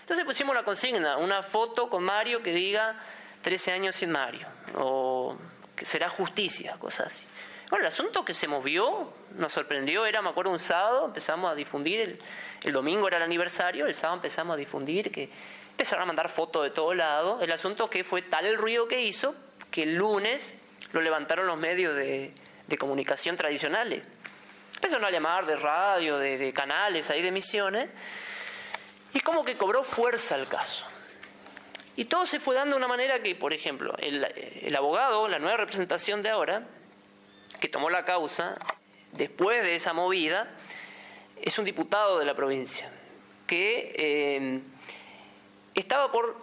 Entonces 0.00 0.24
pusimos 0.24 0.54
la 0.54 0.62
consigna, 0.62 1.16
una 1.16 1.42
foto 1.42 1.88
con 1.88 2.04
Mario 2.04 2.42
que 2.42 2.52
diga 2.52 2.94
13 3.42 3.72
años 3.72 3.96
sin 3.96 4.10
Mario, 4.10 4.46
o 4.76 5.36
que 5.74 5.84
será 5.84 6.08
justicia, 6.08 6.76
cosas 6.78 7.06
así. 7.08 7.26
Bueno, 7.68 7.84
el 7.84 7.88
asunto 7.88 8.24
que 8.24 8.32
se 8.32 8.46
movió 8.46 9.12
nos 9.36 9.52
sorprendió, 9.52 10.06
era, 10.06 10.22
me 10.22 10.28
acuerdo, 10.28 10.52
un 10.52 10.60
sábado, 10.60 11.06
empezamos 11.06 11.50
a 11.50 11.54
difundir, 11.54 12.20
el, 12.62 12.72
domingo 12.72 13.08
era 13.08 13.16
el 13.16 13.24
aniversario, 13.24 13.86
el 13.86 13.94
sábado 13.94 14.16
empezamos 14.16 14.54
a 14.54 14.56
difundir, 14.56 15.10
que 15.10 15.28
empezaron 15.70 16.04
a 16.04 16.06
mandar 16.06 16.28
fotos 16.28 16.62
de 16.62 16.70
todo 16.70 16.94
lado. 16.94 17.40
El 17.40 17.50
asunto 17.50 17.90
que 17.90 18.04
fue 18.04 18.22
tal 18.22 18.46
el 18.46 18.56
ruido 18.56 18.86
que 18.86 19.00
hizo 19.02 19.34
que 19.70 19.82
el 19.82 19.96
lunes 19.96 20.54
lo 20.92 21.00
levantaron 21.02 21.46
los 21.46 21.58
medios 21.58 21.96
de, 21.96 22.32
comunicación 22.78 23.36
tradicionales. 23.36 24.06
Empezaron 24.76 25.04
a 25.04 25.10
llamar 25.10 25.46
de 25.46 25.56
radio, 25.56 26.18
de, 26.18 26.52
canales 26.52 27.10
ahí 27.10 27.22
de 27.22 27.32
misiones, 27.32 27.88
y 29.12 29.20
como 29.20 29.44
que 29.44 29.54
cobró 29.54 29.82
fuerza 29.82 30.36
el 30.36 30.46
caso. 30.46 30.86
Y 31.96 32.04
todo 32.04 32.26
se 32.26 32.38
fue 32.38 32.54
dando 32.54 32.74
de 32.74 32.78
una 32.78 32.88
manera 32.88 33.22
que, 33.22 33.34
por 33.34 33.52
ejemplo, 33.52 33.94
el, 33.98 34.76
abogado, 34.76 35.28
la 35.28 35.38
nueva 35.38 35.56
representación 35.56 36.22
de 36.22 36.28
ahora, 36.28 36.62
que 37.58 37.68
tomó 37.68 37.88
la 37.88 38.04
causa 38.04 38.58
después 39.12 39.62
de 39.62 39.74
esa 39.74 39.94
movida 39.94 40.46
es 41.40 41.58
un 41.58 41.64
diputado 41.64 42.18
de 42.18 42.26
la 42.26 42.34
provincia 42.34 42.90
que 43.46 43.94
eh, 43.96 44.60
estaba 45.74 46.12
por 46.12 46.36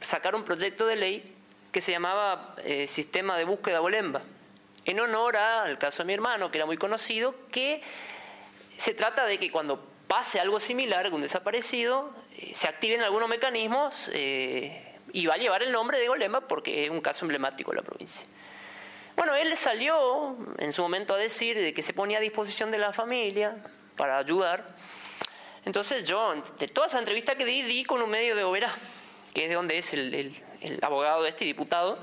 sacar 0.00 0.36
un 0.36 0.44
proyecto 0.44 0.86
de 0.86 0.96
ley 0.96 1.34
que 1.72 1.80
se 1.80 1.90
llamaba 1.90 2.54
eh, 2.62 2.86
Sistema 2.86 3.36
de 3.36 3.44
Búsqueda 3.44 3.80
Bolemba, 3.80 4.22
en 4.84 5.00
honor 5.00 5.36
al 5.36 5.78
caso 5.78 6.02
de 6.02 6.06
mi 6.06 6.14
hermano, 6.14 6.50
que 6.50 6.58
era 6.58 6.66
muy 6.66 6.76
conocido, 6.76 7.34
que 7.50 7.82
se 8.76 8.94
trata 8.94 9.24
de 9.26 9.38
que 9.38 9.50
cuando 9.50 9.84
pase 10.06 10.40
algo 10.40 10.60
similar, 10.60 11.12
un 11.12 11.20
desaparecido, 11.20 12.10
eh, 12.36 12.52
se 12.54 12.68
activen 12.68 13.00
algunos 13.02 13.28
mecanismos 13.28 14.10
y 14.14 15.26
va 15.26 15.34
a 15.34 15.38
llevar 15.38 15.62
el 15.62 15.72
nombre 15.72 15.98
de 15.98 16.08
Golemba 16.08 16.42
porque 16.42 16.84
es 16.84 16.90
un 16.90 17.00
caso 17.00 17.24
emblemático 17.24 17.70
de 17.70 17.76
la 17.76 17.82
provincia. 17.82 18.26
Bueno, 19.16 19.36
él 19.36 19.56
salió 19.56 20.36
en 20.58 20.72
su 20.72 20.82
momento 20.82 21.14
a 21.14 21.16
decir 21.16 21.56
de 21.56 21.72
que 21.72 21.82
se 21.82 21.92
ponía 21.92 22.18
a 22.18 22.20
disposición 22.20 22.72
de 22.72 22.78
la 22.78 22.92
familia 22.92 23.56
para 23.96 24.18
ayudar. 24.18 24.66
Entonces 25.64 26.04
yo, 26.04 26.34
de 26.58 26.68
toda 26.68 26.88
esa 26.88 26.98
entrevista 26.98 27.36
que 27.36 27.44
di, 27.44 27.62
di 27.62 27.84
con 27.84 28.02
un 28.02 28.10
medio 28.10 28.34
de 28.34 28.42
Oberá, 28.42 28.74
que 29.32 29.44
es 29.44 29.48
de 29.48 29.54
donde 29.54 29.78
es 29.78 29.94
el, 29.94 30.34
abogado 30.82 31.22
de 31.22 31.28
este 31.28 31.44
diputado. 31.44 31.98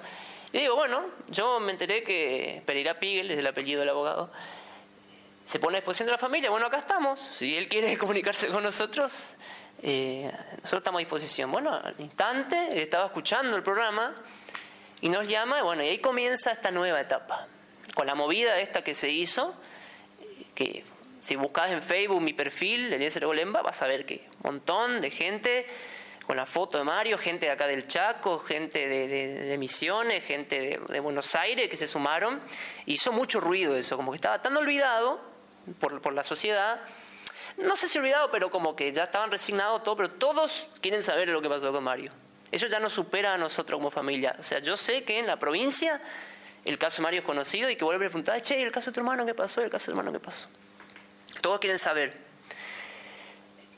Y 0.53 0.59
digo, 0.59 0.75
bueno, 0.75 1.05
yo 1.29 1.59
me 1.59 1.71
enteré 1.71 2.03
que 2.03 2.61
Pereira 2.65 2.99
Piguel, 2.99 3.31
es 3.31 3.39
el 3.39 3.47
apellido 3.47 3.79
del 3.79 3.89
abogado, 3.89 4.29
se 5.45 5.59
pone 5.59 5.77
a 5.77 5.79
disposición 5.79 6.07
de 6.07 6.11
la 6.11 6.17
familia. 6.17 6.49
Bueno, 6.49 6.65
acá 6.65 6.79
estamos. 6.79 7.19
Si 7.33 7.55
él 7.55 7.67
quiere 7.67 7.97
comunicarse 7.99 8.47
con 8.47 8.63
nosotros, 8.63 9.35
eh, 9.81 10.31
nosotros 10.57 10.81
estamos 10.81 10.99
a 10.99 11.01
disposición. 11.01 11.51
Bueno, 11.51 11.73
al 11.73 11.95
instante, 11.99 12.69
él 12.71 12.79
estaba 12.79 13.05
escuchando 13.05 13.55
el 13.55 13.63
programa 13.63 14.13
y 14.99 15.09
nos 15.09 15.27
llama, 15.27 15.59
y 15.59 15.63
bueno, 15.63 15.83
y 15.83 15.87
ahí 15.87 15.99
comienza 15.99 16.51
esta 16.51 16.69
nueva 16.71 16.99
etapa. 16.99 17.47
Con 17.95 18.07
la 18.07 18.15
movida 18.15 18.59
esta 18.59 18.83
que 18.83 18.93
se 18.93 19.09
hizo, 19.09 19.55
que 20.53 20.83
si 21.21 21.35
buscas 21.35 21.71
en 21.71 21.81
Facebook 21.81 22.21
mi 22.21 22.33
perfil, 22.33 22.91
Eliezer 22.93 23.25
Golemba, 23.25 23.61
vas 23.61 23.81
a 23.81 23.87
ver 23.87 24.05
que 24.05 24.27
un 24.43 24.53
montón 24.53 25.01
de 25.01 25.11
gente 25.11 25.65
con 26.25 26.37
la 26.37 26.45
foto 26.45 26.77
de 26.77 26.83
Mario, 26.83 27.17
gente 27.17 27.47
de 27.47 27.51
acá 27.51 27.67
del 27.67 27.87
Chaco, 27.87 28.39
gente 28.39 28.87
de, 28.87 29.57
Misiones, 29.57 30.23
gente 30.23 30.79
de, 30.87 30.99
Buenos 30.99 31.35
Aires 31.35 31.69
que 31.69 31.77
se 31.77 31.87
sumaron. 31.87 32.39
Hizo 32.85 33.11
mucho 33.11 33.39
ruido 33.39 33.75
eso, 33.75 33.97
como 33.97 34.11
que 34.11 34.15
estaba 34.15 34.41
tan 34.41 34.55
olvidado 34.55 35.19
por, 35.79 36.01
por 36.01 36.13
la 36.13 36.23
sociedad. 36.23 36.81
No 37.57 37.75
sé 37.75 37.87
si 37.87 37.97
olvidado, 37.97 38.31
pero 38.31 38.49
como 38.49 38.75
que 38.75 38.91
ya 38.93 39.03
estaban 39.03 39.31
resignados 39.31 39.83
todos, 39.83 39.97
pero 39.97 40.11
todos 40.11 40.67
quieren 40.79 41.03
saber 41.03 41.29
lo 41.29 41.41
que 41.41 41.49
pasó 41.49 41.71
con 41.71 41.83
Mario. 41.83 42.11
Eso 42.51 42.67
ya 42.67 42.79
nos 42.79 42.93
supera 42.93 43.33
a 43.33 43.37
nosotros 43.37 43.77
como 43.77 43.91
familia. 43.91 44.35
O 44.39 44.43
sea, 44.43 44.59
yo 44.59 44.77
sé 44.77 45.03
que 45.03 45.19
en 45.19 45.27
la 45.27 45.37
provincia 45.37 46.01
el 46.65 46.77
caso 46.77 46.97
de 46.97 47.03
Mario 47.03 47.19
es 47.21 47.25
conocido 47.25 47.69
y 47.69 47.75
que 47.75 47.83
vuelve 47.83 48.05
a 48.05 48.09
preguntar, 48.09 48.41
che, 48.41 48.61
el 48.61 48.71
caso 48.71 48.91
de 48.91 48.95
tu 48.95 48.99
hermano, 48.99 49.25
¿qué 49.25 49.33
pasó? 49.33 49.61
El 49.61 49.69
caso 49.69 49.85
de 49.87 49.93
tu 49.93 49.99
hermano, 49.99 50.11
¿qué 50.11 50.23
pasó? 50.23 50.47
Todos 51.41 51.59
quieren 51.59 51.79
saber. 51.79 52.17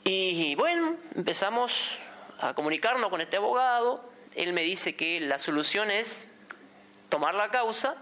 Y 0.04 0.54
bueno, 0.56 0.96
empezamos 1.14 1.98
a 2.38 2.54
comunicarnos 2.54 3.10
con 3.10 3.20
este 3.20 3.36
abogado. 3.36 4.10
Él 4.34 4.52
me 4.52 4.62
dice 4.62 4.96
que 4.96 5.20
la 5.20 5.38
solución 5.38 5.90
es 5.90 6.28
tomar 7.08 7.34
la 7.34 7.50
causa 7.50 7.96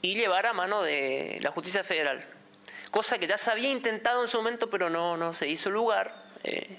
y 0.00 0.14
llevar 0.14 0.46
a 0.46 0.52
mano 0.52 0.82
de 0.82 1.38
la 1.42 1.50
justicia 1.50 1.84
federal. 1.84 2.26
Cosa 2.90 3.18
que 3.18 3.26
ya 3.26 3.38
se 3.38 3.50
había 3.50 3.70
intentado 3.70 4.22
en 4.22 4.28
su 4.28 4.36
momento, 4.36 4.68
pero 4.68 4.90
no, 4.90 5.16
no 5.16 5.32
se 5.32 5.48
hizo 5.48 5.70
lugar. 5.70 6.14
Eh, 6.44 6.76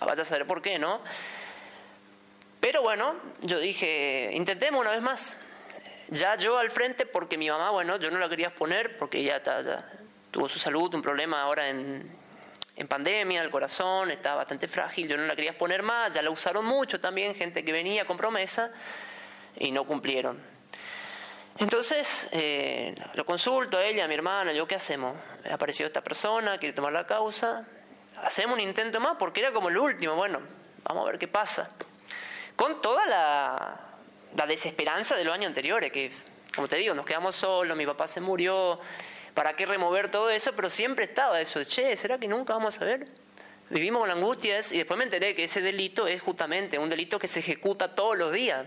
vaya 0.00 0.22
a 0.22 0.24
saber 0.24 0.46
por 0.46 0.60
qué, 0.60 0.78
¿no? 0.78 1.00
Pero 2.60 2.82
bueno, 2.82 3.14
yo 3.40 3.58
dije, 3.58 4.30
intentemos 4.32 4.80
una 4.80 4.90
vez 4.90 5.02
más. 5.02 5.38
Ya 6.08 6.36
yo 6.36 6.58
al 6.58 6.70
frente, 6.70 7.06
porque 7.06 7.38
mi 7.38 7.48
mamá, 7.48 7.70
bueno, 7.70 7.96
yo 7.96 8.10
no 8.10 8.18
la 8.18 8.28
quería 8.28 8.54
poner 8.54 8.98
porque 8.98 9.18
ella 9.18 9.42
tuvo 10.30 10.48
su 10.48 10.58
salud, 10.58 10.94
un 10.94 11.02
problema 11.02 11.42
ahora 11.42 11.68
en, 11.68 12.21
en 12.82 12.88
pandemia, 12.88 13.42
el 13.42 13.50
corazón, 13.50 14.10
estaba 14.10 14.36
bastante 14.36 14.68
frágil, 14.68 15.08
yo 15.08 15.16
no 15.16 15.24
la 15.24 15.34
quería 15.34 15.56
poner 15.56 15.82
más, 15.82 16.12
ya 16.12 16.22
la 16.22 16.30
usaron 16.30 16.64
mucho 16.64 17.00
también, 17.00 17.34
gente 17.34 17.64
que 17.64 17.72
venía 17.72 18.04
con 18.04 18.16
promesa 18.16 18.70
y 19.56 19.70
no 19.70 19.84
cumplieron. 19.84 20.38
Entonces, 21.58 22.28
eh, 22.32 22.94
lo 23.14 23.24
consulto 23.24 23.78
a 23.78 23.84
ella, 23.84 24.04
a 24.04 24.08
mi 24.08 24.14
hermana, 24.14 24.52
yo, 24.52 24.66
¿qué 24.66 24.74
hacemos? 24.74 25.16
Apareció 25.50 25.86
esta 25.86 26.02
persona, 26.02 26.58
quiere 26.58 26.74
tomar 26.74 26.92
la 26.92 27.06
causa, 27.06 27.66
hacemos 28.22 28.54
un 28.54 28.60
intento 28.60 29.00
más 29.00 29.16
porque 29.18 29.40
era 29.40 29.52
como 29.52 29.68
el 29.68 29.78
último, 29.78 30.14
bueno, 30.14 30.40
vamos 30.84 31.06
a 31.06 31.10
ver 31.10 31.18
qué 31.18 31.28
pasa 31.28 31.70
con 32.56 32.80
toda 32.80 33.06
la, 33.06 34.46
desesperanza 34.46 35.16
de 35.16 35.24
los 35.24 35.34
años 35.34 35.48
anteriores, 35.48 35.92
que, 35.92 36.10
como 36.54 36.68
te 36.68 36.76
digo, 36.76 36.94
nos 36.94 37.04
quedamos 37.04 37.36
solos, 37.36 37.76
mi 37.76 37.86
papá 37.86 38.08
se 38.08 38.20
murió, 38.20 38.80
¿para 39.34 39.54
qué 39.54 39.66
remover 39.66 40.10
todo 40.10 40.30
eso? 40.30 40.52
Pero 40.54 40.70
siempre 40.70 41.04
estaba 41.04 41.40
eso, 41.40 41.62
che, 41.64 41.96
¿será 41.96 42.18
que 42.18 42.28
nunca 42.28 42.54
vamos 42.54 42.80
a 42.80 42.84
ver? 42.84 43.06
Vivimos 43.70 44.02
con 44.02 44.10
angustias 44.10 44.72
y 44.72 44.78
después 44.78 44.98
me 44.98 45.04
enteré 45.04 45.34
que 45.34 45.44
ese 45.44 45.60
delito 45.60 46.06
es 46.06 46.20
justamente 46.20 46.78
un 46.78 46.90
delito 46.90 47.18
que 47.18 47.28
se 47.28 47.40
ejecuta 47.40 47.94
todos 47.94 48.18
los 48.18 48.32
días. 48.32 48.66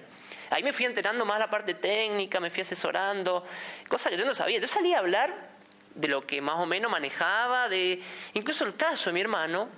Ahí 0.50 0.64
me 0.64 0.74
fui 0.74 0.86
enterando 0.86 1.26
más 1.26 1.40
la 1.40 1.50
parte 1.50 1.76
técnica, 1.76 2.40
me 2.40 2.50
fui 2.50 2.62
asesorando, 2.62 3.46
cosas 3.88 4.12
que 4.12 4.18
yo 4.18 4.26
no 4.26 4.34
sabía. 4.34 4.60
Yo 4.60 4.68
salí 4.68 4.94
a 4.94 5.00
hablar 5.00 5.34
de 5.94 6.08
lo 6.08 6.26
que 6.26 6.42
más 6.42 6.60
o 6.60 6.66
menos 6.66 6.92
manejaba, 6.92 7.70
de 7.70 8.02
incluso 8.34 8.66
el 8.66 8.76
caso 8.76 9.10
de 9.10 9.14
mi 9.14 9.22
hermano, 9.22 9.70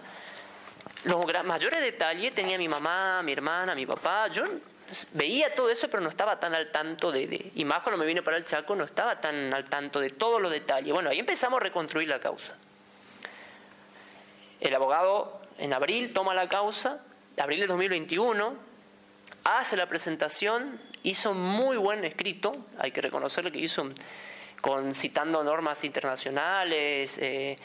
los 1.03 1.25
mayores 1.45 1.81
detalles 1.81 2.33
tenía 2.33 2.57
mi 2.57 2.67
mamá, 2.67 3.21
mi 3.23 3.31
hermana, 3.31 3.75
mi 3.75 3.85
papá. 3.85 4.27
Yo 4.27 4.43
veía 5.13 5.53
todo 5.55 5.69
eso, 5.69 5.89
pero 5.89 6.01
no 6.01 6.09
estaba 6.09 6.39
tan 6.39 6.53
al 6.55 6.71
tanto 6.71 7.11
de, 7.11 7.51
Y 7.55 7.65
más 7.65 7.81
cuando 7.83 7.97
me 7.97 8.05
vine 8.05 8.21
para 8.21 8.37
el 8.37 8.45
Chaco, 8.45 8.75
no 8.75 8.83
estaba 8.83 9.19
tan 9.19 9.53
al 9.53 9.65
tanto 9.65 9.99
de 9.99 10.09
todos 10.11 10.41
los 10.41 10.51
detalles. 10.51 10.93
Bueno, 10.93 11.09
ahí 11.09 11.19
empezamos 11.19 11.59
a 11.59 11.63
reconstruir 11.63 12.07
la 12.07 12.19
causa. 12.19 12.55
El 14.59 14.73
abogado 14.73 15.41
en 15.57 15.73
abril 15.73 16.13
toma 16.13 16.33
la 16.33 16.49
causa, 16.49 17.03
abril 17.37 17.61
de 17.61 17.67
2021, 17.67 18.55
hace 19.43 19.77
la 19.77 19.87
presentación, 19.87 20.81
hizo 21.03 21.33
muy 21.33 21.77
buen 21.77 22.03
escrito, 22.03 22.51
hay 22.79 22.91
que 22.91 23.01
reconocerle 23.01 23.51
que 23.51 23.59
hizo 23.59 23.89
con 24.61 24.95
citando 24.95 25.43
normas 25.43 25.83
internacionales. 25.83 27.17
Eh, 27.19 27.57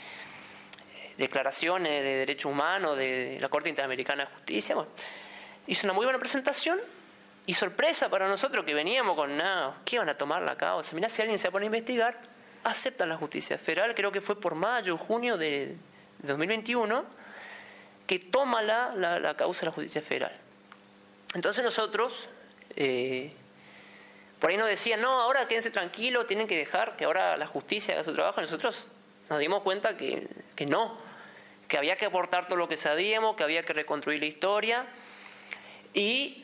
declaraciones 1.16 2.02
de 2.02 2.16
derechos 2.16 2.50
humanos 2.50 2.96
de 2.96 3.38
la 3.40 3.48
Corte 3.48 3.68
Interamericana 3.68 4.24
de 4.24 4.30
Justicia. 4.30 4.76
hizo 5.66 5.86
una 5.86 5.92
muy 5.92 6.04
buena 6.04 6.18
presentación 6.18 6.80
y 7.46 7.54
sorpresa 7.54 8.08
para 8.08 8.28
nosotros 8.28 8.64
que 8.64 8.74
veníamos 8.74 9.16
con, 9.16 9.36
nada, 9.36 9.80
¿qué 9.84 9.98
van 9.98 10.08
a 10.08 10.14
tomar 10.14 10.42
la 10.42 10.56
causa? 10.56 10.94
Mirá, 10.94 11.08
si 11.08 11.22
alguien 11.22 11.38
se 11.38 11.50
pone 11.50 11.64
a 11.64 11.66
investigar, 11.66 12.20
aceptan 12.62 13.08
la 13.08 13.16
justicia 13.16 13.58
federal, 13.58 13.94
creo 13.94 14.12
que 14.12 14.20
fue 14.20 14.40
por 14.40 14.54
mayo, 14.54 14.96
junio 14.96 15.36
de 15.36 15.76
2021, 16.22 17.04
que 18.06 18.18
toma 18.20 18.62
la, 18.62 18.92
la, 18.94 19.36
causa 19.36 19.62
de 19.62 19.66
la 19.66 19.72
justicia 19.72 20.02
federal. 20.02 20.32
Entonces 21.34 21.64
nosotros, 21.64 22.28
eh, 22.76 23.32
por 24.38 24.50
ahí 24.50 24.56
nos 24.56 24.68
decían, 24.68 25.00
no, 25.00 25.20
ahora 25.20 25.48
quédense 25.48 25.70
tranquilos, 25.70 26.26
tienen 26.28 26.46
que 26.46 26.56
dejar 26.56 26.96
que 26.96 27.06
ahora 27.06 27.36
la 27.36 27.46
justicia 27.46 27.94
haga 27.94 28.04
su 28.04 28.14
trabajo. 28.14 28.40
Nosotros 28.40 28.88
nos 29.28 29.38
dimos 29.40 29.62
cuenta 29.62 29.96
que, 29.96 30.28
que 30.54 30.66
no, 30.66 30.96
que 31.66 31.76
había 31.78 31.96
que 31.96 32.04
aportar 32.04 32.46
todo 32.46 32.56
lo 32.56 32.68
que 32.68 32.76
sabíamos, 32.76 33.34
que 33.34 33.42
había 33.42 33.64
que 33.64 33.72
reconstruir 33.72 34.20
la 34.20 34.26
historia 34.26 34.86
y 35.94 36.41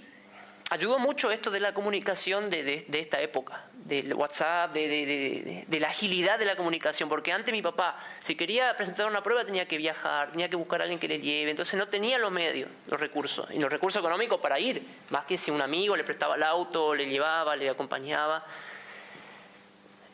ayudó 0.70 0.98
mucho 0.98 1.30
esto 1.30 1.50
de 1.50 1.60
la 1.60 1.72
comunicación 1.72 2.50
de, 2.50 2.86
esta 2.92 3.20
época, 3.20 3.64
del 3.72 4.12
WhatsApp, 4.14 4.72
de, 4.72 5.66
la 5.80 5.88
agilidad 5.88 6.38
de 6.38 6.44
la 6.44 6.56
comunicación, 6.56 7.08
porque 7.08 7.32
antes 7.32 7.52
mi 7.52 7.62
papá, 7.62 7.98
si 8.20 8.34
quería 8.34 8.76
presentar 8.76 9.06
una 9.06 9.22
prueba, 9.22 9.44
tenía 9.44 9.66
que 9.66 9.78
viajar, 9.78 10.30
tenía 10.30 10.48
que 10.48 10.56
buscar 10.56 10.80
a 10.80 10.84
alguien 10.84 11.00
que 11.00 11.08
le 11.08 11.20
lleve, 11.20 11.50
entonces 11.50 11.78
no 11.78 11.88
tenía 11.88 12.18
los 12.18 12.30
medios, 12.30 12.70
los 12.86 13.00
recursos, 13.00 13.48
y 13.50 13.58
los 13.58 13.70
recursos 13.70 14.00
económicos 14.00 14.40
para 14.40 14.60
ir, 14.60 14.82
más 15.10 15.24
que 15.24 15.38
si 15.38 15.50
un 15.50 15.62
amigo 15.62 15.96
le 15.96 16.04
prestaba 16.04 16.36
el 16.36 16.42
auto, 16.42 16.94
le 16.94 17.06
llevaba, 17.06 17.56
le 17.56 17.70
acompañaba. 17.70 18.44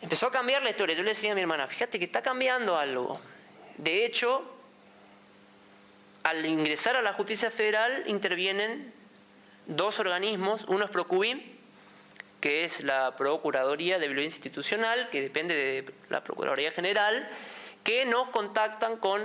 Empezó 0.01 0.27
a 0.27 0.31
cambiar 0.31 0.63
la 0.63 0.69
historia. 0.69 0.95
Yo 0.95 1.03
le 1.03 1.11
decía 1.11 1.33
a 1.33 1.35
mi 1.35 1.41
hermana, 1.41 1.67
fíjate 1.67 1.99
que 1.99 2.05
está 2.05 2.21
cambiando 2.21 2.77
algo. 2.79 3.19
De 3.79 4.05
hecho, 4.05 4.45
al 6.25 6.45
ingresar 6.45 6.95
a 6.97 7.01
la 7.01 7.15
justicia 7.15 7.51
federal 7.51 8.05
intervienen 8.07 8.93
dos 9.67 9.99
organismos, 9.99 10.65
uno 10.69 10.85
es 10.85 10.91
Procubim, 10.91 11.43
que 12.41 12.65
es 12.65 12.83
la 12.85 13.17
Procuraduría 13.17 13.99
de 13.99 14.09
Violencia 14.09 14.37
Institucional, 14.37 15.09
que 15.11 15.23
depende 15.23 15.55
de 15.55 15.95
la 16.11 16.23
Procuraduría 16.23 16.73
General, 16.73 17.27
que 17.83 18.05
nos 18.05 18.29
contactan 18.29 18.99
con 18.99 19.23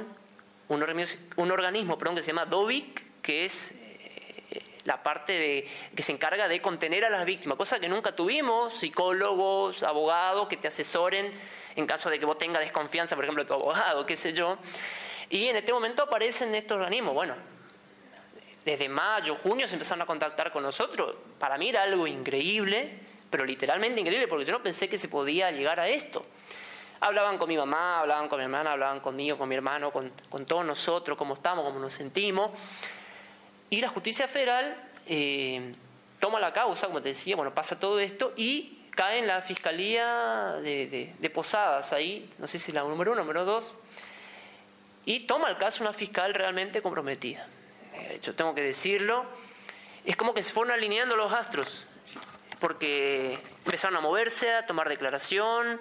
un, 0.70 0.82
organismo, 0.82 1.98
perdón, 1.98 2.16
que 2.16 2.22
se 2.22 2.28
llama 2.28 2.46
DOVIC, 2.46 3.22
que 3.22 3.46
es 3.46 3.74
eh, 3.74 4.62
la 4.86 5.04
parte 5.04 5.34
de, 5.34 5.68
que 5.96 6.04
se 6.04 6.12
encarga 6.12 6.48
de 6.48 6.62
contener 6.62 7.04
a 7.04 7.10
las 7.10 7.26
víctimas, 7.26 7.58
cosa 7.58 7.80
que 7.80 7.90
nunca 7.90 8.16
tuvimos, 8.16 8.78
psicólogos, 8.78 9.84
abogados 9.84 10.48
que 10.48 10.58
te 10.58 10.68
asesoren 10.68 11.34
en 11.76 11.88
caso 11.88 12.10
de 12.10 12.20
que 12.20 12.26
vos 12.26 12.38
tengas 12.38 12.62
desconfianza, 12.62 13.16
por 13.16 13.26
ejemplo, 13.26 13.44
de 13.44 13.48
tu 13.48 13.54
abogado, 13.54 14.06
qué 14.06 14.16
sé 14.16 14.34
yo. 14.34 14.58
Y 15.30 15.48
en 15.48 15.56
este 15.56 15.72
momento 15.72 16.04
aparecen 16.04 16.54
estos 16.56 16.78
organismos. 16.78 17.14
Bueno, 17.14 17.36
desde 18.66 18.90
mayo, 18.90 19.36
junio 19.36 19.68
se 19.68 19.74
empezaron 19.74 20.02
a 20.02 20.06
contactar 20.06 20.52
con 20.52 20.64
nosotros. 20.64 21.16
Para 21.38 21.58
mí 21.58 21.70
era 21.70 21.84
algo 21.84 22.08
increíble, 22.08 23.00
pero 23.30 23.46
literalmente 23.46 24.02
increíble, 24.02 24.28
porque 24.28 24.46
yo 24.46 24.52
no 24.52 24.62
pensé 24.64 24.90
que 24.90 24.98
se 24.98 25.08
podía 25.08 25.52
llegar 25.52 25.80
a 25.80 25.88
esto. 25.88 26.26
Hablaban 27.00 27.38
con 27.38 27.48
mi 27.48 27.56
mamá, 27.56 28.02
hablaban 28.02 28.28
con 28.28 28.40
mi 28.40 28.44
hermana, 28.44 28.74
hablaban 28.74 29.00
conmigo, 29.00 29.38
con 29.38 29.48
mi 29.48 29.56
hermano, 29.56 29.92
con, 29.92 30.12
todos 30.46 30.66
nosotros, 30.66 31.18
cómo 31.18 31.36
estamos, 31.36 31.64
cómo 31.64 31.80
nos 31.80 31.94
sentimos. 31.94 32.52
Y 33.70 33.80
la 33.80 33.88
justicia 33.88 34.28
federal 34.28 34.76
eh, 35.08 35.74
toma 36.20 36.40
la 36.40 36.52
causa, 36.52 36.88
como 36.88 37.02
te 37.02 37.10
decía, 37.10 37.38
bueno, 37.38 37.54
pasa 37.54 37.80
todo 37.80 38.00
esto 38.00 38.34
y 38.36 38.88
cae 38.92 39.20
en 39.20 39.28
la 39.28 39.42
fiscalía 39.42 40.56
de, 40.62 41.14
de 41.18 41.30
Posadas, 41.30 41.94
ahí, 41.94 42.30
no 42.38 42.48
sé 42.48 42.60
si 42.60 42.74
la 42.74 42.82
número 42.82 43.14
uno, 43.14 43.22
número 43.22 43.46
dos, 43.46 43.78
y 45.06 45.22
toma 45.22 45.50
el 45.50 45.58
caso 45.58 45.84
una 45.84 45.94
fiscal 45.94 46.34
realmente 46.34 46.82
comprometida 46.82 47.48
yo 48.22 48.36
tengo 48.36 48.56
que 48.56 48.62
decirlo, 48.62 49.26
es 50.06 50.16
como 50.16 50.34
que 50.34 50.42
se 50.42 50.54
fueron 50.54 50.74
alineando 50.74 51.16
los 51.16 51.32
astros, 51.32 51.86
porque 52.60 53.40
empezaron 53.66 53.98
a 53.98 54.02
moverse, 54.02 54.54
a 54.54 54.66
tomar 54.66 54.90
declaración, 54.90 55.80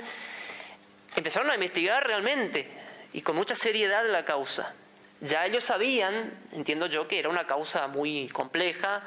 empezaron 1.16 1.50
a 1.50 1.54
investigar 1.54 2.06
realmente 2.06 2.68
y 3.12 3.22
con 3.22 3.36
mucha 3.36 3.54
seriedad 3.54 4.06
la 4.06 4.24
causa. 4.24 4.74
Ya 5.20 5.44
ellos 5.46 5.64
sabían, 5.64 6.32
entiendo 6.52 6.86
yo, 6.86 7.08
que 7.08 7.18
era 7.18 7.28
una 7.28 7.46
causa 7.46 7.88
muy 7.88 8.28
compleja, 8.28 9.02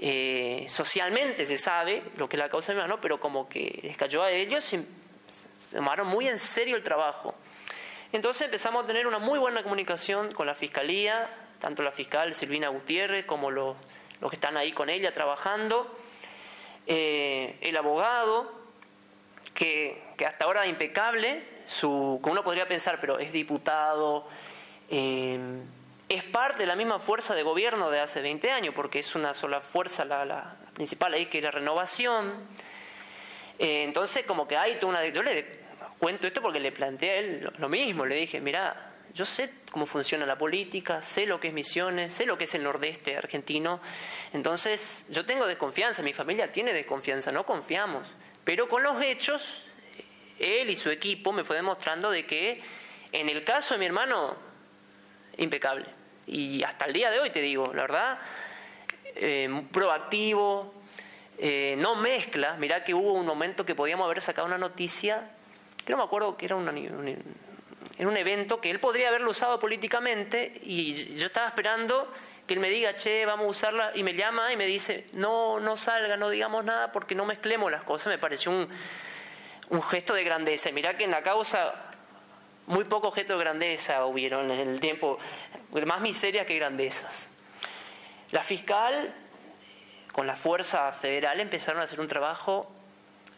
eh, 0.00 0.66
socialmente 0.68 1.44
se 1.44 1.56
sabe 1.56 2.02
lo 2.16 2.28
que 2.28 2.36
es 2.36 2.40
la 2.40 2.48
causa 2.48 2.72
de 2.72 2.78
hermano, 2.78 3.00
pero 3.00 3.18
como 3.18 3.48
que 3.48 3.80
les 3.82 3.96
cayó 3.96 4.22
a 4.22 4.30
ellos 4.30 4.72
y 4.72 4.86
tomaron 5.70 6.06
muy 6.06 6.28
en 6.28 6.38
serio 6.38 6.76
el 6.76 6.82
trabajo. 6.82 7.34
Entonces 8.12 8.42
empezamos 8.42 8.84
a 8.84 8.86
tener 8.86 9.06
una 9.06 9.18
muy 9.18 9.38
buena 9.38 9.62
comunicación 9.62 10.30
con 10.32 10.46
la 10.46 10.54
Fiscalía, 10.54 11.28
tanto 11.60 11.82
la 11.82 11.92
fiscal 11.92 12.34
Silvina 12.34 12.68
Gutiérrez 12.68 13.24
como 13.24 13.50
los, 13.50 13.76
que 14.20 14.36
están 14.36 14.56
ahí 14.56 14.72
con 14.72 14.90
ella 14.90 15.12
trabajando, 15.12 15.94
eh, 16.86 17.56
el 17.60 17.76
abogado, 17.76 18.50
que, 19.54 20.02
hasta 20.26 20.44
ahora 20.44 20.66
impecable, 20.66 21.42
su, 21.64 22.18
como 22.22 22.32
uno 22.32 22.44
podría 22.44 22.66
pensar, 22.66 22.98
pero 23.00 23.18
es 23.18 23.32
diputado, 23.32 24.26
eh, 24.88 25.38
es 26.08 26.24
parte 26.24 26.60
de 26.60 26.66
la 26.66 26.76
misma 26.76 26.98
fuerza 26.98 27.34
de 27.34 27.42
gobierno 27.42 27.90
de 27.90 28.00
hace 28.00 28.22
20 28.22 28.50
años, 28.50 28.74
porque 28.74 29.00
es 29.00 29.14
una 29.14 29.34
sola 29.34 29.60
fuerza, 29.60 30.04
la, 30.04 30.56
principal 30.74 31.12
ahí, 31.12 31.26
que 31.26 31.38
es 31.38 31.44
la 31.44 31.50
renovación. 31.50 32.34
Eh, 33.58 33.84
entonces, 33.84 34.24
como 34.24 34.46
que 34.48 34.56
hay 34.56 34.76
toda 34.76 34.90
una... 34.92 35.06
Yo 35.06 35.22
le 35.22 35.58
cuento 35.98 36.26
esto 36.26 36.40
porque 36.40 36.60
le 36.60 36.72
planteé 36.72 37.10
a 37.10 37.16
él 37.16 37.52
lo 37.58 37.68
mismo, 37.68 38.06
le 38.06 38.14
dije, 38.14 38.40
mira, 38.40 38.87
yo 39.14 39.24
sé 39.24 39.50
cómo 39.70 39.86
funciona 39.86 40.26
la 40.26 40.38
política, 40.38 41.02
sé 41.02 41.26
lo 41.26 41.40
que 41.40 41.48
es 41.48 41.54
Misiones, 41.54 42.12
sé 42.12 42.26
lo 42.26 42.38
que 42.38 42.44
es 42.44 42.54
el 42.54 42.62
nordeste 42.62 43.16
argentino. 43.16 43.80
Entonces, 44.32 45.06
yo 45.08 45.26
tengo 45.26 45.46
desconfianza, 45.46 46.02
mi 46.02 46.12
familia 46.12 46.52
tiene 46.52 46.72
desconfianza, 46.72 47.32
no 47.32 47.44
confiamos. 47.44 48.06
Pero 48.44 48.68
con 48.68 48.82
los 48.82 49.00
hechos, 49.02 49.64
él 50.38 50.70
y 50.70 50.76
su 50.76 50.90
equipo 50.90 51.32
me 51.32 51.44
fue 51.44 51.56
demostrando 51.56 52.10
de 52.10 52.26
que 52.26 52.62
en 53.12 53.28
el 53.28 53.44
caso 53.44 53.74
de 53.74 53.78
mi 53.78 53.86
hermano, 53.86 54.36
impecable. 55.36 55.86
Y 56.26 56.62
hasta 56.62 56.84
el 56.84 56.92
día 56.92 57.10
de 57.10 57.20
hoy 57.20 57.30
te 57.30 57.40
digo, 57.40 57.72
la 57.72 57.82
verdad, 57.82 58.18
eh, 59.16 59.64
proactivo, 59.72 60.74
eh, 61.38 61.76
no 61.78 61.94
mezcla. 61.96 62.56
Mirá 62.56 62.84
que 62.84 62.94
hubo 62.94 63.12
un 63.12 63.24
momento 63.24 63.64
que 63.64 63.74
podíamos 63.74 64.04
haber 64.04 64.20
sacado 64.20 64.46
una 64.46 64.58
noticia, 64.58 65.30
que 65.84 65.92
no 65.92 65.98
me 65.98 66.04
acuerdo 66.04 66.36
que 66.36 66.46
era 66.46 66.56
una, 66.56 66.72
en 67.98 68.06
un 68.06 68.16
evento 68.16 68.60
que 68.60 68.70
él 68.70 68.80
podría 68.80 69.08
haberlo 69.08 69.30
usado 69.30 69.58
políticamente 69.58 70.60
y 70.62 71.14
yo 71.16 71.26
estaba 71.26 71.48
esperando 71.48 72.12
que 72.46 72.54
él 72.54 72.60
me 72.60 72.70
diga, 72.70 72.94
che, 72.94 73.26
vamos 73.26 73.46
a 73.46 73.50
usarla, 73.50 73.92
y 73.94 74.02
me 74.02 74.14
llama 74.14 74.50
y 74.52 74.56
me 74.56 74.64
dice, 74.64 75.06
no, 75.12 75.60
no 75.60 75.76
salga, 75.76 76.16
no 76.16 76.30
digamos 76.30 76.64
nada 76.64 76.92
porque 76.92 77.14
no 77.14 77.26
mezclemos 77.26 77.70
las 77.70 77.82
cosas. 77.82 78.06
Me 78.06 78.18
pareció 78.18 78.50
un, 78.50 78.68
un 79.68 79.82
gesto 79.82 80.14
de 80.14 80.24
grandeza. 80.24 80.70
Mirá 80.72 80.96
que 80.96 81.04
en 81.04 81.10
la 81.10 81.22
causa 81.22 81.74
muy 82.66 82.84
poco 82.84 83.10
gesto 83.10 83.34
de 83.34 83.40
grandeza 83.40 84.04
hubieron 84.06 84.50
en 84.50 84.68
el 84.68 84.80
tiempo, 84.80 85.18
más 85.86 86.00
miserias 86.00 86.46
que 86.46 86.54
grandezas. 86.54 87.30
La 88.30 88.42
fiscal, 88.42 89.14
con 90.12 90.26
la 90.26 90.36
fuerza 90.36 90.90
federal, 90.92 91.40
empezaron 91.40 91.80
a 91.80 91.84
hacer 91.84 92.00
un 92.00 92.08
trabajo 92.08 92.70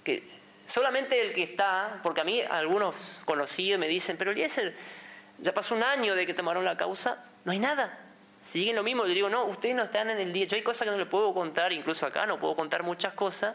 que 0.05 0.23
solamente 0.71 1.21
el 1.21 1.35
que 1.35 1.43
está, 1.43 2.01
porque 2.03 2.21
a 2.21 2.25
mí 2.25 2.41
algunos 2.41 3.23
conocidos 3.25 3.79
me 3.79 3.89
dicen, 3.89 4.17
pero 4.17 4.31
Eliezer, 4.31 4.77
ya 5.39 5.53
pasó 5.53 5.75
un 5.75 5.83
año 5.83 6.15
de 6.15 6.27
que 6.27 6.35
tomaron 6.35 6.65
la 6.65 6.77
causa, 6.77 7.25
no 7.45 7.53
hay 7.53 7.59
nada. 7.59 7.99
Siguen 8.43 8.77
lo 8.77 8.83
mismo. 8.83 9.07
Yo 9.07 9.13
digo, 9.13 9.29
no, 9.29 9.45
ustedes 9.45 9.75
no 9.75 9.83
están 9.83 10.11
en 10.11 10.19
el 10.19 10.33
día. 10.33 10.47
Yo 10.47 10.57
hay 10.57 10.63
cosas 10.63 10.87
que 10.87 10.91
no 10.93 10.99
les 10.99 11.09
puedo 11.09 11.35
contar, 11.35 11.73
incluso 11.73 12.07
acá 12.07 12.25
no 12.27 12.39
puedo 12.39 12.57
contar 12.57 12.83
muchas 12.83 13.13
cosas, 13.15 13.55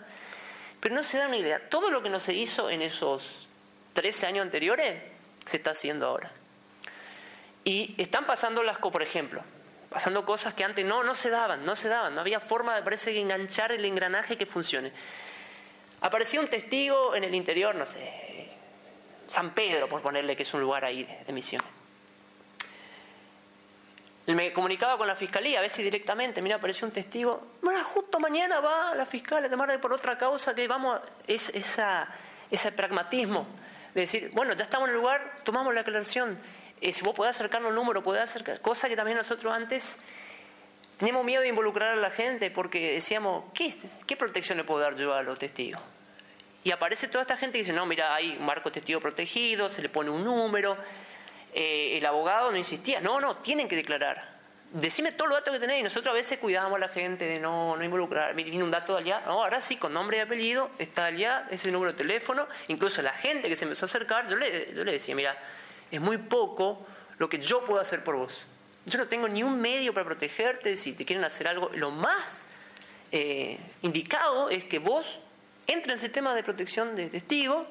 pero 0.80 0.94
no 0.94 1.04
se 1.04 1.18
dan 1.18 1.30
una 1.30 1.38
idea. 1.38 1.70
Todo 1.70 1.90
lo 1.90 2.04
que 2.04 2.10
no 2.10 2.20
se 2.20 2.34
hizo 2.34 2.70
en 2.70 2.82
esos 2.82 3.48
13 3.94 4.28
años 4.28 4.44
anteriores 4.44 5.02
se 5.46 5.58
está 5.58 5.72
haciendo 5.72 6.08
ahora. 6.08 6.32
Y 7.64 7.96
están 7.98 8.26
pasando 8.28 8.62
las 8.62 8.78
cosas, 8.78 8.92
por 8.94 9.04
ejemplo, 9.04 9.42
pasando 9.90 10.26
cosas 10.26 10.54
que 10.54 10.64
antes 10.64 10.86
no, 10.86 11.04
no 11.04 11.16
se 11.16 11.30
daban, 11.30 11.66
no 11.66 11.76
se 11.76 11.88
daban, 11.88 12.14
no 12.14 12.22
había 12.22 12.40
forma 12.40 12.76
de 12.76 12.84
parece 12.84 13.18
enganchar 13.20 13.72
el 13.72 13.86
engranaje 13.86 14.38
que 14.38 14.46
funcione. 14.46 14.92
Apareció 16.06 16.40
un 16.40 16.46
testigo 16.46 17.16
en 17.16 17.24
el 17.24 17.34
interior, 17.34 17.74
no 17.74 17.84
sé, 17.84 18.48
San 19.28 19.56
Pedro, 19.56 19.90
por 19.90 20.04
ponerle 20.04 20.36
que 20.36 20.44
es 20.44 20.54
un 20.54 20.62
lugar 20.62 20.86
ahí 20.86 21.04
de, 21.04 21.34
misión. 21.34 21.64
Me 24.28 24.54
comunicaba 24.54 25.00
con 25.00 25.08
la 25.08 25.16
fiscalía, 25.16 25.58
a 25.58 25.62
veces 25.64 25.84
directamente, 25.84 26.44
mira, 26.44 26.58
apareció 26.58 26.86
un 26.86 26.94
testigo, 26.94 27.54
bueno, 27.64 27.84
justo 27.84 28.20
mañana 28.20 28.60
va 28.60 28.94
la 28.94 29.08
fiscal 29.08 29.46
a 29.46 29.50
tomar 29.50 29.82
por 29.82 29.94
otra 29.94 30.16
causa 30.16 30.54
que 30.54 30.68
vamos, 30.68 31.02
es 31.26 31.50
esa, 31.50 32.08
ese 32.52 32.72
pragmatismo 32.72 33.48
de 33.96 34.02
decir, 34.02 34.30
bueno, 34.32 34.54
ya 34.54 34.66
estamos 34.66 34.90
en 34.90 34.94
el 34.94 35.02
lugar, 35.02 35.38
tomamos 35.44 35.74
la 35.74 35.82
aclaración, 35.82 36.38
eh, 36.82 36.94
si 36.94 37.04
vos 37.04 37.16
podés 37.16 37.36
acercarnos 37.36 37.70
el 37.70 37.76
número, 37.76 38.04
podés 38.04 38.22
acercar, 38.22 38.62
cosa 38.62 38.88
que 38.88 38.96
también 38.96 39.18
nosotros 39.18 39.52
antes 39.52 39.98
teníamos 40.98 41.26
miedo 41.26 41.42
de 41.42 41.48
involucrar 41.48 41.94
a 41.94 41.96
la 41.96 42.12
gente 42.12 42.52
porque 42.52 42.94
decíamos, 42.94 43.46
¿qué, 43.56 43.76
qué 44.06 44.16
protección 44.16 44.60
le 44.60 44.66
puedo 44.66 44.82
dar 44.82 44.96
yo 44.96 45.12
a 45.12 45.24
los 45.24 45.40
testigos? 45.40 45.82
Y 46.66 46.72
aparece 46.72 47.08
toda 47.08 47.22
esta 47.22 47.38
gente 47.38 47.60
y 47.60 47.62
dice, 47.62 47.74
no, 47.74 47.86
mira, 47.86 48.16
hay 48.16 48.38
un 48.40 48.44
marco 48.44 48.72
testigo 48.72 49.00
protegido, 49.00 49.70
se 49.70 49.84
le 49.84 49.88
pone 49.88 50.10
un 50.10 50.24
número. 50.24 50.76
Eh, 51.54 51.96
el 51.96 52.06
abogado 52.08 52.52
no 52.52 52.58
insistía, 52.58 53.00
no, 53.02 53.22
no, 53.22 53.38
tienen 53.38 53.68
que 53.68 53.76
declarar. 53.76 54.34
Decime 54.74 55.12
todos 55.12 55.30
los 55.30 55.38
datos 55.38 55.54
que 55.54 55.60
tenéis. 55.60 55.84
Nosotros 55.84 56.12
a 56.12 56.16
veces 56.16 56.40
cuidamos 56.40 56.78
a 56.78 56.80
la 56.80 56.88
gente 56.88 57.26
de 57.26 57.40
no, 57.40 57.78
no 57.78 57.84
involucrar. 57.84 58.34
Viene 58.34 58.64
un 58.64 58.72
dato 58.72 58.96
de 58.96 59.02
allá. 59.02 59.22
No, 59.28 59.44
ahora 59.44 59.62
sí, 59.62 59.78
con 59.78 59.94
nombre 59.94 60.18
y 60.18 60.22
apellido, 60.22 60.72
está 60.80 61.06
allá, 61.06 61.48
ese 61.52 61.72
número 61.72 61.92
de 61.92 62.00
teléfono. 62.00 62.48
Incluso 62.68 63.04
la 63.04 63.14
gente 63.14 63.48
que 63.48 63.56
se 63.56 63.66
empezó 63.66 63.86
a 63.86 63.88
acercar, 63.88 64.28
yo 64.28 64.36
le, 64.36 64.74
yo 64.74 64.84
le 64.84 64.94
decía, 64.94 65.14
mira, 65.14 65.38
es 65.92 66.02
muy 66.02 66.18
poco 66.18 66.84
lo 67.20 67.30
que 67.30 67.38
yo 67.38 67.64
puedo 67.64 67.80
hacer 67.80 68.04
por 68.04 68.16
vos. 68.16 68.44
Yo 68.88 68.98
no 68.98 69.08
tengo 69.08 69.28
ni 69.28 69.44
un 69.44 69.62
medio 69.62 69.94
para 69.94 70.04
protegerte. 70.04 70.76
Si 70.76 70.94
te 70.94 71.06
quieren 71.06 71.24
hacer 71.24 71.48
algo, 71.48 71.70
lo 71.76 71.92
más 71.92 72.42
eh, 73.12 73.60
indicado 73.84 74.50
es 74.50 74.64
que 74.64 74.80
vos 74.80 75.22
entra 75.68 75.94
el 75.94 76.00
sistema 76.00 76.34
de 76.34 76.44
protección 76.44 76.96
de 76.96 77.10
testigos, 77.10 77.68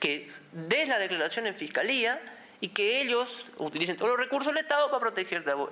que 0.00 0.30
des 0.52 0.88
la 0.88 0.98
declaración 0.98 1.46
en 1.46 1.54
fiscalía 1.54 2.20
y 2.60 2.68
que 2.68 3.00
ellos 3.00 3.44
utilicen 3.58 3.96
todos 3.96 4.10
los 4.10 4.18
recursos 4.18 4.52
del 4.52 4.62
Estado 4.62 4.88
para 4.88 5.00
protegerte 5.00 5.50
a 5.50 5.54
vos. 5.54 5.70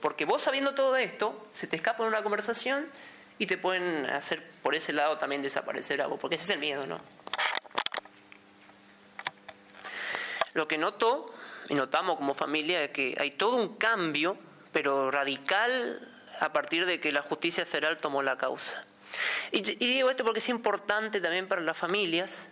Porque 0.00 0.24
vos 0.24 0.42
sabiendo 0.42 0.74
todo 0.74 0.96
esto, 0.96 1.48
se 1.52 1.66
te 1.66 1.76
escapa 1.76 2.02
en 2.02 2.08
una 2.08 2.22
conversación 2.22 2.88
y 3.38 3.46
te 3.46 3.58
pueden 3.58 4.06
hacer 4.06 4.42
por 4.62 4.74
ese 4.74 4.92
lado 4.92 5.18
también 5.18 5.42
desaparecer 5.42 6.00
a 6.02 6.06
vos, 6.06 6.18
porque 6.20 6.36
ese 6.36 6.44
es 6.44 6.50
el 6.50 6.58
miedo, 6.58 6.86
¿no? 6.86 6.96
Lo 10.54 10.66
que 10.66 10.78
noto 10.78 11.34
y 11.68 11.74
notamos 11.74 12.16
como 12.16 12.32
familia 12.32 12.82
es 12.82 12.90
que 12.90 13.14
hay 13.18 13.32
todo 13.32 13.56
un 13.56 13.76
cambio, 13.76 14.38
pero 14.72 15.10
radical, 15.10 16.08
a 16.40 16.52
partir 16.52 16.86
de 16.86 16.98
que 17.00 17.12
la 17.12 17.22
justicia 17.22 17.66
federal 17.66 17.98
tomó 17.98 18.22
la 18.22 18.38
causa. 18.38 18.84
Y, 19.52 19.62
digo 19.62 20.10
esto 20.10 20.24
porque 20.24 20.38
es 20.38 20.48
importante 20.48 21.20
también 21.20 21.48
para 21.48 21.60
las 21.60 21.76
familias 21.76 22.48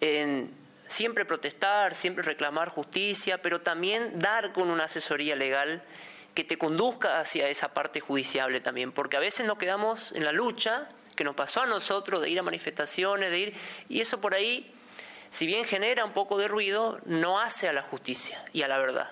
en 0.00 0.50
siempre 0.86 1.24
protestar, 1.24 1.94
siempre 1.94 2.22
reclamar 2.22 2.68
justicia, 2.68 3.40
pero 3.42 3.60
también 3.60 4.18
dar 4.18 4.52
con 4.52 4.70
una 4.70 4.84
asesoría 4.84 5.36
legal 5.36 5.82
que 6.34 6.44
te 6.44 6.58
conduzca 6.58 7.18
hacia 7.18 7.48
esa 7.48 7.72
parte 7.72 8.00
judiciable 8.00 8.60
también, 8.60 8.92
porque 8.92 9.16
a 9.16 9.20
veces 9.20 9.46
nos 9.46 9.58
quedamos 9.58 10.12
en 10.12 10.24
la 10.24 10.32
lucha 10.32 10.88
que 11.16 11.24
nos 11.24 11.34
pasó 11.34 11.62
a 11.62 11.66
nosotros 11.66 12.20
de 12.20 12.28
ir 12.28 12.38
a 12.38 12.42
manifestaciones, 12.42 13.30
de 13.30 13.38
ir, 13.38 13.54
y 13.88 14.00
eso 14.00 14.20
por 14.20 14.34
ahí, 14.34 14.70
si 15.30 15.46
bien 15.46 15.64
genera 15.64 16.04
un 16.04 16.12
poco 16.12 16.36
de 16.36 16.46
ruido, 16.46 17.00
no 17.06 17.40
hace 17.40 17.68
a 17.68 17.72
la 17.72 17.82
justicia 17.82 18.44
y 18.52 18.62
a 18.62 18.68
la 18.68 18.78
verdad. 18.78 19.10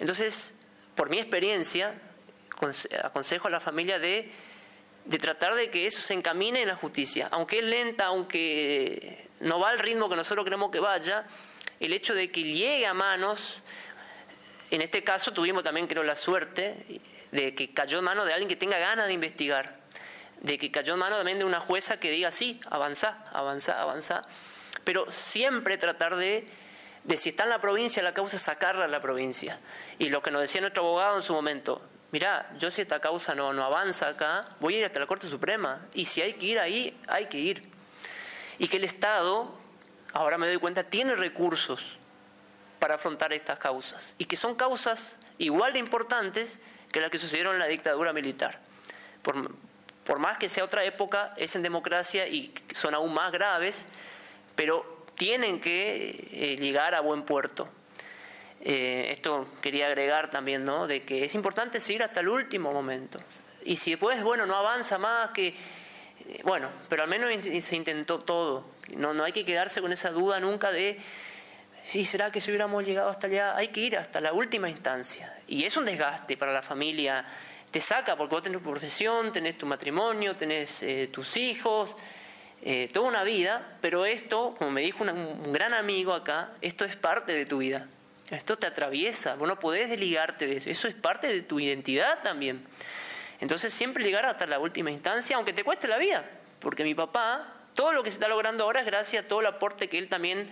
Entonces, 0.00 0.54
por 0.96 1.08
mi 1.08 1.18
experiencia, 1.18 1.94
aconsejo 3.02 3.46
a 3.46 3.50
la 3.50 3.60
familia 3.60 3.98
de, 3.98 4.32
de 5.06 5.18
tratar 5.18 5.54
de 5.54 5.70
que 5.70 5.86
eso 5.86 6.00
se 6.00 6.14
encamine 6.14 6.62
en 6.62 6.68
la 6.68 6.76
justicia, 6.76 7.28
aunque 7.30 7.60
es 7.60 7.64
lenta, 7.64 8.06
aunque 8.06 9.28
no 9.40 9.60
va 9.60 9.70
al 9.70 9.78
ritmo 9.78 10.08
que 10.08 10.16
nosotros 10.16 10.44
queremos 10.44 10.70
que 10.70 10.80
vaya, 10.80 11.26
el 11.80 11.92
hecho 11.92 12.14
de 12.14 12.30
que 12.30 12.42
llegue 12.42 12.86
a 12.86 12.94
manos 12.94 13.62
en 14.70 14.82
este 14.82 15.04
caso 15.04 15.32
tuvimos 15.32 15.62
también, 15.62 15.86
creo, 15.86 16.02
la 16.02 16.16
suerte 16.16 17.00
de 17.30 17.54
que 17.54 17.72
cayó 17.72 17.98
en 17.98 18.04
manos 18.04 18.26
de 18.26 18.32
alguien 18.32 18.48
que 18.48 18.56
tenga 18.56 18.78
ganas 18.78 19.06
de 19.06 19.12
investigar, 19.12 19.76
de 20.40 20.58
que 20.58 20.70
cayó 20.70 20.94
en 20.94 21.00
manos 21.00 21.18
también 21.18 21.38
de 21.38 21.44
una 21.44 21.60
jueza 21.60 22.00
que 22.00 22.10
diga, 22.10 22.32
sí, 22.32 22.60
avanza, 22.68 23.24
avanza, 23.32 23.80
avanza, 23.80 24.26
pero 24.84 25.10
siempre 25.10 25.78
tratar 25.78 26.16
de, 26.16 26.46
de 27.04 27.16
si 27.16 27.30
está 27.30 27.44
en 27.44 27.50
la 27.50 27.60
provincia 27.60 28.02
la 28.02 28.12
causa, 28.14 28.38
sacarla 28.38 28.86
a 28.86 28.88
la 28.88 29.00
provincia. 29.00 29.60
Y 29.98 30.08
lo 30.08 30.22
que 30.22 30.30
nos 30.30 30.42
decía 30.42 30.60
nuestro 30.60 30.82
abogado 30.82 31.16
en 31.16 31.22
su 31.22 31.32
momento, 31.32 31.82
mira, 32.12 32.50
yo 32.58 32.70
si 32.70 32.82
esta 32.82 33.00
causa 33.00 33.34
no, 33.34 33.52
no 33.52 33.64
avanza 33.64 34.08
acá, 34.08 34.44
voy 34.60 34.74
a 34.74 34.78
ir 34.78 34.84
hasta 34.84 35.00
la 35.00 35.06
Corte 35.06 35.28
Suprema, 35.28 35.86
y 35.94 36.04
si 36.04 36.22
hay 36.22 36.34
que 36.34 36.46
ir 36.46 36.58
ahí, 36.58 36.98
hay 37.08 37.26
que 37.26 37.38
ir. 37.38 37.62
Y 38.58 38.68
que 38.68 38.76
el 38.76 38.84
Estado, 38.84 39.52
ahora 40.12 40.38
me 40.38 40.46
doy 40.46 40.58
cuenta, 40.58 40.84
tiene 40.84 41.14
recursos 41.14 41.98
para 42.78 42.96
afrontar 42.96 43.32
estas 43.32 43.58
causas 43.58 44.14
y 44.18 44.26
que 44.26 44.36
son 44.36 44.54
causas 44.54 45.18
igual 45.38 45.72
de 45.72 45.78
importantes 45.78 46.60
que 46.92 47.00
las 47.00 47.10
que 47.10 47.18
sucedieron 47.18 47.54
en 47.54 47.60
la 47.60 47.66
dictadura 47.66 48.12
militar. 48.12 48.60
Por, 49.22 49.50
por 50.04 50.18
más 50.18 50.38
que 50.38 50.48
sea 50.48 50.64
otra 50.64 50.84
época, 50.84 51.34
es 51.36 51.56
en 51.56 51.62
democracia 51.62 52.28
y 52.28 52.54
son 52.72 52.94
aún 52.94 53.12
más 53.12 53.32
graves, 53.32 53.88
pero 54.54 55.04
tienen 55.16 55.60
que 55.60 56.28
eh, 56.32 56.56
llegar 56.58 56.94
a 56.94 57.00
buen 57.00 57.22
puerto. 57.22 57.68
Eh, 58.60 59.08
esto 59.12 59.46
quería 59.60 59.86
agregar 59.86 60.30
también, 60.30 60.64
¿no? 60.64 60.86
De 60.86 61.04
que 61.04 61.24
es 61.24 61.34
importante 61.34 61.80
seguir 61.80 62.02
hasta 62.02 62.20
el 62.20 62.28
último 62.28 62.72
momento. 62.72 63.18
Y 63.64 63.76
si 63.76 63.90
después, 63.90 64.22
bueno, 64.22 64.46
no 64.46 64.56
avanza 64.56 64.98
más, 64.98 65.30
que. 65.30 65.48
Eh, 65.48 66.40
bueno, 66.42 66.68
pero 66.88 67.02
al 67.02 67.08
menos 67.08 67.44
se 67.44 67.76
intentó 67.76 68.20
todo. 68.20 68.66
No, 68.96 69.12
no 69.12 69.24
hay 69.24 69.32
que 69.32 69.44
quedarse 69.44 69.80
con 69.80 69.92
esa 69.92 70.10
duda 70.10 70.40
nunca 70.40 70.70
de 70.70 70.98
sí, 71.86 72.04
¿será 72.04 72.30
que 72.30 72.40
si 72.40 72.50
hubiéramos 72.50 72.84
llegado 72.84 73.08
hasta 73.08 73.28
allá? 73.28 73.56
Hay 73.56 73.68
que 73.68 73.80
ir 73.80 73.96
hasta 73.96 74.20
la 74.20 74.32
última 74.32 74.68
instancia. 74.68 75.38
Y 75.46 75.64
es 75.64 75.76
un 75.76 75.84
desgaste 75.84 76.36
para 76.36 76.52
la 76.52 76.62
familia. 76.62 77.24
Te 77.70 77.80
saca 77.80 78.16
porque 78.16 78.34
vos 78.34 78.42
tenés 78.42 78.60
tu 78.60 78.70
profesión, 78.70 79.32
tenés 79.32 79.56
tu 79.56 79.66
matrimonio, 79.66 80.36
tenés 80.36 80.82
eh, 80.82 81.08
tus 81.12 81.36
hijos, 81.36 81.96
eh, 82.62 82.88
toda 82.92 83.08
una 83.08 83.22
vida, 83.22 83.78
pero 83.80 84.04
esto, 84.04 84.54
como 84.58 84.70
me 84.70 84.80
dijo 84.80 85.04
un 85.04 85.52
gran 85.52 85.74
amigo 85.74 86.12
acá, 86.12 86.52
esto 86.60 86.84
es 86.84 86.96
parte 86.96 87.32
de 87.32 87.46
tu 87.46 87.58
vida. 87.58 87.86
Esto 88.30 88.56
te 88.56 88.66
atraviesa, 88.66 89.36
vos 89.36 89.46
no 89.46 89.58
podés 89.58 89.88
desligarte 89.88 90.46
de 90.46 90.56
eso, 90.56 90.70
eso 90.70 90.88
es 90.88 90.94
parte 90.94 91.28
de 91.28 91.42
tu 91.42 91.60
identidad 91.60 92.22
también. 92.22 92.66
Entonces 93.40 93.72
siempre 93.72 94.04
llegar 94.04 94.26
hasta 94.26 94.46
la 94.46 94.58
última 94.58 94.90
instancia, 94.90 95.36
aunque 95.36 95.52
te 95.52 95.62
cueste 95.62 95.86
la 95.86 95.98
vida, 95.98 96.24
porque 96.58 96.82
mi 96.82 96.94
papá 96.94 97.56
todo 97.76 97.92
lo 97.92 98.02
que 98.02 98.10
se 98.10 98.16
está 98.16 98.26
logrando 98.26 98.64
ahora 98.64 98.80
es 98.80 98.86
gracias 98.86 99.24
a 99.24 99.28
todo 99.28 99.40
el 99.40 99.46
aporte 99.46 99.88
que 99.88 99.98
él 99.98 100.08
también 100.08 100.48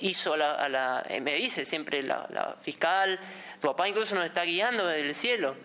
hizo 0.00 0.34
a 0.34 0.68
la, 0.68 1.04
eh, 1.08 1.20
me 1.20 1.34
dice 1.34 1.64
siempre 1.64 2.02
la, 2.02 2.56
fiscal, 2.62 3.18
tu 3.60 3.66
papá 3.66 3.88
incluso 3.88 4.14
nos 4.14 4.24
está 4.24 4.44
guiando 4.44 4.86
desde 4.86 5.08
el 5.08 5.14
cielo. 5.14 5.56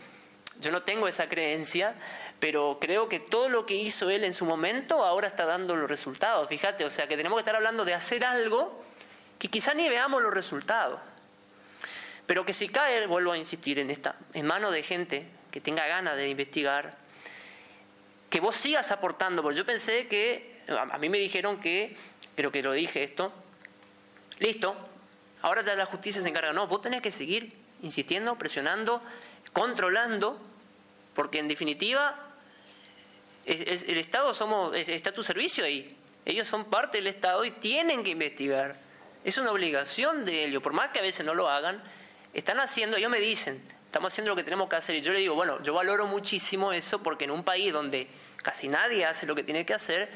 Yo 0.59 0.71
no 0.71 0.81
tengo 0.81 1.07
esa 1.07 1.29
creencia, 1.29 1.95
pero 2.39 2.79
creo 2.81 3.07
que 3.07 3.19
todo 3.21 3.47
lo 3.47 3.65
que 3.65 3.75
hizo 3.75 4.09
él 4.09 4.25
en 4.25 4.33
su 4.33 4.45
momento 4.45 5.05
ahora 5.05 5.27
está 5.27 5.45
dando 5.45 5.75
los 5.75 5.87
resultados. 5.87 6.49
Fíjate, 6.49 6.83
o 6.83 6.89
sea 6.89 7.07
que 7.07 7.15
tenemos 7.15 7.37
que 7.37 7.41
estar 7.41 7.55
hablando 7.55 7.85
de 7.85 7.93
hacer 7.93 8.25
algo 8.25 8.83
que 9.37 9.47
quizá 9.47 9.73
ni 9.73 9.87
veamos 9.87 10.21
los 10.21 10.33
resultados. 10.33 10.99
Pero 12.29 12.45
que 12.45 12.53
si 12.53 12.69
cae, 12.69 13.07
vuelvo 13.07 13.31
a 13.31 13.39
insistir 13.39 13.79
en 13.79 13.89
esta, 13.89 14.15
en 14.35 14.45
manos 14.45 14.71
de 14.71 14.83
gente 14.83 15.25
que 15.49 15.61
tenga 15.61 15.87
ganas 15.87 16.15
de 16.15 16.29
investigar, 16.29 16.95
que 18.29 18.39
vos 18.39 18.55
sigas 18.55 18.91
aportando, 18.91 19.41
porque 19.41 19.57
yo 19.57 19.65
pensé 19.65 20.07
que 20.07 20.61
a 20.67 20.95
mí 20.99 21.09
me 21.09 21.17
dijeron 21.17 21.59
que, 21.59 21.97
pero 22.35 22.51
que 22.51 22.61
lo 22.61 22.73
dije 22.73 23.03
esto, 23.03 23.33
listo, 24.37 24.75
ahora 25.41 25.63
ya 25.63 25.73
la 25.73 25.87
justicia 25.87 26.21
se 26.21 26.29
encarga. 26.29 26.53
No, 26.53 26.67
vos 26.67 26.81
tenés 26.81 27.01
que 27.01 27.09
seguir 27.09 27.51
insistiendo, 27.81 28.37
presionando, 28.37 29.01
controlando, 29.51 30.39
porque 31.15 31.39
en 31.39 31.47
definitiva 31.47 32.27
el 33.47 33.97
Estado 33.97 34.35
somos, 34.35 34.75
está 34.75 35.09
a 35.09 35.13
tu 35.13 35.23
servicio 35.23 35.65
ahí. 35.65 35.97
Ellos 36.25 36.47
son 36.47 36.65
parte 36.65 36.99
del 36.99 37.07
Estado 37.07 37.43
y 37.43 37.49
tienen 37.49 38.03
que 38.03 38.11
investigar. 38.11 38.75
Es 39.23 39.39
una 39.39 39.51
obligación 39.51 40.25
de 40.25 40.45
ellos, 40.45 40.61
por 40.61 40.73
más 40.73 40.91
que 40.91 40.99
a 40.99 41.01
veces 41.01 41.25
no 41.25 41.33
lo 41.33 41.49
hagan, 41.49 41.81
están 42.33 42.59
haciendo, 42.59 42.97
ellos 42.97 43.09
me 43.09 43.19
dicen, 43.19 43.61
estamos 43.85 44.13
haciendo 44.13 44.31
lo 44.31 44.35
que 44.35 44.43
tenemos 44.43 44.69
que 44.69 44.75
hacer. 44.75 44.95
Y 44.95 45.01
yo 45.01 45.13
le 45.13 45.19
digo, 45.19 45.35
bueno, 45.35 45.61
yo 45.63 45.73
valoro 45.73 46.05
muchísimo 46.05 46.71
eso 46.73 47.01
porque 47.01 47.25
en 47.25 47.31
un 47.31 47.43
país 47.43 47.73
donde 47.73 48.07
casi 48.37 48.67
nadie 48.67 49.05
hace 49.05 49.25
lo 49.25 49.35
que 49.35 49.43
tiene 49.43 49.65
que 49.65 49.73
hacer, 49.73 50.09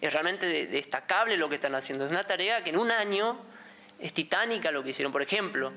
es 0.00 0.12
realmente 0.12 0.66
destacable 0.66 1.36
lo 1.36 1.48
que 1.48 1.54
están 1.56 1.74
haciendo. 1.74 2.04
Es 2.04 2.10
una 2.10 2.24
tarea 2.24 2.62
que 2.62 2.70
en 2.70 2.78
un 2.78 2.90
año 2.90 3.38
es 3.98 4.12
titánica 4.12 4.70
lo 4.70 4.82
que 4.82 4.90
hicieron. 4.90 5.12
Por 5.12 5.22
ejemplo, 5.22 5.72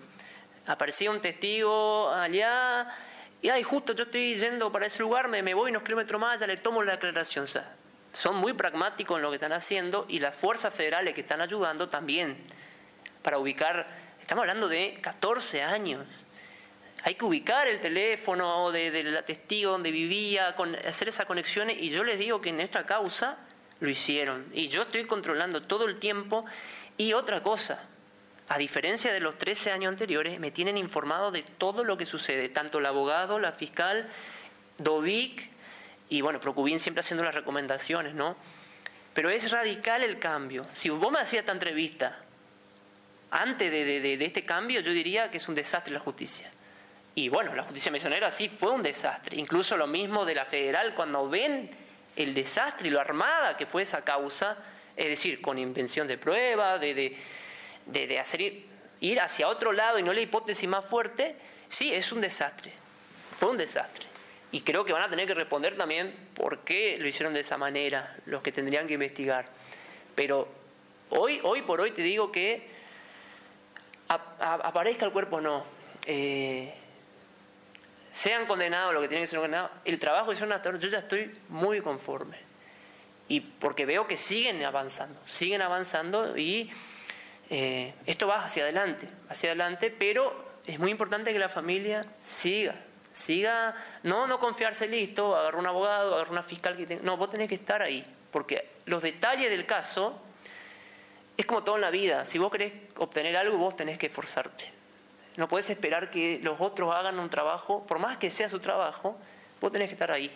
aparecía 0.65 1.09
un 1.11 1.21
testigo 1.21 2.11
allá 2.11 2.87
y, 3.41 3.49
ay, 3.49 3.63
justo 3.63 3.93
yo 3.93 4.03
estoy 4.03 4.35
yendo 4.35 4.71
para 4.71 4.87
ese 4.87 4.99
lugar, 4.99 5.27
me, 5.27 5.41
me 5.43 5.53
voy 5.53 5.71
unos 5.71 5.83
kilómetros 5.83 6.19
más, 6.19 6.39
ya 6.39 6.47
le 6.47 6.57
tomo 6.57 6.83
la 6.83 6.93
aclaración. 6.93 7.45
O 7.45 7.47
sea, 7.47 7.75
son 8.11 8.35
muy 8.35 8.53
pragmáticos 8.53 9.17
en 9.17 9.21
lo 9.21 9.29
que 9.29 9.35
están 9.35 9.53
haciendo 9.53 10.05
y 10.09 10.19
las 10.19 10.35
fuerzas 10.35 10.73
federales 10.73 11.13
que 11.13 11.21
están 11.21 11.39
ayudando 11.39 11.87
también 11.87 12.37
para 13.21 13.37
ubicar, 13.37 13.87
estamos 14.27 14.41
hablando 14.41 14.67
de 14.67 14.99
14 14.99 15.63
años. 15.63 16.05
Hay 17.03 17.15
que 17.15 17.23
ubicar 17.23 17.65
el 17.69 17.79
teléfono 17.79 18.73
del 18.73 19.23
testigo 19.23 19.71
donde 19.71 19.89
vivía, 19.89 20.53
hacer 20.85 21.07
esas 21.07 21.25
conexiones 21.25 21.77
y 21.79 21.91
yo 21.91 22.03
les 22.03 22.19
digo 22.19 22.41
que 22.41 22.49
en 22.49 22.59
esta 22.59 22.85
causa 22.85 23.37
lo 23.79 23.87
hicieron. 23.87 24.45
Y 24.51 24.67
yo 24.67 24.81
estoy 24.81 25.05
controlando 25.05 25.63
todo 25.63 25.85
el 25.85 25.97
tiempo. 25.97 26.43
Y 26.97 27.13
otra 27.13 27.41
cosa, 27.41 27.85
a 28.49 28.57
diferencia 28.57 29.13
de 29.13 29.21
los 29.21 29.37
13 29.37 29.71
años 29.71 29.91
anteriores, 29.93 30.41
me 30.41 30.51
tienen 30.51 30.77
informado 30.77 31.31
de 31.31 31.43
todo 31.43 31.85
lo 31.85 31.97
que 31.97 32.05
sucede, 32.05 32.49
tanto 32.49 32.79
el 32.79 32.85
abogado, 32.85 33.39
la 33.39 33.53
fiscal, 33.53 34.09
Dovic, 34.77 35.49
y 36.09 36.19
bueno, 36.19 36.41
Procubín 36.41 36.81
siempre 36.81 36.99
haciendo 36.99 37.23
las 37.23 37.33
recomendaciones, 37.33 38.13
¿no? 38.13 38.35
Pero 39.13 39.29
es 39.29 39.49
radical 39.51 40.03
el 40.03 40.19
cambio. 40.19 40.67
Si 40.73 40.89
vos 40.89 41.13
me 41.13 41.19
hacías 41.19 41.43
esta 41.43 41.53
entrevista 41.53 42.26
antes 43.31 43.71
de, 43.71 44.25
este 44.25 44.43
cambio, 44.43 44.79
yo 44.79 44.91
diría 44.91 45.29
que 45.29 45.37
es 45.37 45.47
un 45.47 45.55
desastre 45.55 45.93
la 45.93 45.99
justicia. 45.99 46.49
Y 47.13 47.29
bueno, 47.29 47.53
la 47.55 47.63
justicia 47.63 47.91
misionera 47.91 48.31
sí 48.31 48.47
fue 48.47 48.71
un 48.71 48.81
desastre. 48.81 49.37
Incluso 49.37 49.75
lo 49.75 49.87
mismo 49.87 50.23
de 50.23 50.35
la 50.35 50.45
federal, 50.45 50.93
cuando 50.93 51.27
ven 51.27 51.69
el 52.15 52.33
desastre 52.33 52.87
y 52.87 52.91
lo 52.91 53.01
armada 53.01 53.57
que 53.57 53.65
fue 53.65 53.81
esa 53.81 54.03
causa, 54.03 54.57
es 54.95 55.07
decir, 55.07 55.41
con 55.41 55.57
invención 55.57 56.07
de 56.07 56.17
prueba, 56.17 56.79
de, 56.79 57.17
de, 57.85 58.19
hacer 58.19 58.41
ir, 58.99 59.19
hacia 59.19 59.47
otro 59.49 59.71
lado 59.73 59.99
y 59.99 60.03
no 60.03 60.13
la 60.13 60.21
hipótesis 60.21 60.69
más 60.69 60.85
fuerte, 60.85 61.35
sí, 61.67 61.93
es 61.93 62.11
un 62.11 62.21
desastre. 62.21 62.71
Fue 63.37 63.49
un 63.49 63.57
desastre. 63.57 64.07
Y 64.51 64.61
creo 64.61 64.85
que 64.85 64.93
van 64.93 65.03
a 65.03 65.09
tener 65.09 65.27
que 65.27 65.33
responder 65.33 65.75
también 65.75 66.15
por 66.33 66.59
qué 66.59 66.97
lo 66.97 67.07
hicieron 67.07 67.33
de 67.33 67.41
esa 67.41 67.57
manera, 67.57 68.15
los 68.25 68.41
que 68.41 68.51
tendrían 68.53 68.87
que 68.87 68.93
investigar. 68.93 69.49
Pero 70.15 70.47
hoy, 71.09 71.41
hoy 71.43 71.63
por 71.63 71.81
hoy 71.81 71.91
te 71.91 72.01
digo 72.01 72.31
que 72.31 72.76
aparezca 74.07 75.05
el 75.05 75.11
cuerpo 75.11 75.41
no. 75.41 75.63
Eh, 76.05 76.73
sean 78.11 78.47
condenados 78.47 78.93
lo 78.93 79.01
que 79.01 79.07
tienen 79.07 79.25
que 79.25 79.27
ser 79.27 79.39
condenados, 79.39 79.71
el 79.85 79.99
trabajo 79.99 80.27
que 80.27 80.33
hicieron 80.33 80.53
hasta 80.53 80.69
ahora, 80.69 80.79
yo 80.79 80.89
ya 80.89 80.99
estoy 80.99 81.37
muy 81.49 81.81
conforme. 81.81 82.37
Y 83.27 83.41
porque 83.41 83.85
veo 83.85 84.07
que 84.07 84.17
siguen 84.17 84.63
avanzando, 84.63 85.19
siguen 85.25 85.61
avanzando 85.61 86.37
y 86.37 86.71
eh, 87.49 87.93
esto 88.05 88.27
va 88.27 88.45
hacia 88.45 88.63
adelante, 88.63 89.07
hacia 89.29 89.49
adelante, 89.49 89.91
pero 89.91 90.59
es 90.65 90.79
muy 90.79 90.91
importante 90.91 91.31
que 91.31 91.39
la 91.39 91.49
familia 91.49 92.05
siga, 92.21 92.75
siga, 93.11 93.75
no, 94.03 94.27
no 94.27 94.39
confiarse 94.39 94.87
listo, 94.87 95.35
agarrar 95.35 95.59
un 95.59 95.67
abogado, 95.67 96.15
agarrar 96.15 96.31
una 96.31 96.43
fiscal 96.43 96.75
que 96.75 96.99
no, 97.01 97.17
vos 97.17 97.29
tenés 97.29 97.47
que 97.47 97.55
estar 97.55 97.81
ahí, 97.81 98.05
porque 98.31 98.67
los 98.85 99.01
detalles 99.01 99.49
del 99.49 99.65
caso 99.65 100.23
es 101.37 101.45
como 101.45 101.63
todo 101.63 101.75
en 101.75 101.81
la 101.81 101.91
vida, 101.91 102.25
si 102.25 102.39
vos 102.39 102.51
querés 102.51 102.73
obtener 102.97 103.37
algo, 103.37 103.57
vos 103.57 103.75
tenés 103.75 103.99
que 103.99 104.07
esforzarte. 104.07 104.73
No 105.37 105.47
puedes 105.47 105.69
esperar 105.69 106.09
que 106.09 106.39
los 106.41 106.59
otros 106.59 106.93
hagan 106.95 107.19
un 107.19 107.29
trabajo, 107.29 107.85
por 107.85 107.99
más 107.99 108.17
que 108.17 108.31
sea 108.31 108.49
su 108.49 108.59
trabajo, 108.59 109.15
vos 109.61 109.71
tenés 109.71 109.89
que 109.89 109.93
estar 109.93 110.11
ahí. 110.11 110.31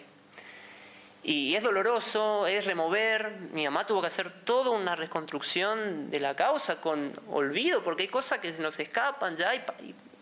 Y 1.23 1.55
es 1.55 1.63
doloroso, 1.63 2.47
es 2.47 2.65
remover. 2.65 3.31
Mi 3.51 3.65
mamá 3.65 3.85
tuvo 3.85 4.01
que 4.01 4.07
hacer 4.07 4.43
toda 4.43 4.71
una 4.71 4.95
reconstrucción 4.95 6.09
de 6.09 6.19
la 6.19 6.35
causa 6.35 6.81
con 6.81 7.13
olvido, 7.29 7.83
porque 7.83 8.03
hay 8.03 8.09
cosas 8.09 8.39
que 8.39 8.51
se 8.51 8.61
nos 8.61 8.79
escapan 8.79 9.35
ya. 9.35 9.53
Y, 9.55 9.63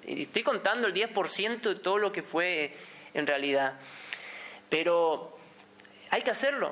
estoy 0.05 0.43
contando 0.43 0.87
el 0.87 0.93
10% 0.93 1.61
de 1.61 1.75
todo 1.75 1.97
lo 1.97 2.11
que 2.11 2.23
fue 2.23 2.73
en 3.13 3.27
realidad. 3.27 3.75
Pero 4.69 5.37
hay 6.09 6.21
que 6.21 6.31
hacerlo, 6.31 6.69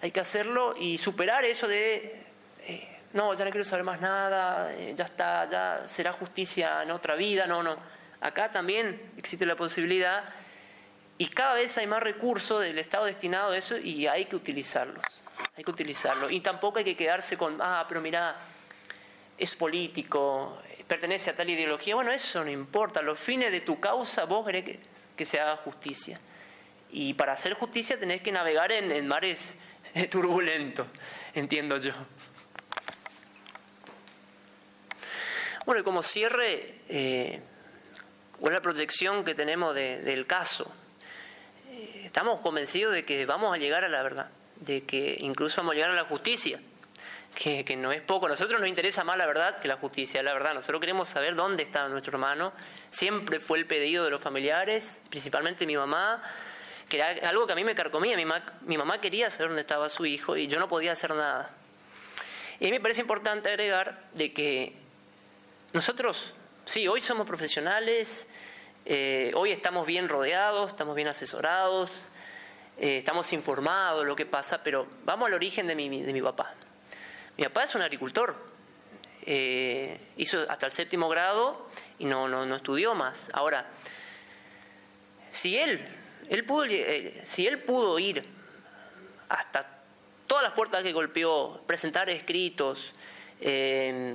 hay 0.00 0.10
que 0.10 0.20
hacerlo 0.20 0.74
y 0.78 0.98
superar 0.98 1.44
eso 1.44 1.68
de, 1.68 2.22
eh, 2.62 2.97
no, 3.18 3.34
ya 3.34 3.44
no 3.44 3.50
quiero 3.50 3.64
saber 3.64 3.84
más 3.84 4.00
nada, 4.00 4.72
eh, 4.72 4.94
ya 4.96 5.04
está, 5.04 5.50
ya 5.50 5.88
será 5.88 6.12
justicia 6.12 6.84
en 6.84 6.92
otra 6.92 7.16
vida. 7.16 7.48
No, 7.48 7.64
no. 7.64 7.76
Acá 8.20 8.50
también 8.50 9.10
existe 9.16 9.44
la 9.44 9.56
posibilidad 9.56 10.24
y 11.18 11.26
cada 11.26 11.54
vez 11.54 11.76
hay 11.78 11.88
más 11.88 12.00
recursos 12.00 12.62
del 12.62 12.78
Estado 12.78 13.06
destinado 13.06 13.50
a 13.50 13.56
eso 13.56 13.76
y 13.76 14.06
hay 14.06 14.26
que 14.26 14.36
utilizarlos. 14.36 15.04
Hay 15.56 15.64
que 15.64 15.70
utilizarlos. 15.72 16.30
Y 16.30 16.40
tampoco 16.40 16.78
hay 16.78 16.84
que 16.84 16.96
quedarse 16.96 17.36
con, 17.36 17.58
ah, 17.60 17.84
pero 17.88 18.00
mira, 18.00 18.36
es 19.36 19.52
político, 19.56 20.62
pertenece 20.86 21.30
a 21.30 21.34
tal 21.34 21.50
ideología. 21.50 21.96
Bueno, 21.96 22.12
eso 22.12 22.44
no 22.44 22.50
importa. 22.52 23.02
Los 23.02 23.18
fines 23.18 23.50
de 23.50 23.62
tu 23.62 23.80
causa, 23.80 24.26
vos 24.26 24.46
querés 24.46 24.64
que, 24.64 24.80
que 25.16 25.24
se 25.24 25.40
haga 25.40 25.56
justicia. 25.56 26.20
Y 26.90 27.14
para 27.14 27.32
hacer 27.32 27.54
justicia 27.54 27.98
tenés 27.98 28.22
que 28.22 28.30
navegar 28.30 28.70
en, 28.70 29.08
mares 29.08 29.56
turbulentos, 30.10 30.86
entiendo 31.34 31.78
yo. 31.78 31.92
Bueno, 35.68 35.82
y 35.82 35.84
como 35.84 36.02
cierre, 36.02 36.76
eh, 36.88 37.42
¿cuál 38.40 38.54
es 38.54 38.58
la 38.58 38.62
proyección 38.62 39.22
que 39.22 39.34
tenemos 39.34 39.74
del 39.74 40.26
caso? 40.26 40.72
estamos 42.02 42.40
convencidos 42.40 42.94
de 42.94 43.04
que 43.04 43.26
vamos 43.26 43.54
a 43.54 43.58
llegar 43.58 43.84
a 43.84 43.88
la 43.90 44.02
verdad, 44.02 44.30
de 44.56 44.84
que 44.84 45.18
incluso 45.20 45.60
vamos 45.60 45.72
a 45.72 45.74
llegar 45.74 45.90
a 45.90 45.94
la 45.94 46.04
justicia, 46.04 46.58
que, 47.34 47.76
no 47.76 47.92
es 47.92 48.00
poco. 48.00 48.24
A 48.24 48.28
nosotros 48.30 48.58
nos 48.58 48.66
interesa 48.70 49.04
más 49.04 49.18
la 49.18 49.26
verdad 49.26 49.58
que 49.58 49.68
la 49.68 49.76
justicia, 49.76 50.22
la 50.22 50.32
verdad. 50.32 50.54
Nosotros 50.54 50.80
queremos 50.80 51.10
saber 51.10 51.34
dónde 51.34 51.64
está 51.64 51.86
nuestro 51.88 52.12
hermano. 52.12 52.54
Siempre 52.88 53.38
fue 53.38 53.58
el 53.58 53.66
pedido 53.66 54.04
de 54.04 54.10
los 54.10 54.22
familiares, 54.22 55.02
principalmente 55.10 55.66
mi 55.66 55.76
mamá, 55.76 56.22
que 56.88 56.96
era 56.96 57.28
algo 57.28 57.46
que 57.46 57.52
a 57.52 57.56
mí 57.56 57.64
me 57.64 57.74
carcomía. 57.74 58.16
Mi, 58.16 58.24
mi 58.62 58.78
mamá 58.78 59.02
quería 59.02 59.28
saber 59.28 59.48
dónde 59.48 59.60
estaba 59.60 59.90
su 59.90 60.06
hijo 60.06 60.34
y 60.34 60.46
yo 60.46 60.60
no 60.60 60.66
podía 60.66 60.92
hacer 60.92 61.14
nada. 61.14 61.50
Y 62.58 62.64
a 62.64 62.68
mí 62.68 62.72
me 62.72 62.80
parece 62.80 63.02
importante 63.02 63.50
agregar 63.50 64.08
de 64.14 64.32
que 64.32 64.87
nosotros, 65.72 66.32
sí, 66.64 66.88
hoy 66.88 67.02
somos 67.02 67.26
profesionales, 67.26 68.26
eh, 68.86 69.32
hoy 69.34 69.52
estamos 69.52 69.86
bien 69.86 70.08
rodeados, 70.08 70.70
estamos 70.70 70.96
bien 70.96 71.08
asesorados, 71.08 72.08
eh, 72.78 72.96
estamos 72.96 73.30
informados 73.34 74.00
de 74.00 74.06
lo 74.06 74.16
que 74.16 74.24
pasa, 74.24 74.62
pero 74.62 74.86
vamos 75.04 75.26
al 75.26 75.34
origen 75.34 75.66
de 75.66 75.74
mi, 75.74 76.02
de 76.02 76.12
mi 76.14 76.22
papá. 76.22 76.54
Mi 77.36 77.44
papá 77.44 77.64
es 77.64 77.74
un 77.74 77.82
agricultor, 77.82 78.34
eh, 79.26 80.00
hizo 80.16 80.46
hasta 80.48 80.64
el 80.64 80.72
séptimo 80.72 81.10
grado 81.10 81.68
y 81.98 82.06
no, 82.06 82.28
no, 82.28 82.46
no 82.46 82.56
estudió 82.56 82.94
más. 82.94 83.28
Ahora, 83.34 83.66
si 85.28 85.58
él, 85.58 85.86
él 86.30 86.46
pudo, 86.46 86.64
si 87.24 87.46
él 87.46 87.62
pudo 87.62 87.98
ir 87.98 88.26
hasta 89.28 89.82
todas 90.26 90.44
las 90.44 90.54
puertas 90.54 90.82
que 90.82 90.94
golpeó, 90.94 91.60
presentar 91.66 92.08
escritos, 92.08 92.94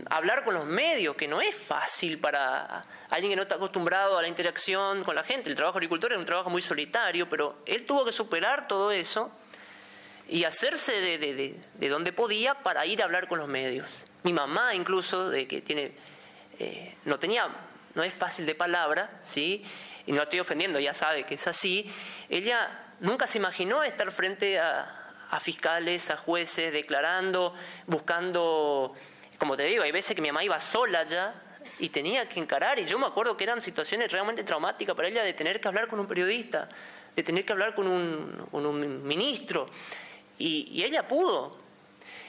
hablar 0.09 0.43
con 0.43 0.53
los 0.53 0.65
medios, 0.65 1.15
que 1.15 1.27
no 1.27 1.41
es 1.41 1.55
fácil 1.55 2.19
para 2.19 2.83
alguien 3.09 3.31
que 3.31 3.35
no 3.35 3.43
está 3.43 3.55
acostumbrado 3.55 4.17
a 4.17 4.21
la 4.21 4.27
interacción 4.27 5.03
con 5.03 5.15
la 5.15 5.23
gente. 5.23 5.49
El 5.49 5.55
trabajo 5.55 5.77
agricultor 5.77 6.11
es 6.11 6.17
un 6.17 6.25
trabajo 6.25 6.49
muy 6.49 6.61
solitario, 6.61 7.29
pero 7.29 7.57
él 7.65 7.85
tuvo 7.85 8.03
que 8.03 8.11
superar 8.11 8.67
todo 8.67 8.91
eso 8.91 9.31
y 10.27 10.43
hacerse 10.43 10.99
de, 10.99 11.57
de, 11.73 11.89
donde 11.89 12.11
podía 12.11 12.55
para 12.55 12.85
ir 12.85 13.01
a 13.01 13.05
hablar 13.05 13.27
con 13.27 13.39
los 13.39 13.47
medios. 13.47 14.05
Mi 14.23 14.33
mamá 14.33 14.73
incluso, 14.75 15.29
de 15.29 15.47
que 15.47 15.61
tiene, 15.61 15.93
eh, 16.59 16.95
no 17.05 17.19
tenía, 17.19 17.47
no 17.95 18.03
es 18.03 18.13
fácil 18.13 18.45
de 18.45 18.55
palabra, 18.55 19.19
¿sí? 19.21 19.63
y 20.05 20.11
no 20.11 20.17
la 20.17 20.23
estoy 20.23 20.39
ofendiendo, 20.39 20.79
ya 20.79 20.93
sabe 20.93 21.25
que 21.25 21.35
es 21.35 21.47
así, 21.47 21.89
ella 22.29 22.93
nunca 22.99 23.27
se 23.27 23.37
imaginó 23.37 23.83
estar 23.83 24.11
frente 24.11 24.59
a, 24.59 25.03
a 25.29 25.39
fiscales, 25.39 26.09
a 26.09 26.17
jueces, 26.17 26.71
declarando, 26.71 27.53
buscando 27.87 28.95
como 29.43 29.57
te 29.57 29.63
digo, 29.63 29.83
hay 29.83 29.91
veces 29.91 30.15
que 30.15 30.21
mi 30.21 30.29
mamá 30.29 30.41
iba 30.41 30.57
sola 30.61 31.03
ya 31.03 31.35
y 31.77 31.89
tenía 31.89 32.29
que 32.29 32.39
encarar, 32.39 32.79
y 32.79 32.85
yo 32.85 32.97
me 32.97 33.07
acuerdo 33.07 33.35
que 33.35 33.43
eran 33.43 33.61
situaciones 33.61 34.09
realmente 34.09 34.41
traumáticas 34.45 34.95
para 34.95 35.09
ella 35.09 35.21
de 35.21 35.33
tener 35.33 35.59
que 35.59 35.67
hablar 35.67 35.89
con 35.89 35.99
un 35.99 36.07
periodista, 36.07 36.69
de 37.13 37.23
tener 37.23 37.43
que 37.43 37.51
hablar 37.51 37.75
con 37.75 37.85
un, 37.85 39.03
ministro, 39.05 39.69
y, 40.37 40.81
ella 40.81 41.09
pudo. 41.09 41.57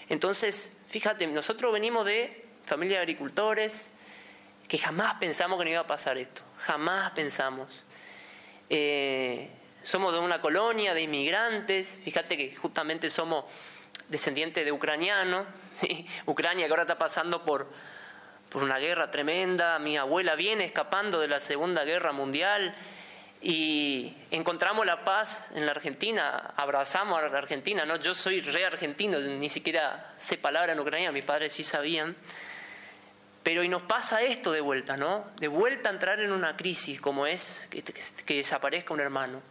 Entonces, 0.09 0.77
fíjate, 0.89 1.25
nosotros 1.29 1.73
venimos 1.73 2.05
de 2.05 2.47
familia 2.65 2.97
de 2.97 3.03
agricultores, 3.03 3.93
que 4.67 4.77
jamás 4.77 5.15
pensamos 5.21 5.57
que 5.57 5.67
no 5.67 5.71
iba 5.71 5.83
a 5.83 5.87
pasar 5.87 6.19
esto, 6.19 6.43
jamás 6.67 7.13
pensamos. 7.13 7.85
Eh, 8.69 9.51
somos 9.85 10.13
de 10.13 10.19
una 10.19 10.41
colonia 10.41 10.95
de 10.95 11.03
inmigrantes, 11.03 11.97
fíjate 12.03 12.37
que 12.37 12.57
justamente 12.57 13.09
somos 13.09 13.45
descendientes 14.09 14.65
de 14.65 14.73
ucranianos, 14.73 15.47
Ucrania 16.27 16.67
que 16.67 16.71
ahora 16.71 16.83
está 16.83 16.99
pasando 16.99 17.45
por, 17.45 17.67
por 18.49 18.63
una 18.63 18.79
guerra 18.79 19.11
tremenda, 19.11 19.79
mi 19.79 19.97
abuela 19.97 20.35
viene 20.35 20.65
escapando 20.65 21.21
de 21.21 21.29
la 21.29 21.41
Segunda 21.41 21.85
Guerra 21.85 22.13
Mundial 22.13 22.75
y 23.41 24.17
encontramos 24.31 24.87
la 24.87 25.05
paz 25.05 25.49
en 25.55 25.67
la 25.67 25.73
Argentina, 25.73 26.55
abrazamos 26.57 27.19
a 27.19 27.29
la 27.29 27.39
Argentina, 27.39 27.85
¿no? 27.85 27.97
Yo 27.97 28.15
soy 28.15 28.41
re 28.41 28.65
argentino, 28.65 29.19
ni 29.19 29.51
siquiera 29.51 30.15
sé 30.17 30.39
palabra 30.39 30.73
en 30.73 30.81
ucraniano, 30.81 31.13
mis 31.13 31.25
padres 31.25 31.53
sí 31.53 31.63
sabían. 31.63 32.17
Pero 33.43 33.63
y 33.63 33.69
nos 33.69 33.83
pasa 33.83 34.23
esto 34.23 34.51
de 34.51 34.63
vuelta, 34.63 34.97
¿no? 34.97 35.27
De 35.37 35.49
vuelta 35.49 35.91
a 35.91 35.93
entrar 35.93 36.21
en 36.21 36.33
una 36.33 36.57
crisis 36.57 37.03
como 37.03 37.27
es 37.27 37.67
que, 37.69 37.83
que 37.83 38.37
desaparezca 38.37 38.95
un 38.95 39.01
hermano. 39.01 39.43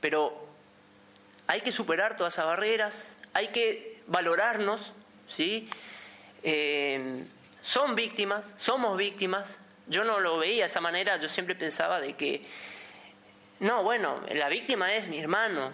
Pero 0.00 0.48
hay 1.46 1.60
que 1.60 1.70
superar 1.70 2.16
todas 2.16 2.32
esas 2.32 2.46
barreras, 2.46 3.18
hay 3.34 3.48
que 3.48 4.00
valorarnos, 4.06 4.94
¿sí? 5.32 5.68
Eh, 6.42 7.24
son 7.62 7.94
víctimas, 7.94 8.54
somos 8.56 8.96
víctimas. 8.96 9.60
Yo 9.86 10.04
no 10.04 10.20
lo 10.20 10.38
veía 10.38 10.64
de 10.64 10.70
esa 10.70 10.80
manera, 10.80 11.18
yo 11.18 11.28
siempre 11.28 11.54
pensaba 11.54 12.00
de 12.00 12.14
que, 12.14 12.42
no, 13.60 13.82
bueno, 13.82 14.20
la 14.32 14.48
víctima 14.48 14.94
es 14.94 15.08
mi 15.08 15.18
hermano. 15.18 15.72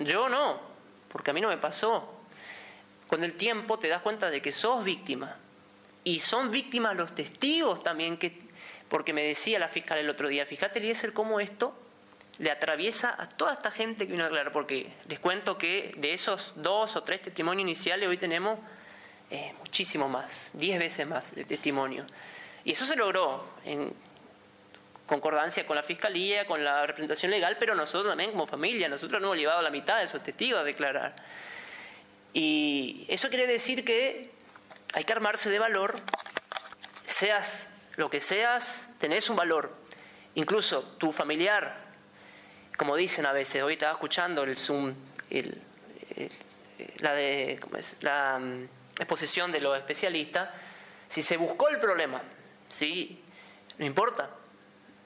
Yo 0.00 0.28
no, 0.28 0.60
porque 1.08 1.30
a 1.30 1.34
mí 1.34 1.40
no 1.40 1.48
me 1.48 1.58
pasó. 1.58 2.20
Con 3.06 3.22
el 3.22 3.34
tiempo 3.34 3.78
te 3.78 3.88
das 3.88 4.02
cuenta 4.02 4.30
de 4.30 4.40
que 4.40 4.52
sos 4.52 4.84
víctima. 4.84 5.36
Y 6.04 6.20
son 6.20 6.50
víctimas 6.50 6.96
los 6.96 7.14
testigos 7.14 7.82
también, 7.82 8.18
que, 8.18 8.38
porque 8.88 9.12
me 9.12 9.22
decía 9.22 9.58
la 9.58 9.68
fiscal 9.68 9.98
el 9.98 10.10
otro 10.10 10.28
día, 10.28 10.44
fíjate, 10.46 10.78
Eliezer, 10.78 11.12
cómo 11.12 11.40
esto 11.40 11.83
le 12.38 12.50
atraviesa 12.50 13.14
a 13.18 13.28
toda 13.28 13.52
esta 13.52 13.70
gente 13.70 14.06
que 14.06 14.12
vino 14.12 14.24
a 14.24 14.26
aclarar, 14.26 14.52
porque 14.52 14.92
les 15.08 15.18
cuento 15.18 15.56
que 15.56 15.92
de 15.96 16.12
esos 16.12 16.52
dos 16.56 16.96
o 16.96 17.02
tres 17.02 17.22
testimonios 17.22 17.62
iniciales 17.62 18.08
hoy 18.08 18.18
tenemos 18.18 18.58
eh, 19.30 19.52
muchísimo 19.58 20.08
más, 20.08 20.50
diez 20.54 20.78
veces 20.78 21.06
más 21.06 21.34
de 21.34 21.44
testimonio. 21.44 22.06
Y 22.64 22.72
eso 22.72 22.86
se 22.86 22.96
logró 22.96 23.44
en 23.64 23.92
concordancia 25.06 25.66
con 25.66 25.76
la 25.76 25.82
fiscalía, 25.82 26.46
con 26.46 26.64
la 26.64 26.86
representación 26.86 27.30
legal, 27.30 27.56
pero 27.58 27.74
nosotros 27.74 28.10
también 28.10 28.30
como 28.32 28.46
familia, 28.46 28.88
nosotros 28.88 29.20
no 29.20 29.28
hemos 29.28 29.38
llevado 29.38 29.62
la 29.62 29.70
mitad 29.70 29.98
de 29.98 30.04
esos 30.04 30.22
testigos 30.22 30.60
a 30.60 30.64
declarar. 30.64 31.14
Y 32.32 33.06
eso 33.08 33.28
quiere 33.28 33.46
decir 33.46 33.84
que 33.84 34.32
hay 34.92 35.04
que 35.04 35.12
armarse 35.12 35.50
de 35.50 35.58
valor, 35.58 36.00
seas 37.04 37.68
lo 37.96 38.10
que 38.10 38.20
seas, 38.20 38.90
tenés 38.98 39.30
un 39.30 39.36
valor. 39.36 39.76
Incluso 40.34 40.82
tu 40.98 41.12
familiar 41.12 41.83
como 42.76 42.96
dicen 42.96 43.26
a 43.26 43.32
veces, 43.32 43.62
hoy 43.62 43.74
estaba 43.74 43.92
escuchando 43.92 44.42
el 44.42 44.56
Zoom, 44.56 44.94
la, 46.98 47.14
de, 47.14 47.60
la 48.00 48.38
mm, 48.38 48.64
exposición 48.98 49.52
de 49.52 49.60
los 49.60 49.76
especialistas, 49.76 50.50
si 51.08 51.22
se 51.22 51.36
buscó 51.36 51.68
el 51.68 51.78
problema, 51.78 52.22
¿sí? 52.68 53.22
no 53.78 53.86
importa, 53.86 54.30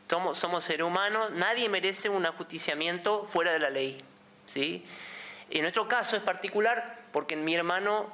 somos, 0.08 0.38
somos 0.38 0.64
seres 0.64 0.82
humanos, 0.82 1.30
nadie 1.32 1.68
merece 1.68 2.08
un 2.08 2.24
ajusticiamiento 2.24 3.24
fuera 3.24 3.52
de 3.52 3.58
la 3.58 3.70
ley. 3.70 4.02
¿sí? 4.46 4.84
En 5.50 5.62
nuestro 5.62 5.88
caso 5.88 6.16
es 6.16 6.22
particular 6.22 6.98
porque 7.12 7.36
mi 7.36 7.54
hermano 7.54 8.10